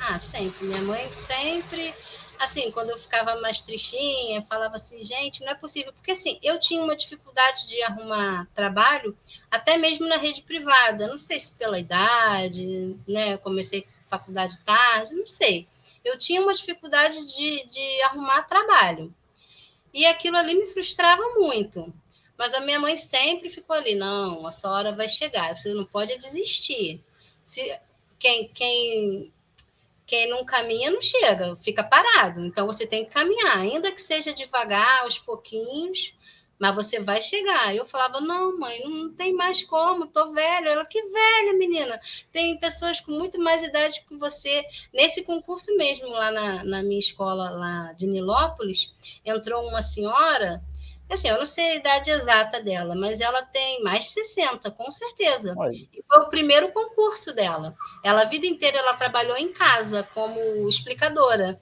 Ah, 0.00 0.18
sempre. 0.18 0.66
Minha 0.66 0.82
mãe 0.82 1.06
sempre 1.10 1.92
assim, 2.38 2.70
quando 2.70 2.90
eu 2.90 2.98
ficava 2.98 3.40
mais 3.40 3.62
tristinha, 3.62 4.42
falava 4.42 4.76
assim, 4.76 5.02
gente, 5.02 5.42
não 5.42 5.50
é 5.50 5.54
possível, 5.54 5.92
porque 5.92 6.12
assim, 6.12 6.38
eu 6.42 6.58
tinha 6.58 6.82
uma 6.82 6.96
dificuldade 6.96 7.66
de 7.68 7.82
arrumar 7.82 8.48
trabalho, 8.54 9.16
até 9.50 9.76
mesmo 9.76 10.08
na 10.08 10.16
rede 10.16 10.42
privada, 10.42 11.06
não 11.06 11.18
sei 11.18 11.38
se 11.40 11.52
pela 11.52 11.78
idade, 11.78 12.96
né, 13.06 13.34
eu 13.34 13.38
comecei 13.38 13.86
faculdade 14.08 14.58
tarde, 14.58 15.14
não 15.14 15.26
sei. 15.26 15.66
Eu 16.04 16.18
tinha 16.18 16.40
uma 16.40 16.54
dificuldade 16.54 17.24
de, 17.26 17.66
de 17.66 18.02
arrumar 18.02 18.42
trabalho. 18.42 19.14
E 19.92 20.04
aquilo 20.06 20.36
ali 20.36 20.54
me 20.54 20.66
frustrava 20.66 21.22
muito. 21.34 21.92
Mas 22.36 22.52
a 22.52 22.60
minha 22.60 22.80
mãe 22.80 22.96
sempre 22.96 23.48
ficou 23.48 23.76
ali, 23.76 23.94
não, 23.94 24.46
a 24.46 24.52
sua 24.52 24.72
hora 24.72 24.92
vai 24.92 25.08
chegar, 25.08 25.56
você 25.56 25.72
não 25.72 25.84
pode 25.84 26.16
desistir. 26.18 27.02
Se, 27.44 27.78
quem, 28.18 28.48
quem 28.48 29.32
quem 30.06 30.28
não 30.28 30.44
caminha 30.44 30.90
não 30.90 31.00
chega, 31.00 31.56
fica 31.56 31.82
parado. 31.82 32.44
Então 32.44 32.66
você 32.66 32.86
tem 32.86 33.04
que 33.04 33.12
caminhar, 33.12 33.58
ainda 33.58 33.90
que 33.92 34.02
seja 34.02 34.34
devagar, 34.34 35.02
aos 35.02 35.18
pouquinhos, 35.18 36.14
mas 36.58 36.74
você 36.74 37.00
vai 37.00 37.20
chegar. 37.20 37.74
Eu 37.74 37.84
falava: 37.84 38.20
não, 38.20 38.58
mãe, 38.58 38.82
não 38.84 39.12
tem 39.12 39.32
mais 39.32 39.62
como, 39.64 40.06
tô 40.06 40.32
velha. 40.32 40.70
Ela, 40.70 40.84
que 40.84 41.02
velha, 41.02 41.52
menina. 41.54 42.00
Tem 42.32 42.58
pessoas 42.58 43.00
com 43.00 43.12
muito 43.12 43.40
mais 43.40 43.62
idade 43.62 44.04
que 44.06 44.16
você. 44.16 44.64
Nesse 44.92 45.22
concurso 45.22 45.76
mesmo, 45.76 46.08
lá 46.08 46.30
na, 46.30 46.64
na 46.64 46.82
minha 46.82 46.98
escola, 46.98 47.50
lá 47.50 47.92
de 47.92 48.06
Nilópolis, 48.06 48.94
entrou 49.24 49.66
uma 49.68 49.82
senhora 49.82 50.62
Assim, 51.10 51.28
eu 51.28 51.38
não 51.38 51.46
sei 51.46 51.72
a 51.72 51.74
idade 51.74 52.10
exata 52.10 52.62
dela, 52.62 52.94
mas 52.94 53.20
ela 53.20 53.42
tem 53.42 53.82
mais 53.82 54.04
de 54.04 54.10
60, 54.10 54.70
com 54.70 54.90
certeza. 54.90 55.54
E 55.70 56.02
foi 56.08 56.22
o 56.22 56.28
primeiro 56.28 56.72
concurso 56.72 57.32
dela. 57.32 57.76
Ela, 58.02 58.22
a 58.22 58.26
vida 58.26 58.46
inteira, 58.46 58.78
ela 58.78 58.94
trabalhou 58.94 59.36
em 59.36 59.52
casa 59.52 60.08
como 60.14 60.68
explicadora. 60.68 61.60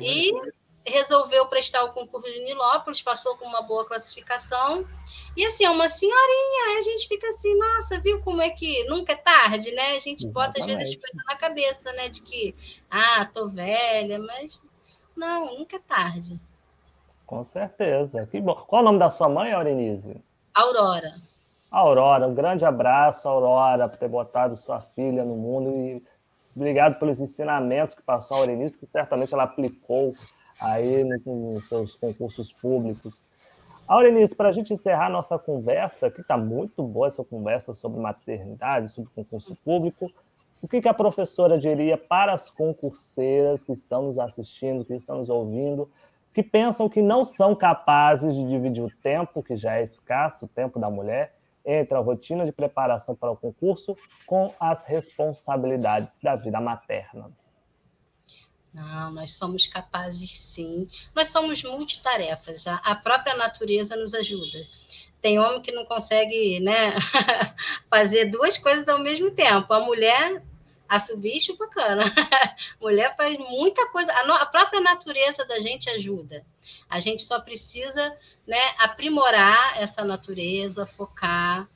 E 0.00 0.32
resolveu 0.86 1.46
prestar 1.46 1.84
o 1.84 1.92
concurso 1.92 2.30
de 2.30 2.40
Nilópolis, 2.44 3.02
passou 3.02 3.36
com 3.36 3.46
uma 3.46 3.62
boa 3.62 3.84
classificação. 3.84 4.86
E 5.36 5.44
assim, 5.46 5.64
é 5.64 5.70
uma 5.70 5.88
senhorinha, 5.88 6.66
aí 6.68 6.78
a 6.78 6.82
gente 6.82 7.08
fica 7.08 7.28
assim, 7.28 7.56
nossa, 7.56 8.00
viu 8.00 8.20
como 8.22 8.42
é 8.42 8.50
que 8.50 8.84
nunca 8.84 9.12
é 9.12 9.16
tarde, 9.16 9.72
né? 9.72 9.92
A 9.92 9.98
gente 9.98 10.26
Exatamente. 10.26 10.32
bota 10.34 10.60
às 10.60 10.66
vezes 10.66 10.96
coisas 10.96 11.24
na 11.26 11.36
cabeça, 11.36 11.92
né? 11.92 12.08
De 12.08 12.22
que, 12.22 12.54
ah, 12.90 13.24
tô 13.26 13.48
velha, 13.48 14.18
mas 14.18 14.62
não, 15.16 15.58
nunca 15.58 15.76
é 15.76 15.80
tarde. 15.80 16.38
Com 17.26 17.42
certeza. 17.44 18.26
Que 18.26 18.40
bom. 18.40 18.54
Qual 18.54 18.80
é 18.80 18.82
o 18.82 18.84
nome 18.84 18.98
da 18.98 19.10
sua 19.10 19.28
mãe, 19.28 19.52
Aurenise? 19.52 20.16
Aurora. 20.54 21.14
Aurora, 21.70 22.28
um 22.28 22.34
grande 22.34 22.66
abraço, 22.66 23.26
Aurora, 23.26 23.88
por 23.88 23.96
ter 23.96 24.08
botado 24.08 24.54
sua 24.54 24.80
filha 24.80 25.24
no 25.24 25.34
mundo 25.34 25.70
e 25.70 26.04
obrigado 26.54 26.98
pelos 26.98 27.18
ensinamentos 27.18 27.94
que 27.94 28.02
passou 28.02 28.42
a 28.42 28.46
que 28.46 28.84
certamente 28.84 29.32
ela 29.32 29.44
aplicou 29.44 30.14
aí 30.60 31.02
nos 31.02 31.66
seus 31.66 31.96
concursos 31.96 32.52
públicos. 32.52 33.24
Aurenice, 33.88 34.36
para 34.36 34.50
a 34.50 34.52
gente 34.52 34.72
encerrar 34.72 35.08
nossa 35.08 35.38
conversa, 35.38 36.10
que 36.10 36.20
está 36.20 36.36
muito 36.36 36.82
boa 36.82 37.06
essa 37.06 37.24
conversa 37.24 37.72
sobre 37.72 38.00
maternidade, 38.00 38.90
sobre 38.90 39.10
concurso 39.14 39.56
público, 39.64 40.10
o 40.60 40.68
que, 40.68 40.80
que 40.80 40.88
a 40.88 40.94
professora 40.94 41.58
diria 41.58 41.98
para 41.98 42.32
as 42.32 42.48
concurseiras 42.48 43.64
que 43.64 43.72
estão 43.72 44.02
nos 44.02 44.18
assistindo, 44.18 44.84
que 44.84 44.94
estão 44.94 45.18
nos 45.18 45.28
ouvindo, 45.28 45.90
que 46.32 46.42
pensam 46.42 46.88
que 46.88 47.02
não 47.02 47.24
são 47.24 47.54
capazes 47.54 48.34
de 48.34 48.48
dividir 48.48 48.82
o 48.82 48.90
tempo, 49.02 49.42
que 49.42 49.56
já 49.56 49.76
é 49.76 49.82
escasso, 49.82 50.46
o 50.46 50.48
tempo 50.48 50.78
da 50.78 50.88
mulher, 50.88 51.34
entre 51.64 51.96
a 51.96 52.00
rotina 52.00 52.44
de 52.44 52.52
preparação 52.52 53.14
para 53.14 53.30
o 53.30 53.36
concurso 53.36 53.96
com 54.26 54.52
as 54.58 54.84
responsabilidades 54.84 56.18
da 56.20 56.34
vida 56.34 56.60
materna. 56.60 57.30
Não, 58.72 59.12
nós 59.12 59.32
somos 59.32 59.66
capazes 59.66 60.30
sim. 60.32 60.88
Nós 61.14 61.28
somos 61.28 61.62
multitarefas. 61.62 62.66
A, 62.66 62.94
própria 62.94 63.36
natureza 63.36 63.94
nos 63.96 64.14
ajuda. 64.14 64.66
Tem 65.20 65.38
homem 65.38 65.60
que 65.60 65.70
não 65.70 65.84
consegue 65.84 66.58
né, 66.60 66.94
fazer 67.90 68.26
duas 68.26 68.56
coisas 68.56 68.88
ao 68.88 68.98
mesmo 68.98 69.30
tempo. 69.30 69.72
A 69.72 69.80
mulher 69.80 70.42
Assobio 70.92 71.34
e 71.34 71.40
chupacana. 71.40 72.04
Mulher 72.78 73.16
faz 73.16 73.38
muita 73.38 73.88
coisa. 73.88 74.12
A, 74.12 74.26
no, 74.26 74.34
a, 74.34 74.44
própria 74.44 74.78
natureza 74.78 75.42
da 75.46 75.58
gente 75.58 75.88
ajuda. 75.88 76.44
A 76.86 77.00
gente 77.00 77.22
só 77.22 77.40
precisa 77.40 78.14
né, 78.46 78.60
aprimorar 78.78 79.80
essa 79.80 80.04
natureza, 80.04 80.84
focar, 80.84 81.66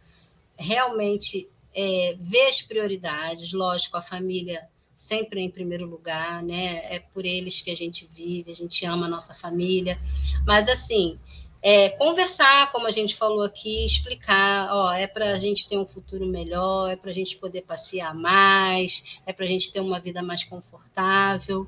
realmente 0.54 1.48
é, 1.74 2.14
ver 2.20 2.46
as 2.46 2.60
prioridades. 2.60 3.54
Lógico, 3.54 3.96
a 3.96 4.02
família 4.02 4.68
sempre 4.94 5.40
em 5.40 5.50
primeiro 5.50 5.86
lugar, 5.86 6.42
né? 6.42 6.94
É 6.94 6.98
por 6.98 7.24
eles 7.24 7.62
que 7.62 7.70
a 7.70 7.76
gente 7.76 8.06
vive, 8.12 8.50
a 8.50 8.54
gente 8.54 8.84
ama 8.84 9.06
a 9.06 9.10
nossa 9.10 9.34
família. 9.34 9.98
Mas 10.46 10.68
assim, 10.68 11.18
é, 11.62 11.90
conversar, 11.90 12.70
como 12.70 12.86
a 12.86 12.90
gente 12.90 13.16
falou 13.16 13.42
aqui, 13.42 13.84
explicar, 13.84 14.68
ó, 14.70 14.92
é 14.92 15.07
para 15.07 15.32
a 15.32 15.38
gente 15.38 15.68
ter 15.68 15.76
um 15.76 15.86
futuro 15.86 16.26
melhor, 16.26 16.90
é 16.90 16.96
para 16.96 17.11
a 17.11 17.14
gente 17.14 17.36
poder 17.36 17.62
passear 17.62 18.14
mais, 18.14 19.20
é 19.26 19.32
para 19.32 19.44
a 19.44 19.48
gente 19.48 19.72
ter 19.72 19.80
uma 19.80 19.98
vida 19.98 20.22
mais 20.22 20.44
confortável, 20.44 21.66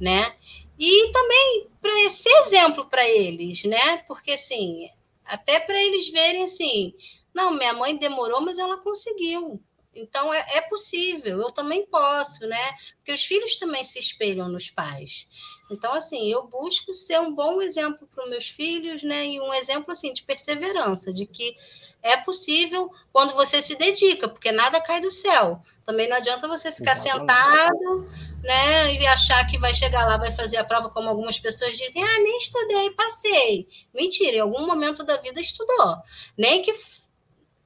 né? 0.00 0.34
E 0.78 1.12
também 1.12 1.68
para 1.80 2.10
ser 2.10 2.30
exemplo 2.40 2.86
para 2.86 3.06
eles, 3.08 3.64
né? 3.64 3.98
Porque 4.06 4.32
assim, 4.32 4.88
até 5.24 5.60
para 5.60 5.80
eles 5.82 6.08
verem 6.08 6.44
assim, 6.44 6.94
não, 7.34 7.52
minha 7.52 7.72
mãe 7.72 7.96
demorou, 7.96 8.40
mas 8.40 8.58
ela 8.58 8.78
conseguiu. 8.78 9.62
Então 9.94 10.32
é, 10.32 10.46
é 10.54 10.60
possível, 10.62 11.40
eu 11.40 11.50
também 11.50 11.84
posso, 11.86 12.46
né? 12.46 12.72
Porque 12.96 13.12
os 13.12 13.24
filhos 13.24 13.56
também 13.56 13.82
se 13.82 13.98
espelham 13.98 14.48
nos 14.48 14.70
pais. 14.70 15.28
Então, 15.70 15.94
assim, 15.94 16.30
eu 16.30 16.46
busco 16.46 16.92
ser 16.94 17.20
um 17.20 17.32
bom 17.32 17.62
exemplo 17.62 18.08
para 18.12 18.24
os 18.24 18.30
meus 18.30 18.48
filhos, 18.48 19.02
né? 19.02 19.26
E 19.26 19.40
um 19.40 19.54
exemplo, 19.54 19.92
assim, 19.92 20.12
de 20.12 20.22
perseverança, 20.22 21.12
de 21.12 21.26
que 21.26 21.56
é 22.02 22.16
possível 22.16 22.90
quando 23.12 23.34
você 23.34 23.60
se 23.60 23.76
dedica, 23.76 24.28
porque 24.28 24.50
nada 24.50 24.80
cai 24.80 25.00
do 25.00 25.10
céu. 25.10 25.62
Também 25.84 26.08
não 26.08 26.16
adianta 26.16 26.48
você 26.48 26.72
ficar 26.72 26.96
sentado, 26.96 28.08
né, 28.42 28.94
e 28.94 29.06
achar 29.06 29.46
que 29.46 29.58
vai 29.58 29.74
chegar 29.74 30.06
lá, 30.06 30.16
vai 30.16 30.32
fazer 30.32 30.56
a 30.56 30.64
prova, 30.64 30.88
como 30.88 31.08
algumas 31.08 31.38
pessoas 31.38 31.76
dizem: 31.76 32.02
ah, 32.02 32.18
nem 32.20 32.38
estudei, 32.38 32.90
passei. 32.90 33.68
Mentira, 33.92 34.36
em 34.36 34.40
algum 34.40 34.66
momento 34.66 35.04
da 35.04 35.16
vida 35.18 35.40
estudou. 35.40 35.96
Nem 36.36 36.62
que 36.62 36.72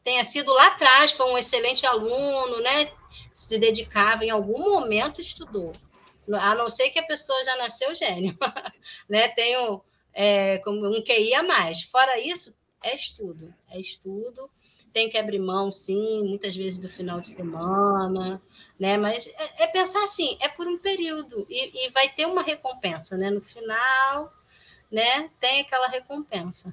tenha 0.02 0.24
sido 0.24 0.52
lá 0.52 0.68
atrás, 0.68 1.12
foi 1.12 1.30
um 1.30 1.38
excelente 1.38 1.86
aluno, 1.86 2.60
né? 2.60 2.90
Se 3.32 3.58
dedicava, 3.58 4.24
em 4.24 4.30
algum 4.30 4.58
momento 4.58 5.20
estudou. 5.20 5.72
A 6.32 6.54
não 6.54 6.68
ser 6.68 6.90
que 6.90 6.98
a 6.98 7.06
pessoa 7.06 7.44
já 7.44 7.56
nasceu 7.56 7.94
gênio, 7.94 8.36
né? 9.08 9.28
Tem 9.28 9.58
um, 9.58 9.80
é, 10.12 10.60
um 10.66 11.02
QI 11.02 11.34
a 11.34 11.42
mais. 11.42 11.82
Fora 11.82 12.18
isso, 12.18 12.54
é 12.82 12.94
estudo, 12.94 13.52
é 13.70 13.78
estudo. 13.78 14.50
Tem 14.92 15.08
que 15.08 15.18
abrir 15.18 15.40
mão, 15.40 15.72
sim, 15.72 16.22
muitas 16.28 16.56
vezes 16.56 16.78
do 16.78 16.88
final 16.88 17.20
de 17.20 17.26
semana, 17.26 18.40
né? 18.78 18.96
Mas 18.96 19.26
é, 19.26 19.64
é 19.64 19.66
pensar 19.66 20.04
assim, 20.04 20.38
é 20.40 20.48
por 20.48 20.68
um 20.68 20.78
período 20.78 21.44
e, 21.50 21.86
e, 21.86 21.90
vai 21.90 22.08
ter 22.10 22.26
uma 22.26 22.42
recompensa, 22.42 23.16
né? 23.16 23.28
No 23.28 23.40
final, 23.40 24.32
né? 24.90 25.30
Tem 25.40 25.62
aquela 25.62 25.88
recompensa. 25.88 26.72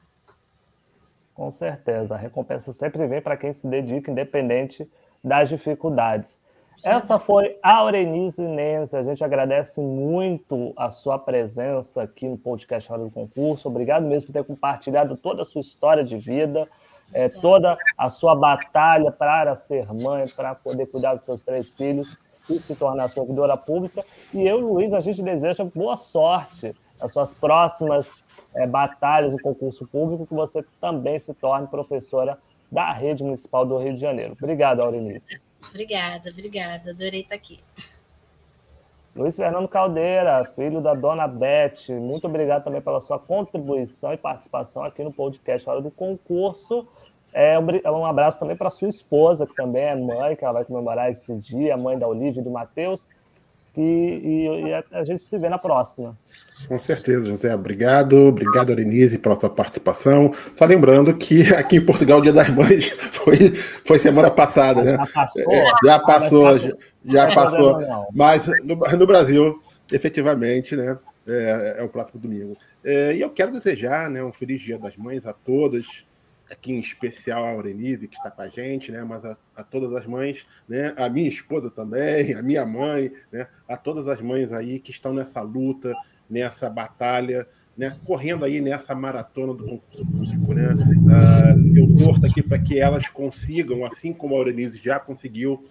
Com 1.34 1.49
certeza, 1.49 2.14
a 2.14 2.18
recompensa 2.18 2.72
sempre 2.72 3.08
vem 3.08 3.22
para 3.22 3.38
quem 3.38 3.52
se 3.52 3.68
dedica, 3.68 4.12
independente 4.12 4.88
das 5.24 5.49
dificuldades. 5.49 6.39
Essa 6.84 7.20
foi 7.20 7.60
a 7.62 7.76
Aurenise 7.76 8.42
Nense. 8.42 8.98
A 8.98 9.04
gente 9.04 9.24
agradece 9.24 9.80
muito 9.80 10.74
a 10.76 10.90
sua 10.90 11.20
presença 11.20 12.02
aqui 12.02 12.28
no 12.28 12.36
podcast 12.36 12.92
Hora 12.92 13.04
do 13.04 13.12
Concurso. 13.12 13.70
Obrigado 13.70 14.04
mesmo 14.08 14.28
por 14.28 14.34
ter 14.34 14.44
compartilhado 14.44 15.16
toda 15.16 15.44
a 15.44 15.46
sua 15.46 15.62
história 15.62 16.04
de 16.04 16.18
vida, 16.18 16.68
é, 17.14 17.30
toda 17.30 17.78
a 17.96 18.10
sua 18.10 18.34
batalha 18.34 19.12
para 19.12 19.54
ser 19.54 19.94
mãe, 19.94 20.26
para 20.36 20.56
poder 20.56 20.88
cuidar 20.88 21.14
dos 21.14 21.22
seus 21.22 21.44
três 21.44 21.70
filhos 21.70 22.18
e 22.50 22.58
se 22.58 22.76
tornar 22.76 23.10
servidora 23.10 23.56
pública. 23.56 24.04
E 24.34 24.42
eu, 24.42 24.60
Luiz, 24.60 24.92
a 24.92 25.00
gente 25.00 25.22
deseja 25.22 25.64
boa 25.64 25.96
sorte 25.96 26.76
nas 27.00 27.12
suas 27.12 27.32
próximas 27.32 28.12
é, 28.56 28.66
batalhas 28.66 29.32
no 29.32 29.40
concurso 29.40 29.86
público, 29.86 30.26
que 30.26 30.34
você 30.34 30.66
também 30.80 31.20
se 31.20 31.32
torne 31.36 31.68
professora 31.68 32.40
da 32.72 32.92
Rede 32.92 33.24
Municipal 33.24 33.68
do 33.68 33.78
Rio 33.78 33.94
de 33.94 34.02
Janeiro. 34.02 34.36
Obrigado, 34.42 34.82
Aurenice. 34.82 35.40
Obrigada, 35.70 36.30
obrigada. 36.30 36.91
Adorei 36.91 37.22
estar 37.22 37.36
aqui. 37.36 37.59
Luiz 39.14 39.36
Fernando 39.36 39.68
Caldeira, 39.68 40.45
filho 40.45 40.80
da 40.80 40.93
dona 40.93 41.28
Beth, 41.28 41.89
muito 41.89 42.28
obrigado 42.28 42.64
também 42.64 42.82
pela 42.82 43.01
sua 43.01 43.20
contribuição 43.20 44.14
e 44.14 44.18
participação 44.18 44.86
aqui 44.86 45.03
no 45.03 45.12
podcast 45.12 45.70
Hora 45.70 45.82
do 45.82 45.91
Concurso. 45.91 46.88
É, 47.34 47.59
um 47.59 48.05
abraço 48.05 48.39
também 48.39 48.55
para 48.55 48.70
sua 48.70 48.88
esposa, 48.88 49.45
que 49.45 49.53
também 49.53 49.84
é 49.84 49.95
mãe, 49.95 50.36
que 50.36 50.45
ela 50.45 50.53
vai 50.53 50.66
comemorar 50.66 51.09
esse 51.09 51.36
dia, 51.36 51.76
mãe 51.76 51.99
da 51.99 52.07
Olivia 52.07 52.41
e 52.41 52.43
do 52.43 52.49
Matheus. 52.49 53.09
E, 53.78 53.82
e, 53.82 54.68
e 54.68 54.84
a 54.92 55.04
gente 55.04 55.24
se 55.24 55.38
vê 55.38 55.48
na 55.48 55.58
próxima. 55.58 56.18
Com 56.68 56.80
certeza, 56.80 57.26
José. 57.26 57.54
Obrigado. 57.54 58.28
Obrigado, 58.28 58.72
Arenise, 58.72 59.18
pela 59.18 59.36
sua 59.36 59.50
participação. 59.50 60.34
Só 60.56 60.66
lembrando 60.66 61.16
que 61.16 61.54
aqui 61.54 61.78
em 61.78 61.86
Portugal 61.86 62.20
o 62.20 62.22
Dia 62.22 62.34
das 62.34 62.50
Mães 62.50 62.90
foi, 63.12 63.56
foi 63.86 64.00
semana 64.00 64.30
passada, 64.30 64.84
né? 64.84 64.98
Já 64.98 65.08
passou. 65.08 65.54
É, 65.54 65.66
já 65.84 66.00
passou, 66.00 66.60
já, 66.60 66.72
já 67.06 67.36
passou. 67.36 68.08
Mas 68.14 68.46
no, 68.64 68.76
no, 68.76 69.08
Brasil, 69.08 69.60
efetivamente, 69.92 70.76
né? 70.76 70.98
É, 71.28 71.76
é 71.80 71.84
o 71.84 71.90
próximo 71.90 72.20
domingo. 72.20 72.58
É, 72.84 73.16
e 73.16 73.22
eu 73.22 73.30
quero 73.30 73.52
desejar 73.52 74.10
né, 74.10 74.24
um 74.24 74.34
feliz 74.34 74.62
Dia 74.62 74.78
das 74.78 74.98
Mães 74.98 75.26
a 75.26 75.34
todas, 75.34 76.04
aqui 76.52 76.74
em 76.74 76.80
especial 76.80 77.45
a 77.45 77.52
Aurenise, 77.52 78.08
que 78.08 78.18
está 78.18 78.30
com 78.30 78.41
a 78.41 78.49
gente, 78.49 78.91
né? 78.91 79.04
Mas 79.04 79.24
a, 79.24 79.38
a, 79.56 79.64
todas 79.64 79.93
as 79.95 80.06
mães, 80.06 80.45
né? 80.68 80.93
A 80.97 81.08
minha 81.10 81.30
esposa 81.30 81.72
também, 81.72 82.34
a 82.36 82.41
minha 82.41 82.66
mãe, 82.66 83.12
né? 83.32 83.47
A 83.68 83.78
todas 83.78 84.08
as 84.08 84.20
mães 84.22 84.52
aí 84.52 84.80
que 84.80 84.91
estão 84.91 85.14
nessa 85.14 85.41
luta, 85.41 85.93
nessa 86.30 86.70
batalha, 86.70 87.47
né, 87.78 87.97
correndo 88.06 88.45
aí 88.45 88.62
nessa 88.62 88.93
maratona 88.93 89.54
do 89.54 89.66
concurso 89.66 90.06
público. 90.06 90.54
Né? 90.54 90.68
Uh, 90.74 91.78
eu 91.78 91.97
torço 91.97 92.26
aqui 92.26 92.43
para 92.43 92.60
que 92.60 92.80
elas 92.80 93.08
consigam, 93.08 93.86
assim 93.86 94.14
como 94.14 94.36
a 94.36 94.38
Aurenise 94.38 94.78
já 94.78 94.99
conseguiu, 94.99 95.66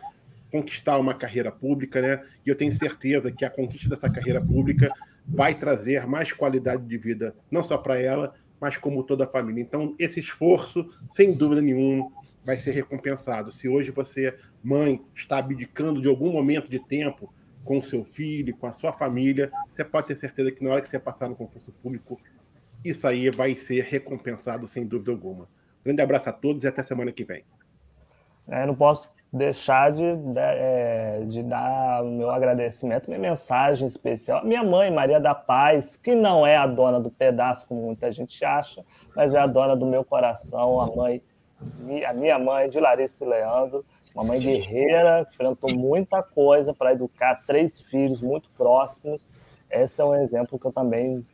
conquistar 0.51 0.99
uma 0.99 1.15
carreira 1.15 1.53
pública, 1.53 2.03
né? 2.03 2.23
E 2.45 2.49
eu 2.49 2.57
tenho 2.57 2.73
certeza 2.73 3.31
que 3.31 3.45
a 3.45 3.51
conquista 3.51 3.89
dessa 3.89 4.11
carreira 4.11 4.41
pública 4.41 4.93
vai 5.25 5.55
trazer 5.55 6.07
mais 6.09 6.33
qualidade 6.33 6.85
de 6.85 6.99
vida, 6.99 7.35
não 7.49 7.63
só 7.63 7.79
para 7.79 8.01
ela, 8.01 8.35
mas 8.61 8.77
como 8.77 9.03
toda 9.03 9.25
a 9.25 9.29
família. 9.29 9.63
Então, 9.63 9.95
esse 9.99 10.21
esforço, 10.21 10.89
sem 11.13 11.33
dúvida 11.33 11.63
nenhuma, 11.63 12.11
vai 12.45 12.57
ser 12.57 12.73
recompensado. 12.73 13.51
Se 13.51 13.69
hoje 13.69 13.91
você, 13.91 14.37
mãe, 14.63 15.01
está 15.15 15.39
abdicando 15.39 16.01
de 16.01 16.09
algum 16.09 16.33
momento 16.33 16.69
de 16.69 16.79
tempo 16.79 17.33
com 17.65 17.83
seu 17.83 18.05
filho, 18.05 18.57
com 18.57 18.67
a 18.67 18.73
sua 18.73 18.93
família, 18.93 19.51
você 19.73 19.85
pode 19.85 20.09
ter 20.09 20.17
certeza 20.17 20.51
que 20.51 20.65
na 20.65 20.71
hora 20.71 20.83
que 20.83 20.91
você 20.91 20.99
passar 20.99 21.29
no 21.29 21.37
concurso 21.37 21.73
público, 21.83 22.21
isso 22.85 23.07
aí 23.07 23.31
vai 23.31 23.55
ser 23.55 23.85
recompensado 23.85 24.67
sem 24.67 24.87
dúvida 24.87 25.13
alguma. 25.13 25.49
Grande 25.85 26.01
abraço 26.01 26.29
a 26.29 26.33
todos 26.33 26.65
e 26.65 26.67
até 26.67 26.83
semana 26.83 27.13
que 27.13 27.25
vem. 27.25 27.45
É, 28.49 28.67
não 28.67 28.75
posso 28.75 29.13
deixar 29.33 29.93
de, 29.93 30.17
de, 30.17 30.39
é, 30.39 31.23
de 31.25 31.43
dar 31.43 32.03
o 32.03 32.11
meu 32.11 32.31
agradecimento, 32.31 33.09
minha 33.09 33.21
mensagem 33.21 33.87
especial 33.87 34.45
minha 34.45 34.65
mãe, 34.65 34.91
Maria 34.91 35.21
da 35.21 35.35
Paz, 35.35 35.97
que 35.97 36.15
não 36.15 36.45
é 36.45 36.57
a 36.57 36.67
dona 36.67 36.99
do 36.99 37.11
pedaço, 37.11 37.67
como 37.67 37.83
muita 37.83 38.11
gente 38.11 38.45
acha, 38.45 38.85
mas 39.15 39.33
é 39.35 39.39
a 39.39 39.47
dona 39.47 39.77
do 39.77 39.87
meu 39.87 40.05
coração, 40.05 40.81
a 40.81 40.87
mãe, 40.89 41.23
a 42.07 42.13
minha 42.13 42.39
mãe 42.39 42.69
de 42.69 42.81
Larissa 42.81 43.25
e 43.25 43.29
Leandro, 43.29 43.85
uma 44.13 44.25
mãe 44.25 44.41
guerreira, 44.41 45.27
enfrentou 45.31 45.73
muita 45.77 46.23
coisa 46.23 46.75
para 46.75 46.93
educar 46.93 47.43
três 47.47 47.81
filhos 47.81 48.21
muito 48.21 48.51
próximos. 48.51 49.29
Esse 49.71 50.01
é 50.01 50.05
um 50.05 50.17
exemplo 50.17 50.59
que 50.59 50.67
eu 50.67 50.73
também 50.73 51.25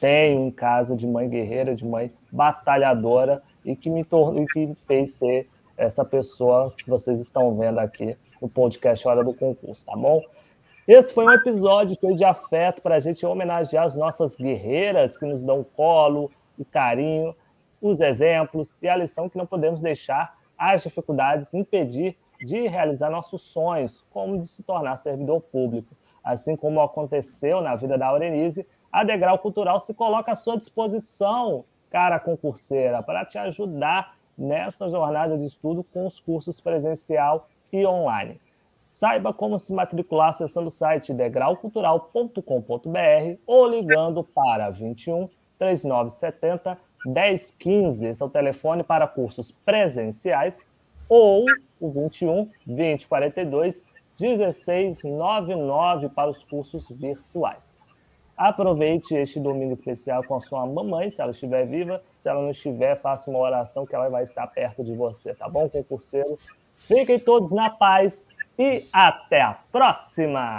tenho 0.00 0.46
em 0.46 0.50
casa 0.50 0.96
de 0.96 1.06
mãe 1.06 1.28
guerreira, 1.28 1.74
de 1.74 1.84
mãe 1.84 2.10
batalhadora 2.32 3.42
e 3.62 3.76
que 3.76 3.90
me 3.90 4.02
tornou 4.02 4.46
que 4.46 4.74
fez 4.86 5.12
ser 5.12 5.46
essa 5.76 6.04
pessoa 6.04 6.72
que 6.76 6.88
vocês 6.88 7.20
estão 7.20 7.52
vendo 7.54 7.78
aqui 7.78 8.16
no 8.40 8.48
podcast 8.48 9.06
Hora 9.06 9.24
do 9.24 9.34
Concurso, 9.34 9.86
tá 9.86 9.96
bom? 9.96 10.22
Esse 10.86 11.14
foi 11.14 11.24
um 11.24 11.32
episódio 11.32 11.96
de 12.14 12.24
afeto 12.24 12.82
para 12.82 12.96
a 12.96 13.00
gente 13.00 13.24
homenagear 13.24 13.84
as 13.84 13.96
nossas 13.96 14.36
guerreiras 14.36 15.16
que 15.16 15.24
nos 15.24 15.42
dão 15.42 15.64
colo, 15.64 16.30
o 16.58 16.64
carinho, 16.64 17.34
os 17.80 18.00
exemplos 18.00 18.76
e 18.82 18.88
a 18.88 18.96
lição 18.96 19.28
que 19.28 19.38
não 19.38 19.46
podemos 19.46 19.80
deixar 19.80 20.38
as 20.58 20.82
dificuldades 20.82 21.54
impedir 21.54 22.16
de 22.38 22.66
realizar 22.68 23.10
nossos 23.10 23.42
sonhos, 23.42 24.04
como 24.10 24.38
de 24.38 24.46
se 24.46 24.62
tornar 24.62 24.96
servidor 24.96 25.40
público. 25.40 25.96
Assim 26.22 26.56
como 26.56 26.80
aconteceu 26.80 27.60
na 27.60 27.76
vida 27.76 27.96
da 27.96 28.06
Aurenise, 28.06 28.66
a 28.92 29.04
Degrau 29.04 29.38
Cultural 29.38 29.80
se 29.80 29.92
coloca 29.94 30.32
à 30.32 30.36
sua 30.36 30.56
disposição, 30.56 31.64
cara 31.90 32.18
concurseira, 32.20 33.02
para 33.02 33.24
te 33.24 33.38
ajudar 33.38 34.13
nessa 34.36 34.88
jornada 34.88 35.38
de 35.38 35.46
estudo 35.46 35.84
com 35.84 36.06
os 36.06 36.20
cursos 36.20 36.60
presencial 36.60 37.48
e 37.72 37.86
online. 37.86 38.40
Saiba 38.90 39.32
como 39.32 39.58
se 39.58 39.72
matricular 39.72 40.28
acessando 40.28 40.68
o 40.68 40.70
site 40.70 41.12
degraucultural.com.br 41.12 43.38
ou 43.46 43.68
ligando 43.68 44.22
para 44.22 44.70
21 44.70 45.28
3970 45.58 46.78
1015, 47.06 48.06
esse 48.06 48.22
é 48.22 48.26
o 48.26 48.30
telefone 48.30 48.82
para 48.82 49.06
cursos 49.06 49.52
presenciais, 49.52 50.64
ou 51.08 51.44
o 51.78 51.90
21 51.90 52.50
2042 52.66 53.84
1699 54.18 56.08
para 56.08 56.30
os 56.30 56.42
cursos 56.44 56.88
virtuais. 56.88 57.73
Aproveite 58.36 59.14
este 59.14 59.38
domingo 59.38 59.72
especial 59.72 60.24
com 60.24 60.34
a 60.34 60.40
sua 60.40 60.66
mamãe, 60.66 61.08
se 61.08 61.20
ela 61.20 61.30
estiver 61.30 61.66
viva. 61.66 62.02
Se 62.16 62.28
ela 62.28 62.42
não 62.42 62.50
estiver, 62.50 62.96
faça 62.96 63.30
uma 63.30 63.38
oração 63.38 63.86
que 63.86 63.94
ela 63.94 64.08
vai 64.08 64.24
estar 64.24 64.46
perto 64.48 64.82
de 64.82 64.92
você, 64.94 65.34
tá 65.34 65.48
bom, 65.48 65.68
concurseiro? 65.68 66.36
Fiquem 66.76 67.18
todos 67.18 67.52
na 67.52 67.70
paz 67.70 68.26
e 68.58 68.84
até 68.92 69.40
a 69.40 69.58
próxima! 69.70 70.58